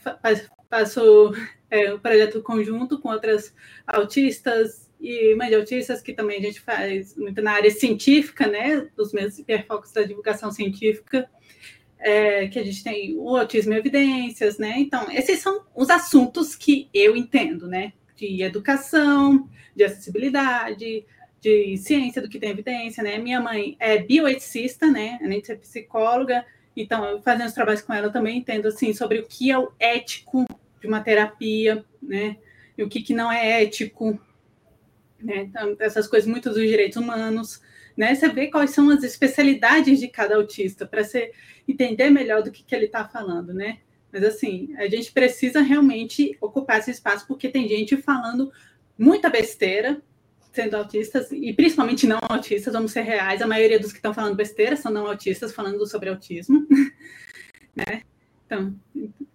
faço 0.70 1.34
é, 1.70 1.94
um 1.94 2.00
projeto 2.00 2.42
conjunto 2.42 3.00
com 3.00 3.10
outras 3.10 3.54
autistas 3.86 4.90
e 5.00 5.36
mães 5.36 5.50
de 5.50 5.56
autistas, 5.56 6.02
que 6.02 6.14
também 6.14 6.40
a 6.40 6.42
gente 6.42 6.62
faz 6.62 7.16
muito 7.16 7.42
na 7.42 7.52
área 7.52 7.70
científica, 7.70 8.48
né, 8.48 8.88
dos 8.96 9.14
meus 9.14 9.38
hiperfocos 9.38 9.92
da 9.92 10.02
divulgação 10.02 10.52
científica, 10.52 11.30
é, 12.02 12.48
que 12.48 12.60
a 12.60 12.64
gente 12.64 12.84
tem 12.84 13.16
o 13.16 13.38
autismo 13.38 13.74
e 13.74 13.78
evidências, 13.78 14.58
né? 14.58 14.74
Então, 14.78 15.10
esses 15.12 15.40
são 15.40 15.64
os 15.76 15.90
assuntos 15.90 16.56
que 16.56 16.90
eu 16.94 17.16
entendo, 17.16 17.68
né? 17.68 17.94
De 18.16 18.42
educação, 18.42 19.48
de 19.76 19.84
acessibilidade, 19.84 21.06
de 21.40 21.78
ciência 21.78 22.22
do 22.22 22.28
que 22.28 22.40
tem 22.40 22.50
evidência, 22.50 23.04
né? 23.04 23.18
Minha 23.18 23.40
mãe 23.40 23.78
é 23.80 24.00
bioeticista, 24.00 24.88
né? 24.88 25.20
Além 25.22 25.42
de 25.42 25.48
ser 25.48 25.58
psicóloga, 25.58 26.44
então, 26.76 27.22
fazendo 27.22 27.48
os 27.48 27.54
trabalhos 27.54 27.82
com 27.82 27.94
ela, 27.94 28.10
também 28.10 28.38
entendo, 28.38 28.68
assim, 28.68 28.94
sobre 28.94 29.20
o 29.20 29.28
que 29.28 29.52
é 29.52 29.58
o 29.58 29.72
ético 29.80 30.46
de 30.80 30.88
uma 30.88 31.02
terapia, 31.02 31.86
né? 32.02 32.38
E 32.78 32.84
o 32.84 32.90
que, 32.90 33.02
que 33.02 33.14
não 33.14 33.32
é 33.32 33.62
ético, 33.64 34.20
né? 35.20 35.44
Então, 35.44 35.76
essas 35.80 36.08
coisas 36.08 36.28
muito 36.28 36.50
dos 36.50 36.62
direitos 36.62 36.98
humanos, 36.98 37.62
né? 38.02 38.16
Vê 38.34 38.48
quais 38.48 38.72
são 38.72 38.90
as 38.90 39.04
especialidades 39.04 40.00
de 40.00 40.08
cada 40.08 40.36
autista 40.36 40.88
para 40.88 41.04
você 41.04 41.32
entender 41.68 42.10
melhor 42.10 42.42
do 42.42 42.50
que, 42.50 42.64
que 42.64 42.74
ele 42.74 42.86
está 42.86 43.08
falando, 43.08 43.54
né? 43.54 43.78
Mas 44.12 44.24
assim, 44.24 44.74
a 44.78 44.88
gente 44.90 45.12
precisa 45.12 45.62
realmente 45.62 46.36
ocupar 46.42 46.80
esse 46.80 46.90
espaço 46.90 47.28
porque 47.28 47.48
tem 47.48 47.68
gente 47.68 47.96
falando 47.98 48.52
muita 48.98 49.30
besteira, 49.30 50.02
sendo 50.52 50.78
autistas, 50.78 51.32
e 51.32 51.54
principalmente 51.54 52.08
não 52.08 52.18
autistas, 52.24 52.74
vamos 52.74 52.92
ser 52.92 53.02
reais, 53.02 53.40
a 53.40 53.48
maioria 53.48 53.80
dos 53.80 53.92
que 53.92 54.00
estão 54.00 54.16
falando 54.16 54.36
besteira 54.36 54.76
são 54.76 54.92
não 54.92 55.06
autistas 55.06 55.54
falando 55.54 55.86
sobre 55.86 56.10
autismo, 56.10 56.68
né? 57.76 58.02
Então, 58.48 58.76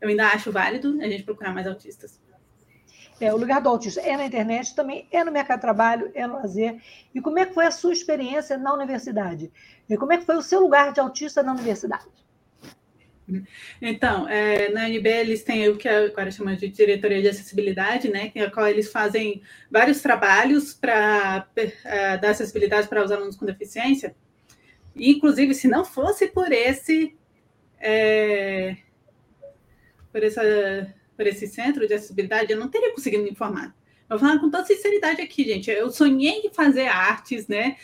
eu 0.00 0.08
ainda 0.08 0.26
acho 0.26 0.50
válido 0.50 0.98
a 1.00 1.08
gente 1.08 1.22
procurar 1.22 1.54
mais 1.54 1.68
autistas. 1.68 2.20
É, 3.20 3.32
o 3.32 3.36
lugar 3.36 3.62
do 3.62 3.68
autismo 3.68 4.02
é 4.02 4.16
na 4.16 4.26
internet, 4.26 4.74
também 4.74 5.08
é 5.10 5.24
no 5.24 5.32
mercado 5.32 5.58
de 5.58 5.62
trabalho, 5.62 6.10
é 6.14 6.26
no 6.26 6.34
lazer. 6.34 6.80
E 7.14 7.20
como 7.20 7.38
é 7.38 7.46
que 7.46 7.54
foi 7.54 7.66
a 7.66 7.70
sua 7.70 7.92
experiência 7.92 8.58
na 8.58 8.74
universidade? 8.74 9.50
E 9.88 9.96
como 9.96 10.12
é 10.12 10.18
que 10.18 10.26
foi 10.26 10.36
o 10.36 10.42
seu 10.42 10.60
lugar 10.60 10.92
de 10.92 11.00
autista 11.00 11.42
na 11.42 11.52
universidade? 11.52 12.04
Então, 13.82 14.28
é, 14.28 14.68
na 14.68 14.84
UNB 14.84 15.08
eles 15.08 15.42
têm 15.42 15.68
o 15.68 15.76
que 15.76 15.88
agora 15.88 16.30
chama 16.30 16.56
de 16.56 16.68
diretoria 16.68 17.20
de 17.20 17.28
acessibilidade, 17.28 18.08
né, 18.08 18.28
que 18.28 18.38
é 18.38 18.44
a 18.44 18.50
qual 18.50 18.68
eles 18.68 18.90
fazem 18.92 19.42
vários 19.68 20.00
trabalhos 20.00 20.72
para 20.72 21.48
é, 21.56 22.16
dar 22.18 22.30
acessibilidade 22.30 22.86
para 22.86 23.04
os 23.04 23.10
alunos 23.10 23.34
com 23.34 23.44
deficiência. 23.44 24.14
E, 24.94 25.10
inclusive, 25.10 25.54
se 25.54 25.66
não 25.66 25.84
fosse 25.84 26.28
por 26.28 26.52
esse 26.52 27.16
é, 27.80 28.76
por 30.12 30.22
essa 30.22 30.42
por 31.16 31.26
esse 31.26 31.46
centro 31.46 31.86
de 31.86 31.94
acessibilidade, 31.94 32.52
eu 32.52 32.58
não 32.58 32.68
teria 32.68 32.92
conseguido 32.92 33.22
me 33.22 33.30
informar. 33.30 33.74
Eu 34.08 34.18
falar 34.18 34.38
com 34.38 34.50
toda 34.50 34.64
sinceridade 34.64 35.20
aqui, 35.20 35.44
gente. 35.44 35.70
Eu 35.70 35.90
sonhei 35.90 36.42
em 36.44 36.50
fazer 36.52 36.86
artes, 36.86 37.48
né? 37.48 37.76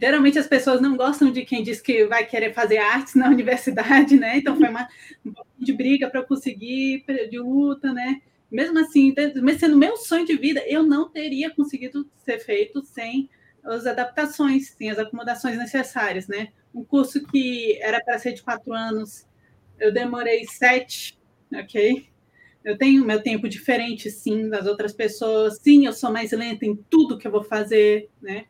Geralmente 0.00 0.38
as 0.38 0.46
pessoas 0.46 0.80
não 0.80 0.96
gostam 0.96 1.30
de 1.30 1.44
quem 1.44 1.62
diz 1.62 1.80
que 1.80 2.06
vai 2.06 2.24
querer 2.24 2.54
fazer 2.54 2.78
artes 2.78 3.14
na 3.14 3.28
universidade, 3.30 4.16
né? 4.16 4.38
Então 4.38 4.56
foi 4.56 4.68
uma 4.68 4.88
um 5.24 5.32
pouquinho 5.32 5.66
de 5.66 5.72
briga 5.72 6.08
para 6.08 6.20
eu 6.20 6.26
conseguir, 6.26 7.04
de 7.28 7.38
luta, 7.38 7.92
né? 7.92 8.20
Mesmo 8.50 8.78
assim, 8.78 9.14
mesmo 9.16 9.58
sendo 9.58 9.76
meu 9.76 9.96
sonho 9.96 10.26
de 10.26 10.36
vida, 10.36 10.62
eu 10.66 10.82
não 10.82 11.08
teria 11.08 11.50
conseguido 11.50 12.08
ser 12.24 12.38
feito 12.40 12.82
sem 12.84 13.28
as 13.62 13.86
adaptações, 13.86 14.70
sem 14.70 14.90
as 14.90 14.98
acomodações 14.98 15.56
necessárias, 15.56 16.26
né? 16.26 16.48
Um 16.74 16.84
curso 16.84 17.24
que 17.26 17.78
era 17.80 18.02
para 18.02 18.18
ser 18.18 18.32
de 18.32 18.42
quatro 18.42 18.72
anos, 18.72 19.26
eu 19.78 19.92
demorei 19.92 20.44
sete, 20.46 21.18
ok? 21.52 22.08
Eu 22.64 22.76
tenho 22.76 23.04
meu 23.04 23.22
tempo 23.22 23.48
diferente, 23.48 24.10
sim, 24.10 24.48
das 24.48 24.66
outras 24.66 24.92
pessoas. 24.92 25.58
Sim, 25.60 25.86
eu 25.86 25.92
sou 25.92 26.12
mais 26.12 26.32
lenta 26.32 26.66
em 26.66 26.76
tudo 26.76 27.16
que 27.16 27.26
eu 27.26 27.30
vou 27.30 27.42
fazer, 27.42 28.08
né? 28.20 28.46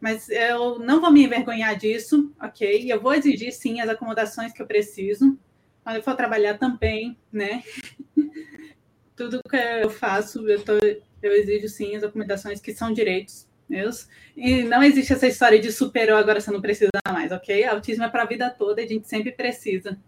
Mas 0.00 0.28
eu 0.28 0.78
não 0.78 1.00
vou 1.00 1.12
me 1.12 1.24
envergonhar 1.24 1.76
disso, 1.76 2.32
ok? 2.40 2.90
Eu 2.90 3.00
vou 3.00 3.14
exigir, 3.14 3.52
sim, 3.52 3.80
as 3.80 3.88
acomodações 3.88 4.52
que 4.52 4.62
eu 4.62 4.66
preciso. 4.66 5.38
Quando 5.82 5.96
eu 5.96 6.02
for 6.02 6.14
trabalhar 6.14 6.58
também, 6.58 7.16
né? 7.32 7.62
tudo 9.16 9.42
que 9.42 9.56
eu 9.56 9.90
faço, 9.90 10.48
eu, 10.48 10.62
tô, 10.62 10.72
eu 11.22 11.32
exijo, 11.32 11.68
sim, 11.68 11.94
as 11.94 12.02
acomodações 12.02 12.60
que 12.60 12.72
são 12.72 12.92
direitos 12.92 13.46
meus. 13.68 14.08
E 14.36 14.64
não 14.64 14.82
existe 14.82 15.12
essa 15.12 15.26
história 15.26 15.60
de 15.60 15.70
superou, 15.70 16.16
agora 16.16 16.40
você 16.40 16.50
não 16.50 16.60
precisa 16.60 16.90
mais, 17.06 17.30
ok? 17.30 17.64
Autismo 17.64 18.04
é 18.04 18.08
para 18.08 18.22
a 18.22 18.26
vida 18.26 18.50
toda 18.50 18.82
a 18.82 18.86
gente 18.86 19.08
sempre 19.08 19.32
precisa. 19.32 19.98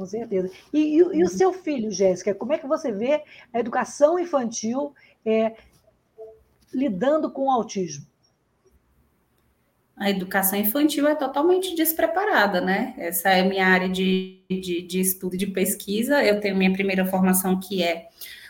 Com 0.00 0.06
certeza. 0.06 0.50
E, 0.72 0.78
e, 0.78 0.96
e, 0.96 1.02
o 1.02 1.08
uhum. 1.10 1.26
seu 1.26 1.52
filho, 1.52 1.90
Jéssica, 1.90 2.34
como 2.34 2.54
é 2.54 2.58
que 2.58 2.66
você 2.66 2.90
vê 2.90 3.22
a 3.52 3.60
educação 3.60 4.18
infantil 4.18 4.94
é, 5.26 5.54
lidando 6.72 7.30
com 7.30 7.48
o 7.48 7.50
autismo? 7.50 8.06
A 9.94 10.08
educação 10.08 10.58
infantil 10.58 11.06
é 11.06 11.14
totalmente 11.14 11.74
despreparada, 11.74 12.62
né? 12.62 12.94
Essa 12.96 13.28
é 13.28 13.42
a 13.42 13.44
minha 13.44 13.66
área 13.66 13.90
de, 13.90 14.40
de, 14.48 14.80
de 14.80 15.00
estudo 15.00 15.34
e 15.34 15.38
de 15.38 15.48
pesquisa. 15.48 16.24
Eu 16.24 16.40
tenho 16.40 16.56
minha 16.56 16.72
primeira 16.72 17.04
formação, 17.04 17.60
que 17.60 17.82
é 17.82 18.08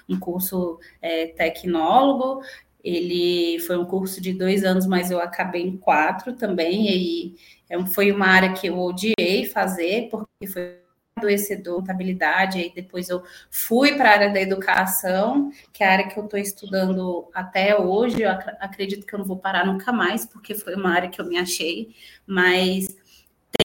um 0.09 0.21
curso 0.21 0.79
é, 1.03 1.27
tecnólogo. 1.27 2.45
Ele 2.85 3.59
foi 3.67 3.77
um 3.77 3.85
curso 3.85 4.21
de 4.21 4.33
dois 4.33 4.63
anos, 4.63 4.87
mas 4.87 5.11
eu 5.11 5.21
acabei 5.21 5.63
em 5.63 5.77
quatro 5.77 6.33
também. 6.33 6.87
E 6.89 7.35
é 7.69 7.85
foi 7.87 8.13
uma 8.13 8.29
área 8.29 8.53
que 8.53 8.69
eu 8.69 8.79
odiei 8.79 9.47
fazer, 9.47 10.09
porque 10.09 10.47
foi 10.47 10.79
adoecedor, 11.21 11.77
contabilidade, 11.77 12.59
aí 12.59 12.73
depois 12.75 13.09
eu 13.09 13.23
fui 13.51 13.97
para 13.97 14.11
a 14.11 14.13
área 14.13 14.31
da 14.31 14.41
educação, 14.41 15.51
que 15.73 15.85
é 15.85 15.89
a 15.89 15.93
área 15.93 16.09
que 16.09 16.19
eu 16.19 16.25
estou 16.25 16.39
estudando 16.39 17.29
até 17.35 17.79
hoje, 17.79 18.23
eu 18.23 18.31
ac 18.31 18.57
acredito 18.61 19.07
que 19.07 19.15
eu 19.15 19.19
não 19.19 19.27
vou 19.27 19.37
parar 19.37 19.67
nunca 19.67 19.93
mais, 19.93 20.25
porque 20.25 20.55
foi 20.55 20.75
uma 20.75 20.91
área 20.91 21.09
que 21.09 21.21
eu 21.21 21.27
me 21.27 21.39
achei, 21.39 21.95
mas 22.27 22.97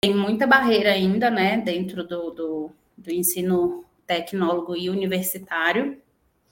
tem 0.01 0.13
muita 0.13 0.45
barreira 0.45 0.91
ainda, 0.91 1.29
né, 1.29 1.57
dentro 1.57 2.03
do, 2.03 2.31
do, 2.31 2.71
do 2.97 3.11
ensino 3.11 3.83
tecnólogo 4.05 4.75
e 4.75 4.89
universitário, 4.89 5.99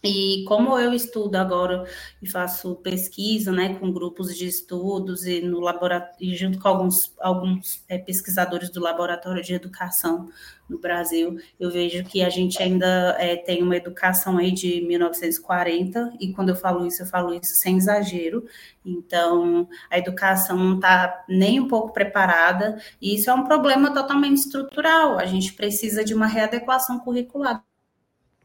e 0.06 0.44
como 0.46 0.78
eu 0.78 0.94
estudo 0.94 1.38
agora 1.38 1.86
e 2.22 2.30
faço 2.30 2.76
pesquisa, 2.76 3.54
né, 3.54 3.76
com 3.76 3.90
grupos 3.90 4.36
de 4.38 4.46
estudos 4.46 5.26
e 5.26 5.40
no 5.40 5.62
laboratório, 5.62 6.36
junto 6.36 6.60
com 6.60 6.68
alguns, 6.68 7.14
alguns 7.22 7.86
é, 7.88 7.98
pesquisadores 7.98 8.70
do 8.70 8.82
laboratório 8.82 9.42
de 9.42 9.54
educação 9.54 10.30
no 10.68 10.78
Brasil, 10.78 11.38
eu 11.58 11.72
vejo 11.72 12.04
que 12.04 12.22
a 12.22 12.30
gente 12.30 12.62
ainda 12.62 13.16
é, 13.18 13.38
tem 13.38 13.64
uma 13.64 13.78
educação 13.78 14.38
aí 14.38 14.52
de 14.52 14.82
1940 14.82 16.18
e 16.20 16.34
quando 16.34 16.50
eu 16.50 16.56
falo 16.56 16.86
isso, 16.86 17.04
eu 17.04 17.06
falo 17.06 17.34
isso 17.34 17.56
sem 17.56 17.78
exagero. 17.78 18.46
Então, 18.86 19.70
a 19.90 19.98
educação 19.98 20.58
não 20.58 20.76
está 20.76 21.24
nem 21.30 21.62
um 21.62 21.68
pouco 21.70 21.94
preparada 21.94 22.78
e 23.02 23.16
isso 23.16 23.30
é 23.30 23.34
um 23.34 23.46
problema 23.46 23.94
totalmente 23.94 24.40
estrutural. 24.40 25.18
A 25.18 25.26
gente 25.26 25.54
precisa 25.54 26.04
de 26.04 26.14
uma 26.14 26.28
readequação 26.28 27.00
curricular 27.00 27.64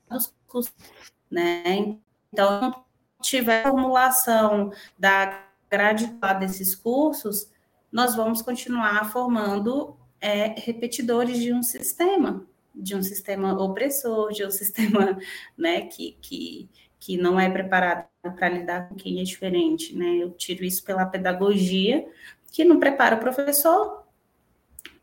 dos 0.09 0.33
cursos 0.47 0.73
né? 1.31 1.97
Então, 2.33 2.85
tiver 3.21 3.63
formulação 3.63 4.73
da 4.99 5.47
grade 5.71 6.07
desses 6.41 6.75
cursos, 6.75 7.51
nós 7.93 8.15
vamos 8.15 8.43
continuar 8.43 9.11
formando 9.11 9.97
é, 10.21 10.55
repetidores 10.61 11.39
de 11.39 11.53
um 11.53 11.63
sistema, 11.63 12.47
de 12.75 12.95
um 12.95 13.03
sistema 13.03 13.53
opressor, 13.61 14.33
de 14.33 14.45
um 14.45 14.51
sistema 14.53 15.19
né, 15.57 15.83
que, 15.83 16.17
que, 16.21 16.69
que 16.99 17.17
não 17.17 17.39
é 17.39 17.49
preparado 17.51 18.07
para 18.37 18.49
lidar 18.49 18.89
com 18.89 18.95
quem 18.95 19.21
é 19.21 19.25
diferente. 19.25 19.97
Né? 19.97 20.17
Eu 20.17 20.31
tiro 20.31 20.65
isso 20.65 20.85
pela 20.85 21.07
pedagogia, 21.07 22.07
que 22.53 22.65
não 22.65 22.79
prepara 22.79 23.17
o 23.17 23.21
professor 23.21 23.98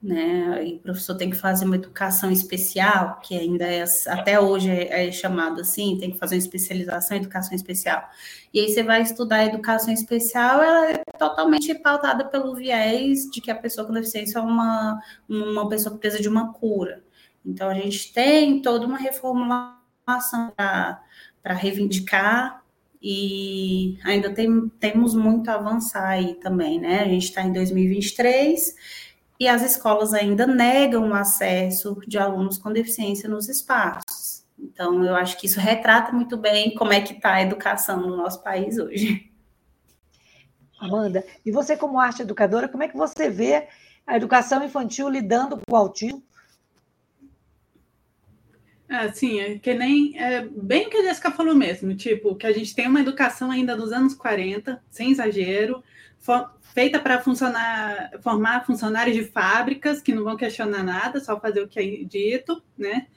né? 0.01 0.65
E 0.67 0.75
o 0.75 0.79
professor 0.79 1.15
tem 1.15 1.29
que 1.29 1.35
fazer 1.35 1.65
uma 1.65 1.75
educação 1.75 2.31
especial, 2.31 3.19
que 3.19 3.35
ainda 3.35 3.65
é 3.65 3.83
até 4.07 4.39
hoje 4.39 4.69
é, 4.69 5.07
é, 5.07 5.11
chamado 5.11 5.61
assim, 5.61 5.97
tem 5.97 6.11
que 6.11 6.17
fazer 6.17 6.35
uma 6.35 6.39
especialização 6.39 7.17
em 7.17 7.21
educação 7.21 7.55
especial. 7.55 8.07
E 8.53 8.59
aí 8.59 8.69
você 8.69 8.83
vai 8.83 9.01
estudar 9.01 9.37
a 9.37 9.45
educação 9.45 9.93
especial, 9.93 10.61
ela 10.61 10.91
é 10.91 11.03
totalmente 11.17 11.73
pautada 11.75 12.25
pelo 12.25 12.55
viés 12.55 13.29
de 13.31 13.41
que 13.41 13.51
a 13.51 13.55
pessoa 13.55 13.87
com 13.87 13.93
deficiência 13.93 14.39
é 14.39 14.41
uma, 14.41 14.99
uma 15.27 15.67
pessoa 15.69 15.93
que 15.93 15.99
precisa 15.99 16.21
de 16.21 16.29
uma 16.29 16.53
cura. 16.53 17.03
Então 17.45 17.69
a 17.69 17.73
gente 17.73 18.13
tem 18.13 18.61
toda 18.61 18.85
uma 18.85 18.97
reformulação 18.97 20.51
para 20.55 21.53
reivindicar 21.53 22.63
e 23.01 23.99
ainda 24.03 24.33
tem, 24.33 24.67
temos 24.79 25.13
muito 25.13 25.49
a 25.49 25.55
avançar 25.55 26.07
aí 26.07 26.35
também, 26.35 26.79
né? 26.79 27.01
A 27.01 27.07
gente 27.07 27.25
está 27.25 27.43
em 27.43 27.53
2023 27.53 28.75
e 29.39 29.47
as 29.47 29.61
escolas 29.61 30.13
ainda 30.13 30.47
negam 30.47 31.09
o 31.09 31.13
acesso 31.13 31.99
de 32.07 32.17
alunos 32.17 32.57
com 32.57 32.71
deficiência 32.71 33.27
nos 33.27 33.49
espaços. 33.49 34.45
Então, 34.57 35.03
eu 35.03 35.15
acho 35.15 35.37
que 35.37 35.45
isso 35.45 35.59
retrata 35.59 36.11
muito 36.11 36.37
bem 36.37 36.73
como 36.75 36.93
é 36.93 37.01
que 37.01 37.13
está 37.13 37.33
a 37.33 37.41
educação 37.41 38.01
no 38.01 38.15
nosso 38.15 38.41
país 38.41 38.77
hoje. 38.77 39.29
Amanda, 40.79 41.25
e 41.45 41.51
você 41.51 41.75
como 41.75 41.99
arte 41.99 42.21
educadora, 42.21 42.67
como 42.67 42.83
é 42.83 42.87
que 42.87 42.97
você 42.97 43.29
vê 43.29 43.67
a 44.05 44.15
educação 44.15 44.63
infantil 44.63 45.09
lidando 45.09 45.57
com 45.57 45.73
o 45.73 45.75
autismo? 45.75 46.23
É, 48.87 49.11
sim, 49.11 49.39
é 49.39 49.57
que 49.57 49.73
nem 49.73 50.17
é 50.17 50.45
bem 50.45 50.85
o 50.85 50.89
que 50.89 50.97
a 50.97 51.03
Jéssica 51.03 51.31
falou 51.31 51.55
mesmo, 51.55 51.95
tipo, 51.95 52.35
que 52.35 52.45
a 52.45 52.53
gente 52.53 52.75
tem 52.75 52.87
uma 52.87 53.01
educação 53.01 53.49
ainda 53.49 53.75
dos 53.75 53.91
anos 53.91 54.13
40, 54.13 54.81
sem 54.91 55.11
exagero, 55.11 55.83
feita 56.73 56.99
para 56.99 57.21
funcionar, 57.21 58.11
formar 58.21 58.65
funcionários 58.65 59.15
de 59.15 59.23
fábricas 59.23 60.01
que 60.01 60.13
não 60.13 60.23
vão 60.23 60.35
questionar 60.35 60.83
nada, 60.83 61.19
só 61.19 61.39
fazer 61.39 61.61
o 61.61 61.67
que 61.67 61.79
é 61.79 62.03
dito, 62.03 62.63
né? 62.77 63.07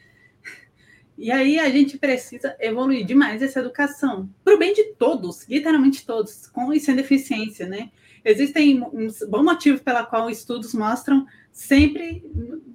E 1.17 1.33
aí 1.33 1.59
a 1.59 1.69
gente 1.69 1.99
precisa 1.99 2.55
evoluir 2.61 3.05
demais 3.05 3.43
essa 3.43 3.59
educação, 3.59 4.31
para 4.45 4.55
o 4.55 4.59
bem 4.59 4.73
de 4.73 4.93
todos, 4.95 5.49
literalmente 5.49 6.07
todos, 6.07 6.47
com 6.47 6.73
e 6.73 6.79
sem 6.79 6.95
deficiência, 6.95 7.67
né? 7.67 7.91
Existem 8.25 8.81
um 8.81 9.09
bom 9.29 9.43
motivo 9.43 9.83
pela 9.83 10.05
qual 10.05 10.31
estudos 10.31 10.75
mostram 10.75 11.27
sempre 11.51 12.23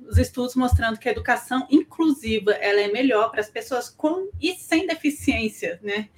os 0.10 0.18
estudos 0.18 0.56
mostrando 0.56 1.00
que 1.00 1.08
a 1.08 1.12
educação 1.12 1.66
inclusiva 1.70 2.52
ela 2.54 2.82
é 2.82 2.92
melhor 2.92 3.30
para 3.32 3.40
as 3.40 3.50
pessoas 3.50 3.90
com 3.90 4.30
e 4.42 4.54
sem 4.56 4.88
deficiência, 4.88 5.80
né? 5.82 6.10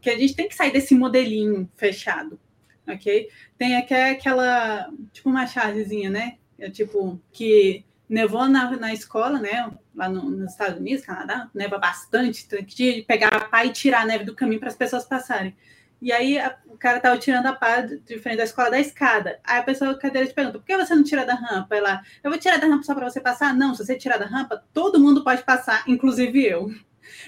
Que 0.00 0.08
a 0.08 0.16
gente 0.16 0.34
tem 0.34 0.48
que 0.48 0.54
sair 0.54 0.72
desse 0.72 0.94
modelinho 0.94 1.68
fechado 1.76 2.38
ok? 2.86 3.28
Tem 3.58 3.76
aqui 3.76 3.94
aquela, 3.94 4.90
tipo 5.12 5.28
uma 5.28 5.46
chargezinha, 5.46 6.10
né? 6.10 6.38
É, 6.58 6.70
tipo, 6.70 7.20
que 7.32 7.84
nevou 8.08 8.48
na, 8.48 8.76
na 8.76 8.92
escola, 8.92 9.38
né? 9.38 9.70
Lá 9.94 10.08
no, 10.08 10.30
nos 10.30 10.52
Estados 10.52 10.78
Unidos, 10.78 11.04
Canadá, 11.04 11.48
neva 11.54 11.78
bastante, 11.78 12.48
tem 12.48 12.64
que 12.64 13.02
pegar 13.02 13.28
a 13.28 13.44
pá 13.44 13.64
e 13.64 13.72
tirar 13.72 14.02
a 14.02 14.06
neve 14.06 14.24
do 14.24 14.34
caminho 14.34 14.60
para 14.60 14.68
as 14.68 14.76
pessoas 14.76 15.04
passarem. 15.04 15.56
E 16.00 16.12
aí 16.12 16.38
a, 16.38 16.56
o 16.66 16.76
cara 16.76 17.00
tava 17.00 17.18
tirando 17.18 17.46
a 17.46 17.52
pá 17.52 17.80
de 17.80 18.18
frente 18.18 18.36
da 18.36 18.44
escola 18.44 18.70
da 18.70 18.80
escada. 18.80 19.40
Aí 19.42 19.58
a 19.58 19.62
pessoa 19.62 19.98
cadeira 19.98 20.28
te 20.28 20.34
pergunta: 20.34 20.58
por 20.58 20.64
que 20.66 20.76
você 20.76 20.94
não 20.94 21.02
tira 21.02 21.24
da 21.24 21.34
rampa? 21.34 21.74
Ela, 21.74 22.02
eu 22.22 22.30
vou 22.30 22.38
tirar 22.38 22.58
da 22.58 22.66
rampa 22.66 22.82
só 22.82 22.94
para 22.94 23.08
você 23.08 23.20
passar? 23.20 23.54
Não, 23.54 23.74
se 23.74 23.84
você 23.84 23.96
tirar 23.96 24.18
da 24.18 24.26
rampa, 24.26 24.62
todo 24.72 25.00
mundo 25.00 25.24
pode 25.24 25.42
passar, 25.44 25.82
inclusive 25.88 26.44
eu. 26.44 26.70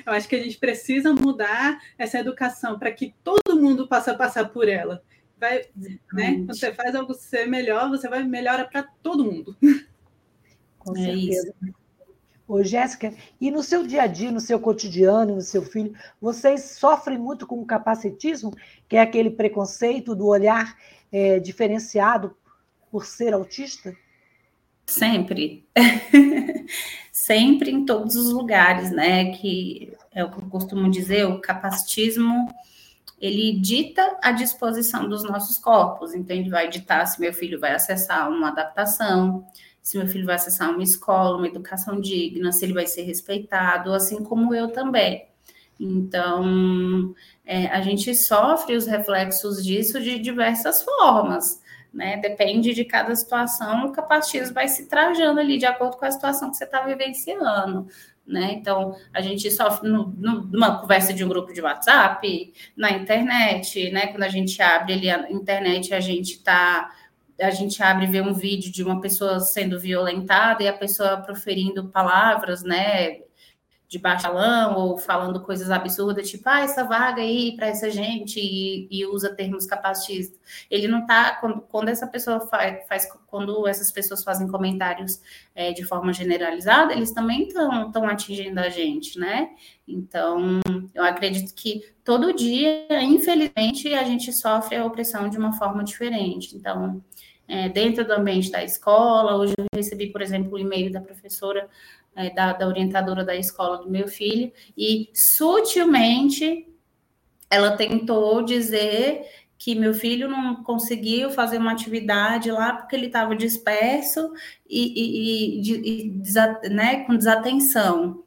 Eu 0.05 0.13
acho 0.13 0.29
que 0.29 0.37
a 0.37 0.43
gente 0.43 0.59
precisa 0.59 1.13
mudar 1.13 1.79
essa 1.99 2.19
educação 2.19 2.79
para 2.79 2.91
que 2.91 3.15
todo 3.23 3.61
mundo 3.61 3.87
possa 3.89 4.15
passar 4.15 4.49
por 4.49 4.69
ela 4.69 5.03
vai, 5.39 5.65
né? 6.13 6.35
Quando 6.35 6.55
você 6.55 6.73
faz 6.73 6.95
algo 6.95 7.15
ser 7.15 7.47
melhor, 7.47 7.89
você 7.89 8.09
vai 8.09 8.23
melhora 8.25 8.65
para 8.65 8.83
todo 8.83 9.25
mundo. 9.25 9.57
Com 10.79 10.97
é 10.97 11.01
certeza. 11.01 11.55
Isso. 11.63 11.75
Ô, 12.49 12.63
Jéssica, 12.63 13.13
e 13.41 13.51
no 13.51 13.61
seu 13.61 13.85
dia 13.85 14.03
a 14.03 14.07
dia, 14.07 14.31
no 14.31 14.39
seu 14.39 14.61
cotidiano, 14.61 15.35
no 15.35 15.41
seu 15.41 15.63
filho, 15.63 15.93
vocês 16.21 16.77
sofrem 16.79 17.19
muito 17.19 17.45
com 17.45 17.61
o 17.61 17.67
capacitismo, 17.67 18.53
que 18.89 18.97
é 18.97 19.01
aquele 19.01 19.31
preconceito 19.31 20.15
do 20.15 20.27
olhar 20.27 20.77
é, 21.11 21.41
diferenciado 21.41 22.37
por 22.89 23.05
ser 23.05 23.35
autista? 23.35 23.93
Sempre. 24.87 25.67
Sempre 27.11 27.73
em 27.73 27.85
todos 27.85 28.15
os 28.15 28.33
lugares, 28.33 28.93
né? 28.93 29.33
Que 29.33 29.93
é 30.13 30.25
o 30.25 30.31
que 30.31 30.39
eu 30.39 30.49
costumo 30.49 30.89
dizer, 30.89 31.27
o 31.27 31.41
capacitismo 31.41 32.49
ele 33.19 33.59
dita 33.59 34.19
a 34.23 34.33
disposição 34.33 35.09
dos 35.09 35.23
nossos 35.25 35.59
corpos. 35.59 36.15
Então, 36.15 36.37
ele 36.37 36.51
vai 36.51 36.69
ditar 36.69 37.07
se 37.07 37.21
meu 37.21 37.33
filho 37.33 37.59
vai 37.59 37.75
acessar 37.75 38.29
uma 38.31 38.49
adaptação, 38.49 39.47
se 39.83 39.97
meu 39.97 40.07
filho 40.07 40.27
vai 40.27 40.35
acessar 40.35 40.71
uma 40.71 40.83
escola, 40.83 41.37
uma 41.37 41.47
educação 41.47 42.01
digna, 42.01 42.53
se 42.53 42.65
ele 42.65 42.75
vai 42.75 42.87
ser 42.87 43.03
respeitado, 43.03 43.95
assim 43.95 44.23
como 44.23 44.55
eu 44.55 44.69
também. 44.69 45.29
Então, 45.79 47.15
é, 47.45 47.67
a 47.67 47.81
gente 47.81 48.15
sofre 48.15 48.77
os 48.77 48.87
reflexos 48.87 49.65
disso 49.65 50.01
de 50.01 50.19
diversas 50.19 50.83
formas, 50.83 51.63
né? 51.93 52.17
Depende 52.17 52.75
de 52.75 52.85
cada 52.85 53.15
situação, 53.15 53.87
o 53.87 53.93
capacitismo 53.93 54.55
vai 54.55 54.69
se 54.69 54.87
trajando 54.87 55.41
ali 55.41 55.59
de 55.59 55.67
acordo 55.67 55.97
com 55.97 56.05
a 56.05 56.11
situação 56.11 56.51
que 56.51 56.57
você 56.57 56.65
está 56.65 56.81
vivenciando. 56.83 57.87
Né? 58.27 58.55
Então, 58.55 58.97
a 59.15 59.21
gente 59.21 59.49
sofre 59.53 59.89
no, 59.89 60.09
no, 60.19 60.43
numa 60.47 60.81
conversa 60.81 61.15
de 61.15 61.25
um 61.25 61.29
grupo 61.29 61.53
de 61.53 61.61
WhatsApp, 61.61 62.53
na 62.77 62.91
internet, 62.91 63.89
né? 63.93 64.09
Quando 64.09 64.25
a 64.25 64.29
gente 64.29 64.61
abre 64.61 64.95
ali 64.95 65.09
a 65.09 65.31
internet, 65.31 65.95
a 65.95 66.01
gente 66.01 66.33
está 66.33 66.91
a 67.41 67.51
gente 67.51 67.83
abre 67.83 68.07
e 68.07 68.09
vê 68.09 68.21
um 68.21 68.33
vídeo 68.33 68.73
de 68.73 68.83
uma 68.83 69.01
pessoa 69.01 69.41
sendo 69.41 69.79
violentada 69.79 70.63
e 70.63 70.69
a 70.69 70.73
pessoa 70.73 71.19
proferindo 71.19 71.89
palavras, 71.89 72.63
né, 72.63 73.19
de 73.89 73.99
baixalão 73.99 74.77
ou 74.77 74.99
falando 74.99 75.41
coisas 75.41 75.71
absurdas, 75.71 76.29
tipo, 76.29 76.49
ah, 76.49 76.61
essa 76.61 76.83
vaga 76.83 77.23
aí 77.23 77.55
para 77.55 77.69
essa 77.69 77.89
gente 77.89 78.41
e, 78.41 78.89
e, 78.91 79.07
usa 79.07 79.35
termos 79.35 79.65
capacitistas. 79.65 80.39
Ele 80.69 80.89
não 80.89 81.01
está 81.01 81.37
quando, 81.37 81.61
quando, 81.63 81.89
essa 81.89 82.07
pessoa 82.07 82.41
faz, 82.41 82.87
faz, 82.89 83.09
quando 83.27 83.67
essas 83.69 83.93
pessoas 83.93 84.25
fazem 84.25 84.49
comentários 84.49 85.21
é, 85.55 85.73
de 85.73 85.85
forma 85.85 86.13
generalizada, 86.13 86.93
eles 86.93 87.13
também 87.13 87.47
estão 87.47 88.09
atingindo 88.09 88.59
a 88.59 88.69
gente, 88.69 89.19
né? 89.19 89.51
Então, 89.87 90.61
eu 90.93 91.05
acredito 91.05 91.55
que 91.55 91.83
todo 92.05 92.35
dia, 92.35 92.87
infelizmente, 93.05 93.95
a 93.95 94.03
gente 94.03 94.33
sofre 94.33 94.77
a 94.77 94.85
opressão 94.85 95.29
de 95.29 95.39
uma 95.39 95.53
forma 95.53 95.85
diferente. 95.85 96.57
Então, 96.57 97.01
é, 97.49 97.69
dentro 97.69 98.05
do 98.05 98.13
ambiente 98.13 98.51
da 98.51 98.63
escola, 98.63 99.37
hoje 99.37 99.55
eu 99.57 99.67
recebi, 99.75 100.09
por 100.09 100.23
exemplo, 100.23 100.53
o 100.53 100.59
e-mail 100.59 100.93
da 100.93 101.01
professora 101.01 101.69
é, 102.15 102.31
da, 102.31 102.53
da 102.53 102.67
orientadora 102.67 103.25
da 103.25 103.37
escola 103.37 103.79
do 103.79 103.91
meu 103.91 104.09
filho, 104.09 104.53
e 104.77 105.11
sutilmente 105.15 106.67
ela 107.51 107.77
tentou 107.77 108.43
dizer 108.43 109.23
que 109.59 109.75
meu 109.75 109.95
filho 109.95 110.29
não 110.29 110.63
conseguiu 110.63 111.31
fazer 111.31 111.59
uma 111.59 111.73
atividade 111.73 112.51
lá 112.51 112.75
porque 112.75 112.95
ele 112.95 113.07
estava 113.07 113.35
disperso 113.35 114.33
e, 114.69 115.61
e, 115.61 115.73
e, 115.73 116.13
e 116.65 116.69
né, 116.69 117.05
com 117.05 117.17
desatenção, 117.17 118.23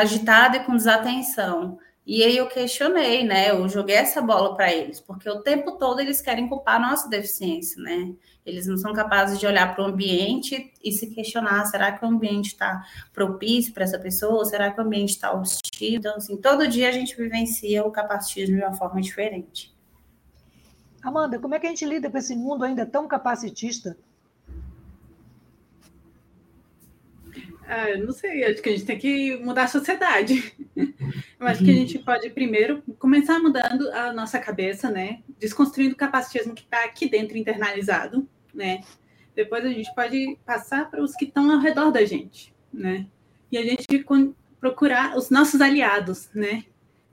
agitado 0.00 0.56
e 0.56 0.60
com 0.60 0.76
desatenção. 0.76 1.78
E 2.12 2.24
aí 2.24 2.36
eu 2.36 2.48
questionei, 2.48 3.22
né? 3.22 3.52
Eu 3.52 3.68
joguei 3.68 3.94
essa 3.94 4.20
bola 4.20 4.56
para 4.56 4.74
eles, 4.74 4.98
porque 4.98 5.30
o 5.30 5.42
tempo 5.42 5.78
todo 5.78 6.00
eles 6.00 6.20
querem 6.20 6.48
culpar 6.48 6.74
a 6.74 6.90
nossa 6.90 7.08
deficiência, 7.08 7.80
né? 7.80 8.12
Eles 8.44 8.66
não 8.66 8.76
são 8.76 8.92
capazes 8.92 9.38
de 9.38 9.46
olhar 9.46 9.72
para 9.72 9.84
o 9.84 9.86
ambiente 9.86 10.72
e 10.82 10.90
se 10.90 11.06
questionar: 11.06 11.64
será 11.66 11.92
que 11.92 12.04
o 12.04 12.08
ambiente 12.08 12.48
está 12.48 12.84
propício 13.12 13.72
para 13.72 13.84
essa 13.84 13.96
pessoa? 13.96 14.44
Será 14.44 14.72
que 14.72 14.80
o 14.80 14.82
ambiente 14.82 15.10
está 15.10 15.32
hostil? 15.32 15.98
Então, 15.98 16.16
assim, 16.16 16.36
todo 16.36 16.66
dia 16.66 16.88
a 16.88 16.92
gente 16.92 17.16
vivencia 17.16 17.84
o 17.84 17.92
capacitismo 17.92 18.56
de 18.56 18.64
uma 18.64 18.74
forma 18.74 19.00
diferente. 19.00 19.72
Amanda, 21.00 21.38
como 21.38 21.54
é 21.54 21.60
que 21.60 21.66
a 21.68 21.70
gente 21.70 21.84
lida 21.84 22.10
com 22.10 22.18
esse 22.18 22.34
mundo 22.34 22.64
ainda 22.64 22.84
tão 22.84 23.06
capacitista? 23.06 23.96
Ah, 27.72 27.96
não 27.96 28.10
sei, 28.10 28.44
acho 28.44 28.60
que 28.60 28.68
a 28.68 28.72
gente 28.72 28.84
tem 28.84 28.98
que 28.98 29.36
mudar 29.36 29.62
a 29.62 29.68
sociedade. 29.68 30.52
Eu 31.38 31.46
acho 31.46 31.64
que 31.64 31.70
a 31.70 31.74
gente 31.74 32.00
pode 32.00 32.28
primeiro 32.30 32.82
começar 32.98 33.38
mudando 33.38 33.88
a 33.92 34.12
nossa 34.12 34.40
cabeça, 34.40 34.90
né? 34.90 35.22
Desconstruindo 35.38 35.94
o 35.94 35.96
capacitismo 35.96 36.52
que 36.52 36.64
está 36.64 36.84
aqui 36.84 37.08
dentro 37.08 37.38
internalizado, 37.38 38.28
né? 38.52 38.80
Depois 39.36 39.64
a 39.64 39.68
gente 39.68 39.94
pode 39.94 40.36
passar 40.44 40.90
para 40.90 41.00
os 41.00 41.14
que 41.14 41.26
estão 41.26 41.48
ao 41.48 41.60
redor 41.60 41.92
da 41.92 42.04
gente, 42.04 42.52
né? 42.72 43.06
E 43.52 43.56
a 43.56 43.62
gente 43.62 43.86
procurar 44.58 45.16
os 45.16 45.30
nossos 45.30 45.60
aliados, 45.60 46.28
né? 46.34 46.64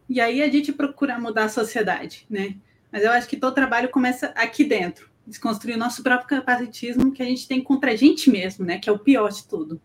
E 0.09 0.19
aí 0.19 0.41
a 0.41 0.49
gente 0.49 0.73
procura 0.73 1.19
mudar 1.19 1.43
a 1.43 1.49
sociedade, 1.49 2.25
né? 2.27 2.55
Mas 2.91 3.03
eu 3.03 3.11
acho 3.11 3.29
que 3.29 3.37
todo 3.37 3.53
trabalho 3.53 3.89
começa 3.89 4.33
aqui 4.35 4.63
dentro, 4.63 5.07
desconstruir 5.27 5.75
o 5.75 5.79
nosso 5.79 6.01
próprio 6.01 6.27
capacitismo 6.27 7.11
que 7.11 7.21
a 7.21 7.27
gente 7.27 7.47
tem 7.47 7.61
contra 7.63 7.91
a 7.91 7.95
gente 7.95 8.31
mesmo, 8.31 8.65
né? 8.65 8.79
Que 8.79 8.89
é 8.89 8.91
o 8.91 8.97
pior 8.97 9.31
de 9.31 9.47
tudo. 9.47 9.79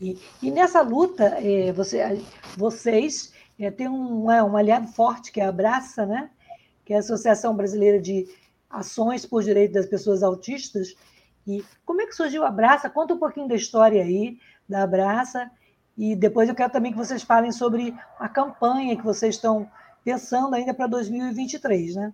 E, 0.00 0.18
e 0.42 0.50
nessa 0.50 0.80
luta, 0.80 1.24
é, 1.38 1.72
você, 1.72 2.00
vocês 2.56 3.32
é, 3.58 3.70
têm 3.70 3.88
um, 3.88 4.24
um 4.24 4.56
aliado 4.56 4.88
forte, 4.88 5.30
que 5.30 5.40
é 5.40 5.44
a 5.44 5.50
Abraça, 5.50 6.06
né? 6.06 6.30
que 6.84 6.94
é 6.94 6.96
a 6.96 7.00
Associação 7.00 7.54
Brasileira 7.54 8.00
de 8.00 8.26
Ações 8.68 9.26
por 9.26 9.42
Direito 9.42 9.74
das 9.74 9.86
Pessoas 9.86 10.22
Autistas. 10.22 10.94
E 11.46 11.64
como 11.84 12.00
é 12.00 12.06
que 12.06 12.14
surgiu 12.14 12.44
a 12.44 12.48
Abraça? 12.48 12.88
Conta 12.88 13.14
um 13.14 13.18
pouquinho 13.18 13.46
da 13.46 13.54
história 13.54 14.02
aí 14.02 14.38
da 14.68 14.82
Abraça. 14.82 15.50
E 15.96 16.16
depois 16.16 16.48
eu 16.48 16.54
quero 16.54 16.72
também 16.72 16.92
que 16.92 16.98
vocês 16.98 17.22
falem 17.22 17.52
sobre 17.52 17.94
a 18.18 18.28
campanha 18.28 18.96
que 18.96 19.04
vocês 19.04 19.34
estão 19.34 19.70
pensando 20.02 20.54
ainda 20.54 20.72
para 20.72 20.86
2023, 20.86 21.96
né? 21.96 22.12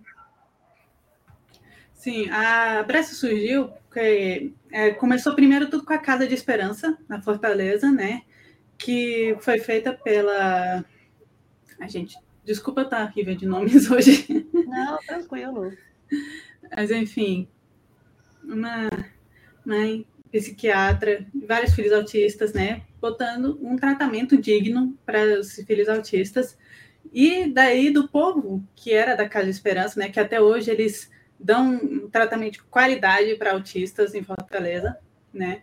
Sim, 1.97 2.29
a 2.29 2.79
Abraça 2.79 3.15
surgiu 3.15 3.69
porque 3.87 4.53
é, 4.71 4.91
começou 4.91 5.33
primeiro 5.33 5.67
tudo 5.67 5.83
com 5.83 5.93
a 5.93 5.97
Casa 5.97 6.27
de 6.27 6.33
Esperança, 6.35 6.95
na 7.09 7.19
Fortaleza, 7.19 7.91
né? 7.91 8.21
Que 8.77 9.35
foi 9.41 9.57
feita 9.57 9.91
pela. 9.91 10.85
A 11.79 11.87
gente, 11.87 12.15
desculpa 12.45 12.83
estar 12.83 13.03
horrível 13.03 13.35
de 13.35 13.47
nomes 13.47 13.89
hoje. 13.91 14.47
Não, 14.53 14.97
tranquilo. 14.99 15.73
Mas, 16.75 16.91
enfim, 16.91 17.47
uma 18.43 18.89
mãe 19.65 20.05
psiquiatra, 20.31 21.25
vários 21.47 21.73
filhos 21.73 21.91
autistas, 21.91 22.53
né? 22.53 22.83
Botando 23.01 23.57
um 23.59 23.75
tratamento 23.75 24.37
digno 24.37 24.95
para 25.03 25.39
os 25.39 25.55
filhos 25.55 25.89
autistas. 25.89 26.55
E 27.11 27.51
daí 27.51 27.89
do 27.89 28.07
povo 28.07 28.63
que 28.75 28.93
era 28.93 29.15
da 29.15 29.27
Casa 29.27 29.45
de 29.45 29.51
Esperança, 29.51 29.99
né? 29.99 30.09
Que 30.09 30.19
até 30.19 30.39
hoje 30.39 30.69
eles 30.69 31.09
dão 31.39 31.75
um 31.75 32.09
tratamento 32.09 32.53
de 32.53 32.63
qualidade 32.63 33.35
para 33.35 33.51
autistas 33.51 34.13
em 34.15 34.23
Fortaleza, 34.23 34.97
né? 35.33 35.61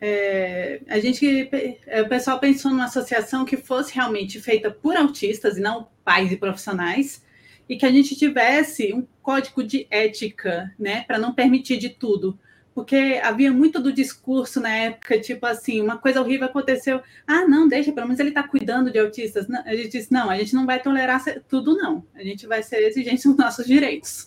É, 0.00 0.80
a 0.88 0.98
gente, 0.98 1.48
é, 1.86 2.00
o 2.00 2.08
pessoal 2.08 2.40
pensou 2.40 2.70
numa 2.70 2.86
associação 2.86 3.44
que 3.44 3.58
fosse 3.58 3.94
realmente 3.94 4.40
feita 4.40 4.70
por 4.70 4.96
autistas 4.96 5.58
e 5.58 5.60
não 5.60 5.88
pais 6.02 6.32
e 6.32 6.36
profissionais, 6.36 7.22
e 7.68 7.76
que 7.76 7.84
a 7.84 7.90
gente 7.90 8.16
tivesse 8.16 8.94
um 8.94 9.06
código 9.22 9.62
de 9.62 9.86
ética, 9.90 10.74
né, 10.78 11.04
para 11.06 11.18
não 11.18 11.34
permitir 11.34 11.76
de 11.76 11.90
tudo 11.90 12.38
porque 12.74 13.20
havia 13.22 13.52
muito 13.52 13.80
do 13.80 13.92
discurso 13.92 14.60
na 14.60 14.70
época, 14.70 15.20
tipo 15.20 15.44
assim, 15.44 15.80
uma 15.80 15.98
coisa 15.98 16.20
horrível 16.20 16.46
aconteceu, 16.46 17.02
ah, 17.26 17.46
não, 17.46 17.68
deixa, 17.68 17.92
pelo 17.92 18.06
menos 18.06 18.20
ele 18.20 18.28
está 18.28 18.42
cuidando 18.42 18.90
de 18.90 18.98
autistas. 18.98 19.48
Não, 19.48 19.60
a 19.64 19.74
gente 19.74 19.90
disse, 19.90 20.12
não, 20.12 20.30
a 20.30 20.36
gente 20.38 20.54
não 20.54 20.66
vai 20.66 20.80
tolerar 20.80 21.22
tudo, 21.48 21.76
não. 21.76 22.04
A 22.14 22.22
gente 22.22 22.46
vai 22.46 22.62
ser 22.62 22.78
exigente 22.86 23.26
nos 23.26 23.36
nossos 23.36 23.66
direitos. 23.66 24.26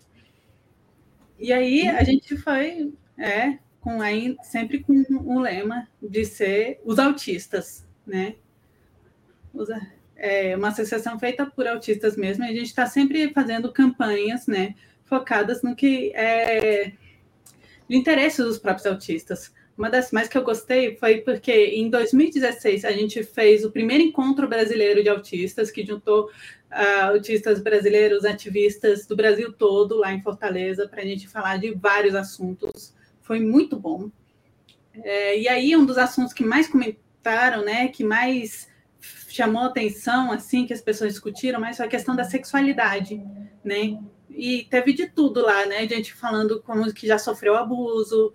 e 1.38 1.52
aí 1.52 1.88
a 1.88 2.04
gente 2.04 2.36
foi, 2.36 2.92
é, 3.18 3.58
com 3.80 4.00
aí, 4.02 4.36
sempre 4.42 4.80
com 4.80 5.04
o 5.10 5.40
lema 5.40 5.88
de 6.02 6.24
ser 6.24 6.80
os 6.84 6.98
autistas, 6.98 7.86
né? 8.06 8.34
é 10.16 10.56
uma 10.56 10.68
associação 10.68 11.18
feita 11.18 11.46
por 11.46 11.66
autistas 11.66 12.16
mesmo, 12.16 12.44
e 12.44 12.48
a 12.48 12.52
gente 12.52 12.66
está 12.66 12.86
sempre 12.86 13.32
fazendo 13.32 13.72
campanhas, 13.72 14.46
né, 14.46 14.74
focadas 15.04 15.62
no 15.62 15.76
que 15.76 16.12
é 16.14 16.92
de 17.88 17.96
interesse 17.96 18.42
dos 18.42 18.58
próprios 18.58 18.86
autistas. 18.86 19.52
Uma 19.76 19.90
das 19.90 20.12
mais 20.12 20.28
que 20.28 20.38
eu 20.38 20.44
gostei 20.44 20.96
foi 20.96 21.18
porque 21.18 21.52
em 21.52 21.90
2016 21.90 22.84
a 22.84 22.92
gente 22.92 23.24
fez 23.24 23.64
o 23.64 23.72
primeiro 23.72 24.04
encontro 24.04 24.48
brasileiro 24.48 25.02
de 25.02 25.08
autistas, 25.08 25.70
que 25.70 25.84
juntou 25.84 26.26
uh, 26.26 27.06
autistas 27.06 27.60
brasileiros, 27.60 28.24
ativistas 28.24 29.04
do 29.06 29.16
Brasil 29.16 29.52
todo, 29.52 29.96
lá 29.96 30.12
em 30.12 30.22
Fortaleza, 30.22 30.88
para 30.88 31.02
a 31.02 31.04
gente 31.04 31.28
falar 31.28 31.58
de 31.58 31.72
vários 31.72 32.14
assuntos. 32.14 32.94
Foi 33.20 33.40
muito 33.40 33.76
bom. 33.76 34.10
É, 35.02 35.40
e 35.40 35.48
aí, 35.48 35.76
um 35.76 35.84
dos 35.84 35.98
assuntos 35.98 36.32
que 36.32 36.44
mais 36.44 36.68
comentaram, 36.68 37.64
né, 37.64 37.88
que 37.88 38.04
mais 38.04 38.68
chamou 39.28 39.64
atenção, 39.64 40.30
assim, 40.30 40.66
que 40.66 40.72
as 40.72 40.80
pessoas 40.80 41.12
discutiram, 41.12 41.60
mais 41.60 41.76
foi 41.76 41.86
a 41.86 41.88
questão 41.88 42.14
da 42.14 42.22
sexualidade, 42.22 43.20
né? 43.64 43.98
E 44.36 44.64
teve 44.64 44.92
de 44.92 45.06
tudo 45.06 45.40
lá, 45.40 45.64
né? 45.66 45.86
Gente 45.86 46.12
falando 46.12 46.60
como 46.62 46.92
que 46.92 47.06
já 47.06 47.18
sofreu 47.18 47.56
abuso, 47.56 48.32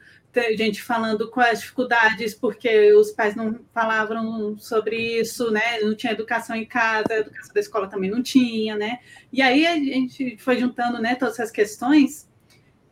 gente 0.58 0.82
falando 0.82 1.30
com 1.30 1.41
as 1.41 1.60
dificuldades 1.60 2.34
porque 2.34 2.93
os 2.93 3.12
pais 3.12 3.36
não 3.36 3.60
falavam 3.74 4.58
sobre 4.58 5.20
isso, 5.20 5.52
né? 5.52 5.80
Não 5.82 5.95
tinha 5.95 6.14
educação 6.14 6.56
em 6.56 6.66
casa, 6.66 7.08
a 7.10 7.18
educação 7.18 7.54
da 7.54 7.60
escola 7.60 7.88
também 7.88 8.10
não 8.10 8.22
tinha, 8.22 8.76
né? 8.76 9.00
E 9.34 9.41
aí 9.41 9.66
a 9.66 9.76
gente 9.76 10.38
foi 10.38 10.58
juntando, 10.58 11.00
né, 11.02 11.16
todas 11.16 11.36
essas 11.39 11.52
questões 11.52 12.30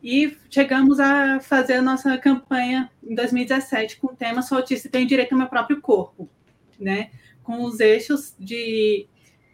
e 0.02 0.36
chegamos 0.50 1.00
a 1.00 1.40
fazer 1.40 1.74
a 1.74 1.82
nossa 1.82 2.16
campanha 2.18 2.90
em 3.02 3.14
2017 3.14 3.96
com 3.96 4.08
o 4.08 4.16
tema 4.16 4.42
Sou 4.42 4.58
autista 4.58 4.86
e 4.86 4.90
tenho 4.90 5.08
direito 5.08 5.32
ao 5.32 5.38
meu 5.38 5.48
próprio 5.48 5.80
corpo, 5.80 6.28
né? 6.78 7.10
Com 7.42 7.64
os 7.64 7.80
eixos 7.80 8.34
de 8.38 9.08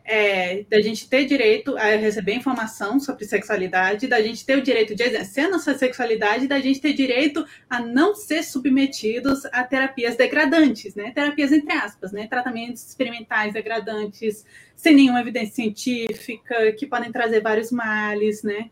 é, 0.05 0.65
da 0.65 0.81
gente 0.83 1.09
ter 1.09 1.25
direito 1.25 1.77
a 1.79 1.97
receber 1.97 2.35
informação 2.35 3.01
sobre 3.01 3.25
sexualidade, 3.25 4.07
da 4.07 4.21
gente 4.21 4.45
ter 4.45 4.59
o 4.59 4.63
direito 4.63 4.95
de 4.95 5.03
exercer 5.03 5.49
nossa 5.49 5.77
sexualidade, 5.77 6.47
da 6.47 6.61
gente 6.61 6.81
ter 6.81 6.93
direito 6.93 7.45
a 7.71 7.81
não 7.81 8.15
ser 8.15 8.43
submetidos 8.43 9.47
a 9.47 9.65
terapias 9.65 10.15
degradantes, 10.17 10.95
né? 10.95 11.11
Terapias 11.13 11.53
entre 11.53 11.73
aspas, 11.73 12.13
né? 12.13 12.27
Tratamentos 12.27 12.87
experimentais 12.87 13.55
degradantes, 13.55 14.45
sem 14.77 14.95
nenhuma 14.95 15.21
evidência 15.21 15.55
científica, 15.55 16.73
que 16.73 16.87
podem 16.87 17.11
trazer 17.11 17.41
vários 17.41 17.73
males, 17.73 18.43
né? 18.43 18.71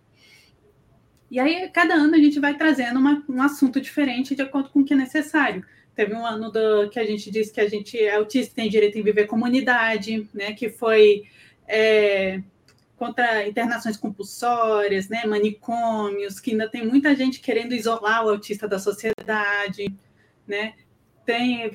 E 1.30 1.40
aí, 1.40 1.70
cada 1.70 1.94
ano 1.94 2.14
a 2.14 2.18
gente 2.18 2.38
vai 2.38 2.54
trazendo 2.58 3.00
uma, 3.00 3.24
um 3.26 3.40
assunto 3.40 3.80
diferente 3.80 4.36
de 4.36 4.42
acordo 4.42 4.68
com 4.68 4.80
o 4.80 4.84
que 4.84 4.92
é 4.92 4.96
necessário. 4.96 5.64
Teve 5.94 6.14
um 6.14 6.24
ano 6.24 6.50
do, 6.50 6.88
que 6.88 6.98
a 6.98 7.04
gente 7.04 7.30
disse 7.30 7.52
que 7.52 7.60
a 7.60 7.68
gente 7.68 7.98
é 7.98 8.14
autista 8.14 8.54
tem 8.54 8.68
direito 8.68 8.98
em 8.98 9.02
viver 9.02 9.26
comunidade, 9.26 10.28
né? 10.32 10.52
Que 10.52 10.70
foi 10.70 11.24
é, 11.68 12.42
contra 12.96 13.46
internações 13.46 13.96
compulsórias, 13.96 15.08
né? 15.08 15.24
Manicômios, 15.26 16.40
que 16.40 16.52
ainda 16.52 16.68
tem 16.68 16.86
muita 16.86 17.14
gente 17.14 17.40
querendo 17.40 17.74
isolar 17.74 18.24
o 18.24 18.30
autista 18.30 18.66
da 18.66 18.78
sociedade, 18.78 19.94
né? 20.46 20.74
Tem 21.26 21.70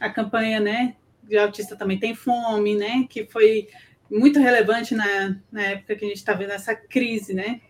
a 0.00 0.10
campanha, 0.10 0.58
né? 0.58 0.96
De 1.22 1.36
autista 1.38 1.76
também 1.76 1.98
tem 1.98 2.14
fome, 2.14 2.74
né? 2.74 3.06
Que 3.08 3.24
foi 3.26 3.68
muito 4.10 4.40
relevante 4.40 4.94
na, 4.94 5.38
na 5.52 5.62
época 5.62 5.94
que 5.94 6.04
a 6.04 6.08
gente 6.08 6.16
está 6.16 6.32
vendo 6.32 6.52
essa 6.52 6.74
crise, 6.74 7.34
né? 7.34 7.60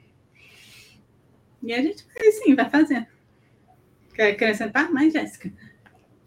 E 1.62 1.74
a 1.74 1.82
gente 1.82 2.06
vai 2.14 2.32
sim, 2.32 2.54
vai 2.54 2.70
fazendo. 2.70 3.06
Quer 4.18 4.32
acrescentar 4.32 4.90
mais, 4.90 5.12
Jéssica? 5.12 5.48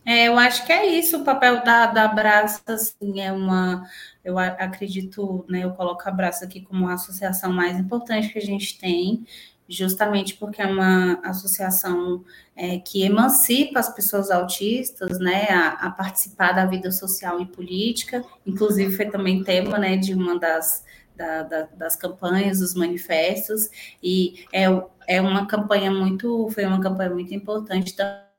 É, 0.05 0.29
eu 0.29 0.39
acho 0.39 0.65
que 0.65 0.71
é 0.71 0.85
isso, 0.85 1.17
o 1.17 1.25
papel 1.25 1.61
da, 1.61 1.87
da 1.87 2.05
Abraça, 2.05 2.61
assim, 2.69 3.19
é 3.19 3.33
uma, 3.33 3.83
eu 4.23 4.39
acredito, 4.39 5.43
né, 5.49 5.65
eu 5.65 5.71
coloco 5.71 6.01
a 6.05 6.07
Abraça 6.07 6.45
aqui 6.45 6.61
como 6.61 6.87
a 6.87 6.93
associação 6.93 7.51
mais 7.51 7.77
importante 7.77 8.29
que 8.29 8.39
a 8.39 8.41
gente 8.41 8.79
tem, 8.79 9.25
justamente 9.67 10.35
porque 10.35 10.61
é 10.61 10.67
uma 10.67 11.19
associação 11.21 12.23
é, 12.55 12.79
que 12.79 13.03
emancipa 13.03 13.81
as 13.81 13.93
pessoas 13.93 14.31
autistas, 14.31 15.19
né, 15.19 15.49
a, 15.49 15.87
a, 15.87 15.91
participar 15.91 16.53
da 16.53 16.65
vida 16.65 16.93
social 16.93 17.41
e 17.41 17.45
política, 17.45 18.23
inclusive 18.45 18.95
foi 18.95 19.07
também 19.07 19.43
tema, 19.43 19.77
né, 19.77 19.97
de 19.97 20.13
uma 20.13 20.39
das, 20.39 20.85
da, 21.21 21.43
da, 21.43 21.61
das 21.67 21.95
campanhas, 21.95 22.59
dos 22.59 22.73
manifestos, 22.73 23.69
e 24.01 24.45
é, 24.51 24.65
é 25.07 25.21
uma 25.21 25.45
campanha 25.45 25.91
muito, 25.91 26.49
foi 26.49 26.65
uma 26.65 26.81
campanha 26.81 27.11
muito 27.11 27.33
importante. 27.33 27.95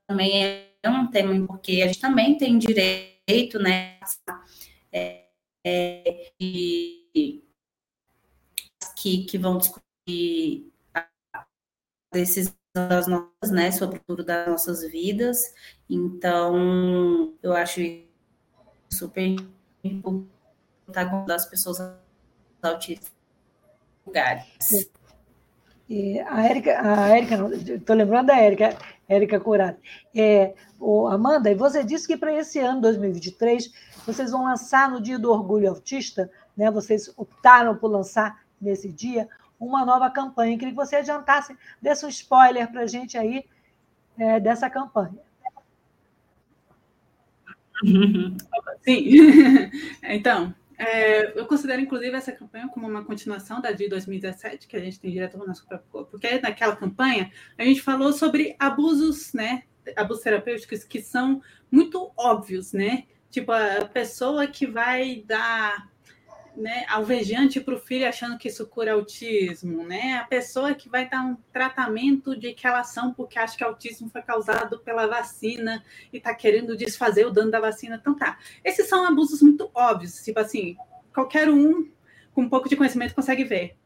Também, 0.07 0.43
é 0.83 0.91
um 0.91 1.07
tema, 1.09 1.47
porque 1.47 1.83
a 1.83 1.87
gente 1.87 2.01
também 2.01 2.37
tem 2.37 2.59
direito, 2.59 3.59
né, 3.61 4.01
é, 4.93 5.27
é, 5.65 6.33
que, 8.97 9.25
que 9.25 9.39
vão 9.39 9.59
discutir 9.59 10.73
decisões 12.13 12.57
das 12.75 13.07
nossas, 13.07 13.51
né, 13.51 13.71
sobre 13.71 13.97
o 13.97 14.01
futuro 14.01 14.25
das 14.25 14.49
nossas 14.49 14.83
vidas, 14.91 15.55
então, 15.89 17.35
eu 17.43 17.53
acho 17.53 17.81
super 18.91 19.37
importante 19.85 21.27
das 21.27 21.47
pessoas 21.47 21.79
autistas 22.63 23.13
lugares. 24.07 24.91
E 25.89 26.21
a 26.21 26.47
Érica, 26.47 26.81
a 26.81 27.09
Érica, 27.17 27.37
estou 27.75 27.97
lembrando 27.97 28.27
da 28.27 28.39
Érica, 28.39 28.77
Érica 29.09 29.39
Curado. 29.39 29.77
É, 30.15 30.55
o 30.79 31.07
Amanda, 31.07 31.51
e 31.51 31.55
você 31.55 31.85
disse 31.85 32.07
que 32.07 32.17
para 32.17 32.33
esse 32.33 32.59
ano 32.59 32.81
2023 32.81 33.73
vocês 34.07 34.31
vão 34.31 34.45
lançar 34.45 34.91
no 34.91 35.01
Dia 35.01 35.19
do 35.19 35.31
Orgulho 35.31 35.69
Autista, 35.69 36.31
né? 36.57 36.71
Vocês 36.71 37.13
optaram 37.17 37.77
por 37.77 37.89
lançar 37.89 38.43
nesse 38.61 38.89
dia 38.91 39.29
uma 39.61 39.85
nova 39.85 40.11
campanha. 40.11 40.59
Queria 40.59 40.73
que 40.73 40.77
você 40.77 40.97
adiantasse, 40.97 41.57
desse 41.81 42.05
um 42.05 42.09
spoiler 42.09 42.71
para 42.71 42.83
a 42.83 42.87
gente 42.87 43.17
aí 43.19 43.45
é, 44.19 44.41
dessa 44.41 44.69
campanha. 44.71 45.19
Sim. 48.83 49.71
Então, 50.03 50.55
é, 50.83 51.39
eu 51.39 51.47
considero, 51.47 51.81
inclusive, 51.81 52.17
essa 52.17 52.33
campanha 52.33 52.69
como 52.69 52.89
uma 52.89 53.05
continuação 53.05 53.61
da 53.61 53.71
de 53.71 53.89
2017, 53.89 54.67
que 54.67 54.77
a 54.77 54.81
gente 54.81 54.99
tem 54.99 55.13
direto 55.13 55.39
no 55.39 55.47
nosso 55.47 55.65
próprio 55.65 55.89
corpo, 55.91 56.11
porque 56.11 56.41
naquela 56.41 56.75
campanha 56.75 57.31
a 57.57 57.65
gente 57.65 57.81
falou 57.81 58.13
sobre 58.13 58.57
abusos, 58.59 59.33
né? 59.33 59.63
Abusos 59.97 60.25
terapêuticos 60.25 60.83
que 60.83 61.01
são 61.01 61.41
muito 61.71 62.13
óbvios, 62.17 62.73
né? 62.73 63.05
Tipo, 63.31 63.53
a 63.53 63.85
pessoa 63.85 64.47
que 64.49 64.67
vai 64.67 65.23
dar 65.25 65.92
né, 66.57 66.85
alvejante 66.89 67.61
para 67.61 67.75
o 67.75 67.79
filho 67.79 68.07
achando 68.07 68.37
que 68.37 68.49
isso 68.49 68.67
cura 68.67 68.93
autismo, 68.93 69.85
né? 69.85 70.19
A 70.19 70.25
pessoa 70.25 70.75
que 70.75 70.89
vai 70.89 71.09
dar 71.09 71.25
um 71.25 71.37
tratamento 71.53 72.37
de 72.37 72.55
relação 72.59 73.13
porque 73.13 73.39
acha 73.39 73.57
que 73.57 73.65
autismo 73.65 74.11
foi 74.11 74.23
causado 74.23 74.79
pela 74.81 75.07
vacina 75.07 75.83
e 76.13 76.19
está 76.19 76.35
querendo 76.35 76.77
desfazer 76.77 77.27
o 77.27 77.31
dano 77.31 77.51
da 77.51 77.61
vacina. 77.61 77.97
Então 78.01 78.15
tá. 78.15 78.39
Esses 78.63 78.89
são 78.89 79.07
abusos 79.07 79.41
muito 79.41 79.71
óbvios, 79.75 80.23
tipo 80.23 80.41
assim, 80.41 80.77
qualquer 81.13 81.49
um 81.49 81.91
com 82.35 82.43
um 82.43 82.49
pouco 82.49 82.69
de 82.69 82.77
conhecimento 82.77 83.15
consegue 83.15 83.45
ver. 83.45 83.77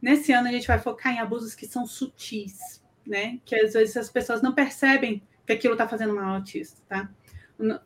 Nesse 0.00 0.32
ano 0.32 0.48
a 0.48 0.52
gente 0.52 0.66
vai 0.66 0.78
focar 0.78 1.12
em 1.12 1.18
abusos 1.18 1.54
que 1.54 1.66
são 1.66 1.86
sutis, 1.86 2.82
né? 3.06 3.40
Que 3.44 3.56
às 3.56 3.72
vezes 3.72 3.96
as 3.96 4.10
pessoas 4.10 4.42
não 4.42 4.54
percebem 4.54 5.22
que 5.46 5.52
aquilo 5.52 5.74
está 5.74 5.88
fazendo 5.88 6.14
mal 6.14 6.28
ao 6.28 6.34
autista, 6.36 6.80
tá? 6.88 7.10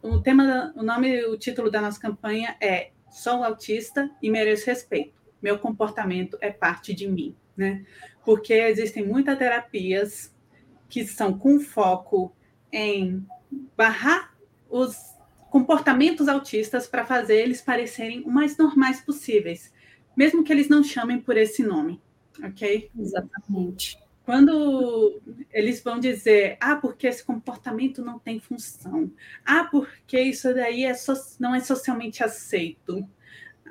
O 0.03 0.21
tema, 0.21 0.73
o 0.75 0.83
nome, 0.83 1.25
o 1.27 1.37
título 1.37 1.71
da 1.71 1.81
nossa 1.81 2.01
campanha 2.01 2.57
é 2.61 2.93
sou 3.17 3.43
autista 3.43 4.11
e 4.23 4.31
mereço 4.31 4.67
respeito. 4.67 5.15
Meu 5.41 5.59
comportamento 5.59 6.37
é 6.41 6.51
parte 6.51 6.93
de 6.93 7.09
mim, 7.09 7.35
né? 7.57 7.85
Porque 8.25 8.53
existem 8.53 9.07
muitas 9.07 9.39
terapias 9.39 10.35
que 10.89 11.07
são 11.07 11.37
com 11.37 11.59
foco 11.59 12.37
em 12.71 13.27
barrar 13.75 14.37
os 14.69 14.95
comportamentos 15.51 16.29
autistas 16.29 16.87
para 16.87 17.07
fazer 17.07 17.37
eles 17.37 17.63
parecerem 17.63 18.23
o 18.23 18.31
mais 18.31 18.59
normais 18.59 19.01
possíveis, 19.01 19.73
mesmo 20.15 20.45
que 20.45 20.53
eles 20.53 20.69
não 20.69 20.85
chamem 20.85 21.19
por 21.19 21.39
esse 21.39 21.63
nome, 21.63 22.03
ok? 22.45 22.91
Exatamente. 22.99 23.99
Quando 24.27 25.23
eles 25.53 25.81
vão 25.81 26.01
dizer, 26.01 26.57
ah, 26.61 26.75
porque 26.75 27.07
esse 27.07 27.23
comportamento 27.23 28.05
não 28.05 28.19
tem 28.19 28.41
função, 28.41 29.09
ah, 29.45 29.69
porque 29.71 30.21
isso 30.21 30.53
daí 30.53 30.85
é 30.85 30.95
so 30.95 31.15
não 31.39 31.55
é 31.55 31.61
socialmente 31.61 32.25
aceito, 32.25 33.09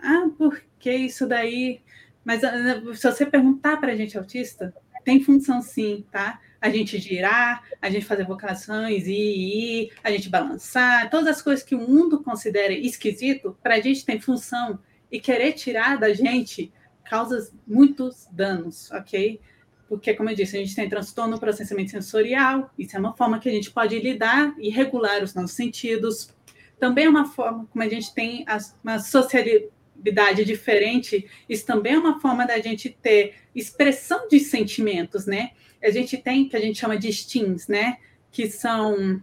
ah, 0.01 0.30
porque 0.38 0.93
isso 0.93 1.28
daí. 1.28 1.82
Mas 2.24 2.41
ah, 2.45 2.82
se 2.93 3.12
você 3.12 3.26
perguntar 3.26 3.82
para 3.82 3.91
a 3.91 3.95
gente 3.97 4.18
autista, 4.18 4.74
tem 5.03 5.22
função 5.22 5.62
sim, 5.62 6.06
tá? 6.10 6.39
A 6.62 6.70
gente 6.70 6.99
girar, 6.99 7.62
a 7.82 7.89
gente 7.89 8.06
fazer 8.06 8.26
vocações, 8.26 9.06
ir, 9.08 9.91
a 10.01 10.10
gente 10.10 10.30
balançar, 10.30 11.10
todas 11.10 11.28
as 11.28 11.41
coisas 11.41 11.66
que 11.66 11.76
o 11.76 11.80
mundo 11.80 12.24
considera 12.24 12.72
esquisito, 12.72 13.58
para 13.62 13.76
a 13.76 13.82
gente 13.82 14.06
tem 14.06 14.22
função. 14.22 14.80
E 15.12 15.20
querer 15.20 15.51
tirar 15.51 15.97
da 15.97 16.14
gente 16.14 16.72
causa 17.03 17.51
muitos 17.68 18.26
danos, 18.32 18.89
ok? 18.91 19.41
Porque, 19.88 20.14
como 20.14 20.30
eu 20.30 20.36
disse, 20.36 20.58
a 20.58 20.60
gente 20.60 20.76
tem 20.76 20.90
transtorno 20.90 21.34
no 21.34 21.40
processamento 21.40 21.92
sensorial, 21.92 22.72
isso 22.78 22.96
é 22.96 23.00
uma 23.00 23.16
forma 23.16 23.40
que 23.40 23.48
a 23.48 23.52
gente 23.52 23.72
pode 23.72 23.98
lidar 24.00 24.56
e 24.58 24.70
regular 24.70 25.24
os 25.24 25.34
nossos 25.34 25.56
sentidos. 25.56 26.34
Também 26.80 27.06
é 27.06 27.10
uma 27.10 27.26
forma 27.26 27.68
como 27.72 27.84
a 27.84 27.88
gente 27.88 28.14
tem 28.14 28.46
uma 28.84 29.00
sociabilidade 29.00 30.44
diferente, 30.44 31.30
isso 31.48 31.66
também 31.66 31.94
é 31.94 32.00
uma 32.00 32.20
forma 32.20 32.46
da 32.46 32.60
gente 32.60 32.90
ter 32.90 33.36
expressão 33.54 34.28
de 34.28 34.40
sentimentos, 34.40 35.26
né? 35.26 35.52
A 35.84 35.92
gente 35.92 36.18
tem 36.18 36.50
que 36.50 36.58
a 36.58 36.60
gente 36.60 36.80
chama 36.80 36.98
de 36.98 37.12
STIMs, 37.14 37.68
né? 37.68 37.98
Que 38.32 38.50
são 38.50 39.22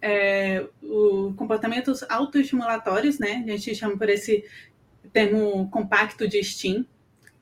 é, 0.00 0.64
o, 0.80 1.34
comportamentos 1.34 2.04
autoestimulatórios, 2.08 3.18
né? 3.18 3.42
A 3.44 3.50
gente 3.50 3.74
chama 3.74 3.98
por 3.98 4.08
esse 4.08 4.44
termo 5.12 5.68
compacto 5.70 6.28
de 6.28 6.42
STIM, 6.42 6.86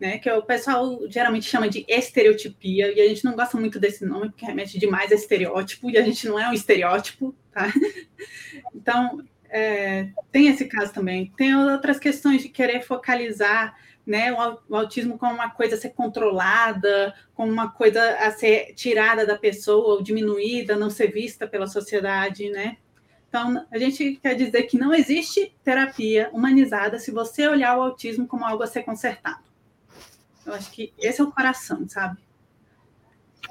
né, 0.01 0.19
que 0.19 0.31
o 0.31 0.43
pessoal 0.43 1.01
geralmente 1.09 1.47
chama 1.47 1.69
de 1.69 1.85
estereotipia, 1.89 2.93
e 2.93 3.01
a 3.01 3.09
gente 3.09 3.25
não 3.25 3.35
gosta 3.35 3.57
muito 3.59 3.79
desse 3.79 4.05
nome, 4.05 4.31
porque 4.31 4.45
remete 4.45 4.79
demais 4.79 5.13
a 5.13 5.15
estereótipo, 5.15 5.91
e 5.91 5.97
a 5.97 6.03
gente 6.03 6.27
não 6.27 6.39
é 6.39 6.49
um 6.49 6.53
estereótipo, 6.53 7.35
tá? 7.53 7.73
Então, 8.75 9.25
é, 9.49 10.09
tem 10.33 10.49
esse 10.49 10.67
caso 10.67 10.93
também. 10.93 11.33
Tem 11.37 11.55
outras 11.55 11.99
questões 11.99 12.43
de 12.43 12.49
querer 12.49 12.83
focalizar 12.83 13.75
né, 14.07 14.33
o, 14.33 14.59
o, 14.69 14.77
autismo 14.77 15.17
como 15.17 15.35
uma 15.35 15.49
coisa 15.49 15.77
a 15.77 15.79
ser 15.79 15.91
controlada, 15.91 17.15
como 17.35 17.51
uma 17.51 17.71
coisa 17.71 18.03
a 18.19 18.31
ser 18.31 18.75
tirada 18.75 19.25
da 19.25 19.39
pessoa, 19.39 19.95
ou 19.95 20.03
diminuída, 20.03 20.77
não 20.77 20.91
ser 20.91 21.13
vista 21.13 21.47
pela 21.47 21.67
sociedade, 21.67 22.51
né? 22.51 22.77
Então, 23.29 23.67
a 23.71 23.79
gente 23.79 24.17
quer 24.23 24.35
dizer 24.35 24.65
que 24.65 24.79
não 24.79 24.95
existe 24.95 25.53
terapia 25.65 26.31
humanizada 26.33 26.99
se 26.99 27.11
você 27.11 27.49
olhar 27.49 27.77
o 27.77 27.83
autismo 27.83 28.27
como 28.27 28.45
algo 28.45 28.63
a 28.63 28.67
ser 28.67 28.83
consertado. 28.83 29.43
Eu 30.47 30.55
acho 30.55 30.71
que 30.71 30.93
esse 30.99 31.21
é 31.21 31.25
o 31.25 31.33
coração, 31.33 31.89
sabe? 31.89 32.19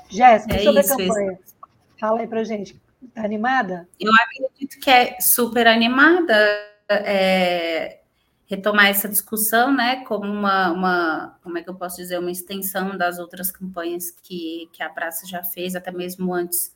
Jéssica, 0.10 0.56
é 0.56 0.64
sobre 0.64 0.82
isso, 0.82 0.94
a 0.94 0.98
campanha. 0.98 1.40
Isso. 1.44 1.56
Fala 2.00 2.20
aí 2.22 2.28
pra 2.28 2.44
gente. 2.44 2.82
Está 3.02 3.24
animada? 3.26 3.88
Eu 4.00 4.12
acredito 4.14 4.80
que 4.80 4.90
é 4.90 5.20
super 5.20 5.68
animada. 5.68 6.36
É, 6.90 8.00
retomar 8.54 8.88
essa 8.88 9.10
discussão, 9.10 9.74
né, 9.74 10.04
como 10.06 10.26
uma, 10.26 10.72
uma, 10.72 11.40
como 11.42 11.58
é 11.58 11.64
que 11.64 11.70
eu 11.70 11.76
posso 11.76 11.98
dizer, 11.98 12.20
uma 12.20 12.32
extensão 12.32 12.98
das 12.98 13.18
outras 13.18 13.52
campanhas 13.52 14.12
que, 14.12 14.70
que 14.72 14.84
a 14.84 14.90
praça 14.90 15.26
já 15.26 15.44
fez, 15.44 15.76
até 15.76 15.92
mesmo 15.92 16.34
antes, 16.34 16.76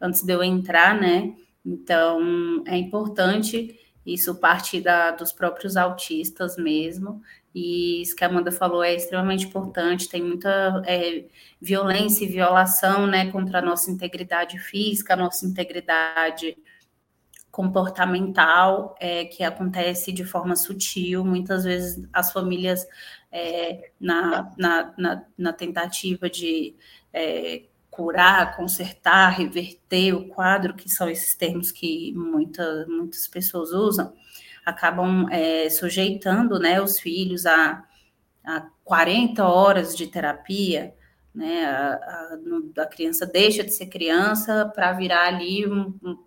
antes 0.00 0.22
de 0.22 0.32
eu 0.32 0.42
entrar, 0.42 0.98
né, 0.98 1.34
então 1.64 2.62
é 2.66 2.76
importante 2.76 3.78
isso 4.04 4.34
parte 4.34 4.80
da, 4.80 5.12
dos 5.12 5.32
próprios 5.32 5.76
autistas 5.76 6.56
mesmo, 6.56 7.22
e 7.54 8.02
isso 8.02 8.16
que 8.16 8.24
a 8.24 8.26
Amanda 8.26 8.50
falou 8.50 8.82
é 8.82 8.94
extremamente 8.94 9.46
importante, 9.46 10.08
tem 10.08 10.22
muita 10.22 10.82
é, 10.86 11.24
violência 11.60 12.24
e 12.24 12.28
violação, 12.28 13.06
né, 13.06 13.30
contra 13.30 13.60
a 13.60 13.62
nossa 13.62 13.90
integridade 13.90 14.58
física, 14.58 15.14
a 15.14 15.16
nossa 15.16 15.46
integridade 15.46 16.56
comportamental 17.54 18.96
é, 18.98 19.26
que 19.26 19.44
acontece 19.44 20.10
de 20.10 20.24
forma 20.24 20.56
sutil. 20.56 21.24
Muitas 21.24 21.62
vezes 21.62 22.04
as 22.12 22.32
famílias, 22.32 22.84
é, 23.30 23.92
na, 24.00 24.52
na, 24.58 24.94
na, 24.98 25.24
na, 25.38 25.52
tentativa 25.52 26.28
de 26.28 26.74
é, 27.12 27.62
curar, 27.94 28.56
consertar, 28.56 29.30
reverter 29.30 30.12
o 30.14 30.28
quadro, 30.28 30.74
que 30.74 30.88
são 30.88 31.08
esses 31.08 31.34
termos 31.34 31.70
que 31.70 32.12
muita, 32.12 32.86
muitas 32.88 33.28
pessoas 33.28 33.70
usam, 33.70 34.12
acabam 34.66 35.28
é, 35.30 35.70
sujeitando 35.70 36.58
né, 36.58 36.80
os 36.80 36.98
filhos 36.98 37.46
a, 37.46 37.84
a 38.44 38.66
40 38.84 39.46
horas 39.46 39.96
de 39.96 40.08
terapia. 40.08 40.94
Né, 41.32 41.64
a, 41.64 41.94
a, 42.76 42.82
a 42.82 42.86
criança 42.86 43.26
deixa 43.26 43.62
de 43.64 43.72
ser 43.72 43.86
criança 43.86 44.70
para 44.74 44.92
virar 44.92 45.26
ali 45.28 45.66
um, 45.66 45.94
um 46.02 46.18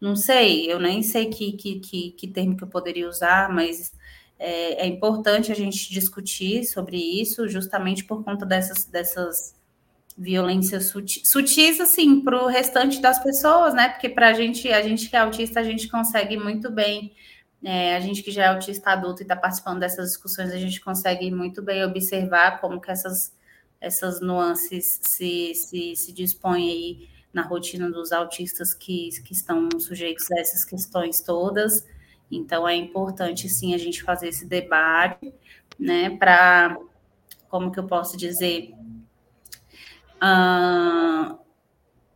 não 0.00 0.16
sei, 0.16 0.72
eu 0.72 0.80
nem 0.80 1.02
sei 1.02 1.26
que, 1.26 1.52
que, 1.52 1.78
que, 1.78 2.10
que 2.12 2.28
termo 2.28 2.56
que 2.56 2.64
eu 2.64 2.68
poderia 2.68 3.06
usar, 3.06 3.52
mas 3.52 3.92
é, 4.38 4.86
é, 4.86 4.86
importante 4.86 5.52
a 5.52 5.54
gente 5.54 5.92
discutir 5.92 6.64
sobre 6.64 6.96
isso, 6.96 7.46
justamente 7.46 8.04
por 8.04 8.24
conta 8.24 8.46
dessas, 8.46 8.86
dessas 8.86 9.59
violências 10.16 10.86
sutis, 10.86 11.22
sutis 11.24 11.80
assim, 11.80 12.20
para 12.20 12.42
o 12.42 12.46
restante 12.46 13.00
das 13.00 13.22
pessoas, 13.22 13.74
né? 13.74 13.88
Porque 13.88 14.08
para 14.08 14.28
a 14.28 14.32
gente, 14.32 14.70
a 14.72 14.82
gente 14.82 15.08
que 15.08 15.16
é 15.16 15.20
autista, 15.20 15.60
a 15.60 15.62
gente 15.62 15.88
consegue 15.88 16.36
muito 16.36 16.70
bem, 16.70 17.12
é, 17.62 17.96
a 17.96 18.00
gente 18.00 18.22
que 18.22 18.30
já 18.30 18.44
é 18.44 18.46
autista 18.48 18.90
adulto 18.90 19.22
e 19.22 19.24
está 19.24 19.36
participando 19.36 19.80
dessas 19.80 20.10
discussões, 20.10 20.52
a 20.52 20.58
gente 20.58 20.80
consegue 20.80 21.30
muito 21.30 21.62
bem 21.62 21.84
observar 21.84 22.60
como 22.60 22.80
que 22.80 22.90
essas, 22.90 23.34
essas 23.80 24.20
nuances 24.20 25.00
se, 25.02 25.54
se, 25.54 25.96
se 25.96 26.12
dispõem 26.12 26.70
aí 26.70 27.08
na 27.32 27.42
rotina 27.42 27.90
dos 27.90 28.12
autistas 28.12 28.74
que, 28.74 29.10
que 29.24 29.32
estão 29.32 29.68
sujeitos 29.78 30.30
a 30.32 30.40
essas 30.40 30.64
questões 30.64 31.20
todas. 31.20 31.86
Então, 32.30 32.68
é 32.68 32.74
importante, 32.74 33.48
sim, 33.48 33.74
a 33.74 33.78
gente 33.78 34.02
fazer 34.02 34.28
esse 34.28 34.46
debate, 34.46 35.32
né, 35.78 36.10
para, 36.10 36.78
como 37.48 37.70
que 37.70 37.78
eu 37.78 37.86
posso 37.86 38.16
dizer, 38.16 38.72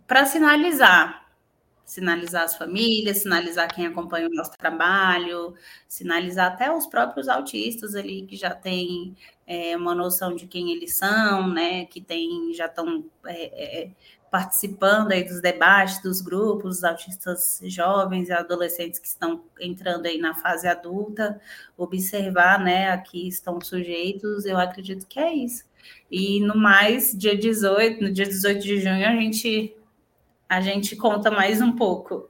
para 0.06 0.26
sinalizar, 0.26 1.24
sinalizar 1.84 2.44
as 2.44 2.56
famílias, 2.56 3.18
sinalizar 3.18 3.72
quem 3.74 3.86
acompanha 3.86 4.28
o 4.28 4.34
nosso 4.34 4.52
trabalho, 4.58 5.54
sinalizar 5.88 6.52
até 6.52 6.70
os 6.70 6.86
próprios 6.86 7.28
autistas 7.28 7.94
ali 7.94 8.26
que 8.26 8.36
já 8.36 8.54
têm 8.54 9.16
é, 9.46 9.76
uma 9.76 9.94
noção 9.94 10.34
de 10.34 10.46
quem 10.46 10.72
eles 10.72 10.96
são, 10.96 11.48
né, 11.48 11.86
que 11.86 12.00
tem, 12.00 12.52
já 12.54 12.66
estão 12.66 13.04
é, 13.26 13.82
é, 13.82 13.90
participando 14.30 15.12
aí 15.12 15.22
dos 15.22 15.40
debates 15.40 16.02
dos 16.02 16.20
grupos, 16.20 16.76
dos 16.76 16.84
autistas 16.84 17.60
jovens 17.64 18.28
e 18.28 18.32
adolescentes 18.32 18.98
que 18.98 19.06
estão 19.06 19.44
entrando 19.60 20.06
aí 20.06 20.18
na 20.18 20.34
fase 20.34 20.66
adulta, 20.66 21.40
observar, 21.76 22.58
né, 22.58 22.90
a 22.90 22.98
que 22.98 23.28
estão 23.28 23.60
sujeitos, 23.60 24.44
eu 24.44 24.58
acredito 24.58 25.06
que 25.06 25.20
é 25.20 25.32
isso. 25.32 25.64
E 26.16 26.38
no 26.38 26.56
mais, 26.56 27.12
dia 27.12 27.36
18, 27.36 28.00
no 28.00 28.12
dia 28.12 28.24
18 28.24 28.62
de 28.62 28.78
junho, 28.80 29.04
a 29.04 29.16
gente 29.16 29.76
a 30.48 30.60
gente 30.60 30.94
conta 30.94 31.28
mais 31.28 31.60
um 31.60 31.72
pouco. 31.72 32.28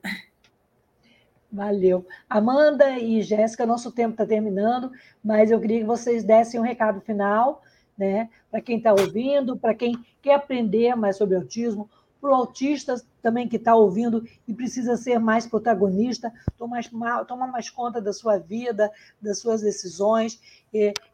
Valeu. 1.53 2.07
Amanda 2.29 2.99
e 2.99 3.21
Jéssica, 3.21 3.67
nosso 3.67 3.93
tempo 3.93 4.13
está 4.13 4.25
terminando, 4.25 4.91
mas 5.23 5.51
eu 5.51 5.61
queria 5.61 5.81
que 5.81 5.85
vocês 5.85 6.25
dessem 6.25 6.59
um 6.59 6.63
recado 6.63 7.01
final 7.03 7.63
né? 7.97 8.29
Para 8.51 8.61
quem 8.61 8.79
está 8.79 8.93
ouvindo, 8.93 9.57
para 9.57 9.75
quem 9.75 9.95
quer 10.21 10.35
aprender 10.35 10.95
mais 10.97 11.17
sobre 11.17 11.37
autismo, 11.37 11.89
para 12.21 12.31
o 12.31 12.35
autista 12.35 13.01
também 13.23 13.47
que 13.47 13.57
está 13.57 13.75
ouvindo 13.75 14.27
e 14.49 14.55
precisa 14.55 14.97
ser 14.97 15.19
mais 15.19 15.47
protagonista, 15.47 16.33
tomar 16.57 16.83
tomar 17.27 17.47
mais 17.49 17.69
conta 17.71 18.01
da 18.01 18.13
sua 18.13 18.39
vida, 18.39 18.91
das 19.21 19.39
suas 19.39 19.61
decisões, 19.61 20.41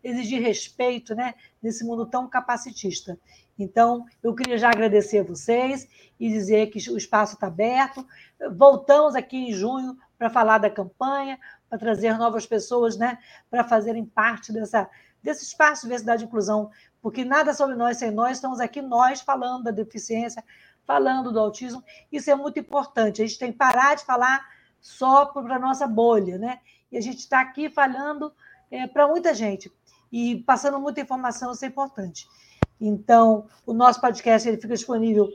exigir 0.02 0.40
respeito 0.40 1.14
né, 1.14 1.34
nesse 1.62 1.84
mundo 1.84 2.06
tão 2.06 2.28
capacitista. 2.28 3.18
Então, 3.58 4.06
eu 4.22 4.34
queria 4.34 4.56
já 4.56 4.68
agradecer 4.68 5.18
a 5.18 5.24
vocês 5.24 5.86
e 6.18 6.28
dizer 6.28 6.68
que 6.68 6.78
o 6.90 6.96
espaço 6.96 7.34
está 7.34 7.46
aberto. 7.46 8.06
Voltamos 8.56 9.14
aqui 9.14 9.36
em 9.36 9.52
junho 9.52 9.96
para 10.16 10.30
falar 10.30 10.58
da 10.58 10.70
campanha, 10.70 11.38
para 11.68 11.78
trazer 11.78 12.16
novas 12.18 12.46
pessoas 12.46 12.96
né, 12.96 13.18
para 13.50 13.64
fazerem 13.64 14.04
parte 14.04 14.52
dessa, 14.52 14.88
desse 15.22 15.44
espaço 15.44 15.82
de 15.82 15.88
diversidade 15.88 16.24
e 16.24 16.26
inclusão, 16.26 16.70
porque 17.00 17.24
nada 17.24 17.54
sobre 17.54 17.76
nós 17.76 17.98
sem 17.98 18.10
nós, 18.10 18.38
estamos 18.38 18.60
aqui 18.60 18.82
nós 18.82 19.20
falando 19.20 19.64
da 19.64 19.70
deficiência, 19.70 20.42
falando 20.84 21.32
do 21.32 21.38
autismo, 21.38 21.82
isso 22.10 22.30
é 22.30 22.34
muito 22.34 22.58
importante, 22.58 23.22
a 23.22 23.26
gente 23.26 23.38
tem 23.38 23.52
que 23.52 23.58
parar 23.58 23.94
de 23.94 24.04
falar 24.04 24.44
só 24.80 25.26
para 25.26 25.56
a 25.56 25.58
nossa 25.58 25.86
bolha, 25.86 26.36
né? 26.38 26.58
E 26.90 26.98
a 26.98 27.00
gente 27.00 27.18
está 27.18 27.40
aqui 27.40 27.70
falando 27.70 28.32
é, 28.70 28.86
para 28.86 29.06
muita 29.06 29.32
gente 29.32 29.70
e 30.12 30.36
passando 30.46 30.78
muita 30.78 31.00
informação, 31.00 31.52
isso 31.52 31.64
é 31.64 31.68
importante. 31.68 32.26
Então, 32.80 33.46
o 33.66 33.72
nosso 33.72 34.00
podcast 34.00 34.48
ele 34.48 34.60
fica 34.60 34.74
disponível 34.74 35.28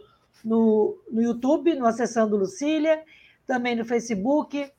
no, 0.44 0.98
no 1.12 1.22
YouTube, 1.22 1.76
no 1.76 1.86
Acessando 1.86 2.36
Lucília, 2.36 3.04
também 3.46 3.76
no 3.76 3.86
Facebook 3.86 4.72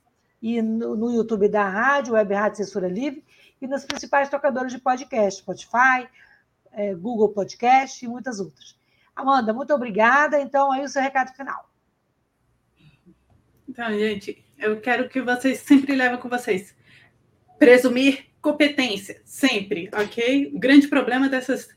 e 0.42 0.60
no, 0.60 0.96
no 0.96 1.10
YouTube 1.12 1.48
da 1.48 1.68
rádio, 1.68 2.14
Web 2.14 2.34
Rádio 2.34 2.58
Censura 2.58 2.88
Livre, 2.88 3.24
e 3.60 3.66
nas 3.66 3.84
principais 3.84 4.28
tocadoras 4.28 4.72
de 4.72 4.78
podcast, 4.78 5.40
Spotify, 5.40 6.08
é, 6.72 6.94
Google 6.94 7.30
Podcast 7.30 8.04
e 8.04 8.08
muitas 8.08 8.38
outras. 8.38 8.76
Amanda, 9.14 9.54
muito 9.54 9.72
obrigada. 9.72 10.38
Então, 10.40 10.70
aí 10.70 10.84
o 10.84 10.88
seu 10.88 11.00
recado 11.00 11.34
final. 11.34 11.70
Então, 13.66 13.90
gente, 13.92 14.44
eu 14.58 14.80
quero 14.80 15.08
que 15.08 15.22
vocês 15.22 15.60
sempre 15.60 15.94
levem 15.94 16.18
com 16.18 16.28
vocês. 16.28 16.76
Presumir 17.58 18.25
competência, 18.40 19.20
sempre, 19.24 19.90
ok? 19.92 20.52
O 20.54 20.58
grande 20.58 20.88
problema 20.88 21.28
dessas 21.28 21.68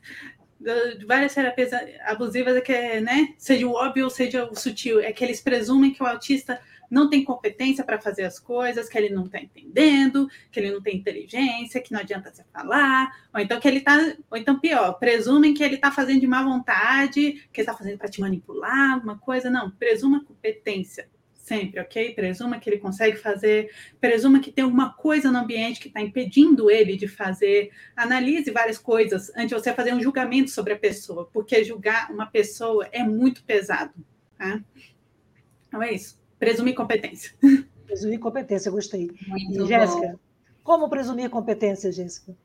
de 0.98 1.06
várias 1.06 1.34
terapias 1.34 1.70
abusivas 2.04 2.54
é 2.54 2.60
que, 2.60 3.00
né, 3.00 3.34
seja 3.38 3.66
o 3.66 3.72
óbvio 3.72 4.04
ou 4.04 4.10
seja 4.10 4.44
o 4.44 4.54
sutil, 4.54 5.00
é 5.00 5.10
que 5.10 5.24
eles 5.24 5.40
presumem 5.40 5.90
que 5.90 6.02
o 6.02 6.06
autista 6.06 6.60
não 6.90 7.08
tem 7.08 7.24
competência 7.24 7.84
para 7.84 8.00
fazer 8.00 8.24
as 8.24 8.38
coisas, 8.38 8.88
que 8.88 8.98
ele 8.98 9.10
não 9.10 9.24
está 9.24 9.40
entendendo, 9.40 10.28
que 10.50 10.58
ele 10.58 10.72
não 10.72 10.82
tem 10.82 10.96
inteligência, 10.96 11.80
que 11.80 11.92
não 11.92 12.00
adianta 12.00 12.30
você 12.30 12.44
falar, 12.52 13.10
ou 13.32 13.40
então 13.40 13.60
que 13.60 13.68
ele 13.68 13.78
está, 13.78 13.96
ou 14.28 14.36
então 14.36 14.58
pior, 14.58 14.94
presumem 14.94 15.54
que 15.54 15.62
ele 15.62 15.76
está 15.76 15.90
fazendo 15.90 16.20
de 16.20 16.26
má 16.26 16.42
vontade, 16.42 17.48
que 17.52 17.60
ele 17.60 17.62
está 17.62 17.74
fazendo 17.74 17.96
para 17.96 18.08
te 18.08 18.20
manipular, 18.20 18.94
alguma 18.94 19.16
coisa. 19.16 19.48
Não, 19.48 19.70
presuma 19.70 20.24
competência 20.24 21.08
sempre, 21.40 21.80
ok? 21.80 22.14
Presuma 22.14 22.58
que 22.58 22.68
ele 22.68 22.78
consegue 22.78 23.16
fazer, 23.16 23.70
presuma 24.00 24.40
que 24.40 24.52
tem 24.52 24.64
alguma 24.64 24.92
coisa 24.92 25.30
no 25.30 25.38
ambiente 25.38 25.80
que 25.80 25.88
está 25.88 26.00
impedindo 26.00 26.70
ele 26.70 26.96
de 26.96 27.08
fazer. 27.08 27.70
Analise 27.96 28.50
várias 28.50 28.78
coisas 28.78 29.30
antes 29.30 29.48
de 29.48 29.54
você 29.54 29.72
fazer 29.72 29.94
um 29.94 30.02
julgamento 30.02 30.50
sobre 30.50 30.72
a 30.72 30.78
pessoa, 30.78 31.28
porque 31.32 31.64
julgar 31.64 32.10
uma 32.10 32.26
pessoa 32.26 32.88
é 32.92 33.02
muito 33.02 33.42
pesado, 33.44 33.94
tá? 34.38 34.60
Então 35.66 35.82
é 35.82 35.92
isso. 35.92 36.20
Presumir 36.38 36.74
competência. 36.74 37.32
Presumir 37.86 38.18
competência, 38.18 38.70
gostei. 38.70 39.10
Muito 39.26 39.64
e, 39.64 39.66
Jéssica, 39.66 40.20
como 40.62 40.88
presumir 40.88 41.28
competência, 41.30 41.90
Jéssica? 41.90 42.36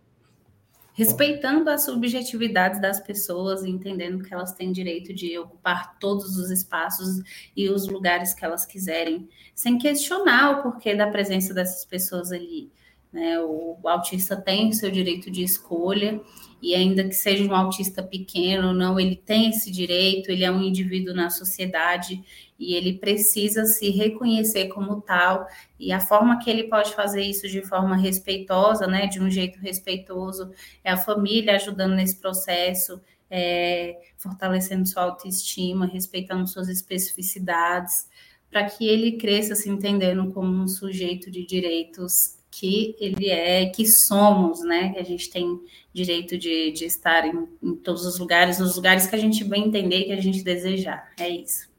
Respeitando 0.96 1.70
as 1.70 1.84
subjetividades 1.84 2.80
das 2.80 3.02
pessoas 3.02 3.64
e 3.64 3.70
entendendo 3.70 4.24
que 4.24 4.34
elas 4.34 4.54
têm 4.54 4.72
direito 4.72 5.14
de 5.14 5.38
ocupar 5.38 6.00
todos 6.00 6.38
os 6.38 6.50
espaços 6.50 7.22
e 7.54 7.70
os 7.70 7.86
lugares 7.86 8.34
que 8.34 8.46
elas 8.46 8.66
quiserem, 8.66 9.28
sem 9.54 9.78
questionar 9.78 10.52
o 10.52 10.64
porquê 10.64 10.96
da 10.96 11.08
presença 11.08 11.54
dessas 11.54 11.84
pessoas 11.84 12.32
ali. 12.32 12.72
Né? 13.16 13.40
O, 13.40 13.80
autista 13.86 14.36
tem 14.36 14.68
o 14.68 14.74
seu 14.74 14.92
direito 14.92 15.32
de 15.32 15.42
escolha 15.42 16.20
e 16.62 16.76
ainda 16.76 17.02
que 17.06 17.14
seja 17.14 17.46
um 17.46 17.56
autista 17.56 18.04
pequeno, 18.04 18.74
não, 18.74 19.00
ele 19.00 19.16
tem 19.16 19.52
esse 19.52 19.72
direito, 19.72 20.30
ele 20.30 20.44
é 20.44 20.52
um 20.52 20.62
indivíduo 20.62 21.14
na 21.14 21.30
sociedade 21.30 22.22
e 22.60 22.76
ele 22.76 22.98
precisa 22.98 23.64
se 23.64 23.90
reconhecer 23.90 24.68
como 24.68 25.00
tal, 25.00 25.48
e 25.80 25.94
a 25.94 26.00
forma 26.02 26.40
que 26.40 26.50
ele 26.50 26.64
pode 26.64 26.94
fazer 26.94 27.22
isso 27.22 27.48
de 27.48 27.62
forma 27.62 27.96
respeitosa, 27.96 28.86
né, 28.86 29.08
de 29.08 29.22
um 29.22 29.30
jeito 29.30 29.60
respeitoso, 29.60 30.52
é 30.84 30.92
a 30.92 30.98
família 30.98 31.56
ajudando 31.56 31.96
nesse 31.96 32.20
processo, 32.20 33.00
é, 33.30 33.98
fortalecendo 34.18 34.86
sua 34.86 35.04
autoestima, 35.04 35.86
respeitando 35.86 36.48
suas 36.48 36.68
especificidades, 36.68 38.10
para 38.50 38.66
que 38.66 38.88
ele 38.88 39.14
cresça 39.14 39.56
se 39.56 39.70
entendendo 39.70 40.34
como 40.34 40.52
um 40.52 40.68
sujeito 40.68 41.32
de 41.32 41.46
direitos 41.46 42.35
que 42.60 42.96
ele 43.00 43.30
é, 43.30 43.66
que 43.68 43.86
somos, 43.86 44.62
né? 44.62 44.94
Que 44.94 45.00
a 45.00 45.04
gente 45.04 45.30
tem 45.30 45.60
direito 45.94 46.38
de, 46.38 46.72
de 46.72 46.86
estar 46.86 47.26
em, 47.26 47.48
em 47.62 47.76
todos 47.76 48.06
os 48.06 48.18
lugares, 48.18 48.60
nos 48.60 48.76
lugares 48.76 49.08
que 49.08 49.16
a 49.16 49.20
gente 49.20 49.44
bem 49.44 49.68
entender 49.68 50.00
e 50.00 50.06
que 50.06 50.12
a 50.14 50.22
gente 50.22 50.42
desejar. 50.42 51.12
É 51.20 51.28
isso. 51.28 51.70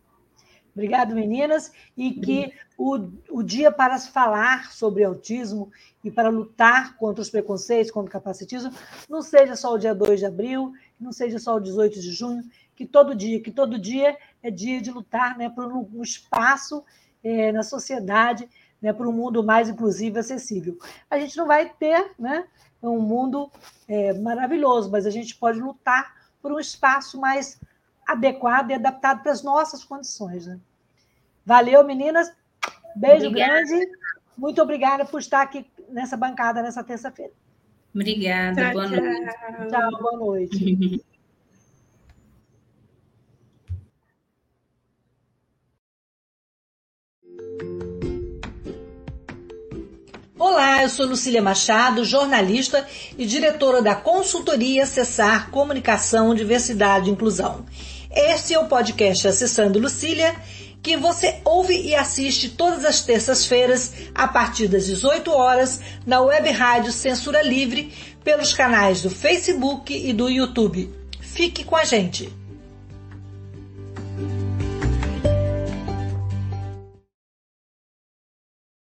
Obrigado, 0.75 1.15
meninas. 1.15 1.73
E 1.97 2.13
que 2.13 2.53
o, 2.77 3.09
o 3.31 3.43
dia 3.43 3.73
para 3.73 3.99
falar 3.99 4.71
sobre 4.73 5.03
autismo 5.03 5.73
e 6.05 6.11
para 6.11 6.29
lutar 6.29 6.97
contra 6.99 7.23
os 7.23 7.31
preconceitos, 7.31 7.91
contra 7.91 8.11
o 8.11 8.13
capacitismo, 8.13 8.71
não 9.09 9.23
seja 9.23 9.57
só 9.57 9.73
o 9.73 9.79
dia 9.79 9.95
2 9.95 10.21
de 10.21 10.27
abril, 10.27 10.75
não 11.01 11.11
seja 11.11 11.39
só 11.39 11.57
o 11.57 11.61
18 11.61 11.99
de 11.99 12.11
junho, 12.11 12.45
que 12.75 12.85
todo 12.85 13.15
dia, 13.15 13.41
que 13.41 13.51
todo 13.51 13.79
dia 13.79 14.19
é 14.43 14.51
dia 14.51 14.83
de 14.83 14.91
lutar 14.91 15.39
né, 15.39 15.49
por 15.49 15.65
um, 15.73 16.03
espaço 16.03 16.85
é, 17.25 17.51
na 17.51 17.63
sociedade, 17.63 18.47
né, 18.81 18.93
por 18.93 19.07
um 19.07 19.13
mundo 19.13 19.43
mais 19.43 19.69
inclusivo 19.69 20.17
e 20.17 20.21
acessível. 20.21 20.79
A 21.11 21.19
gente 21.19 21.37
não 21.37 21.47
vai 21.47 21.69
ter 21.69 22.13
né, 22.19 22.45
um 22.83 23.01
mundo 23.01 23.51
é, 23.89 24.13
maravilhoso, 24.15 24.91
mas 24.91 25.07
a 25.07 25.11
gente 25.11 25.35
pode 25.37 25.59
lutar 25.61 26.15
por 26.41 26.53
um 26.53 26.61
espaço 26.61 27.21
mais 27.21 27.61
adequado 28.07 28.71
e 28.71 28.75
adaptado 28.75 29.23
para 29.23 29.33
as 29.33 29.43
nossas 29.43 29.83
condições. 29.83 30.47
Né? 30.47 30.59
Valeu, 31.45 31.85
meninas. 31.85 32.33
Beijo 32.95 33.27
obrigada. 33.27 33.65
grande. 33.65 33.91
Muito 34.37 34.63
obrigada 34.63 35.05
por 35.05 35.21
estar 35.21 35.43
aqui 35.43 35.67
nessa 35.89 36.17
bancada 36.17 36.63
nessa 36.63 36.85
terça-feira. 36.85 37.33
Obrigada. 37.95 38.61
Tchau, 38.61 38.73
boa 38.73 38.89
noite. 38.89 39.71
Tchau, 39.71 39.91
boa 39.91 40.17
noite. 40.19 41.05
Olá, 50.49 50.81
eu 50.85 50.89
sou 50.89 51.07
Lucília 51.07 51.43
Machado, 51.43 52.05
jornalista 52.05 52.87
e 53.19 53.27
diretora 53.27 53.83
da 53.83 53.97
consultoria 53.97 54.85
Acessar 54.85 55.51
Comunicação, 55.51 56.37
Diversidade 56.37 57.11
e 57.11 57.13
Inclusão. 57.13 57.67
Este 58.09 58.55
é 58.55 58.59
o 58.61 58.69
podcast 58.69 59.27
Acessando 59.27 59.81
Lucília, 59.81 60.37
que 60.81 60.97
você 60.97 61.41
ouve 61.45 61.77
e 61.77 61.97
assiste 61.97 62.51
todas 62.51 62.85
as 62.85 63.03
terças-feiras, 63.03 63.93
a 64.15 64.29
partir 64.29 64.69
das 64.69 64.87
18 64.87 65.33
horas, 65.33 65.81
na 66.07 66.21
web 66.21 66.49
rádio 66.53 66.93
Censura 66.93 67.43
Livre, 67.43 67.93
pelos 68.23 68.53
canais 68.53 69.03
do 69.03 69.11
Facebook 69.11 69.93
e 69.93 70.13
do 70.13 70.31
YouTube. 70.31 70.89
Fique 71.21 71.65
com 71.65 71.75
a 71.75 71.85
gente! 71.85 72.46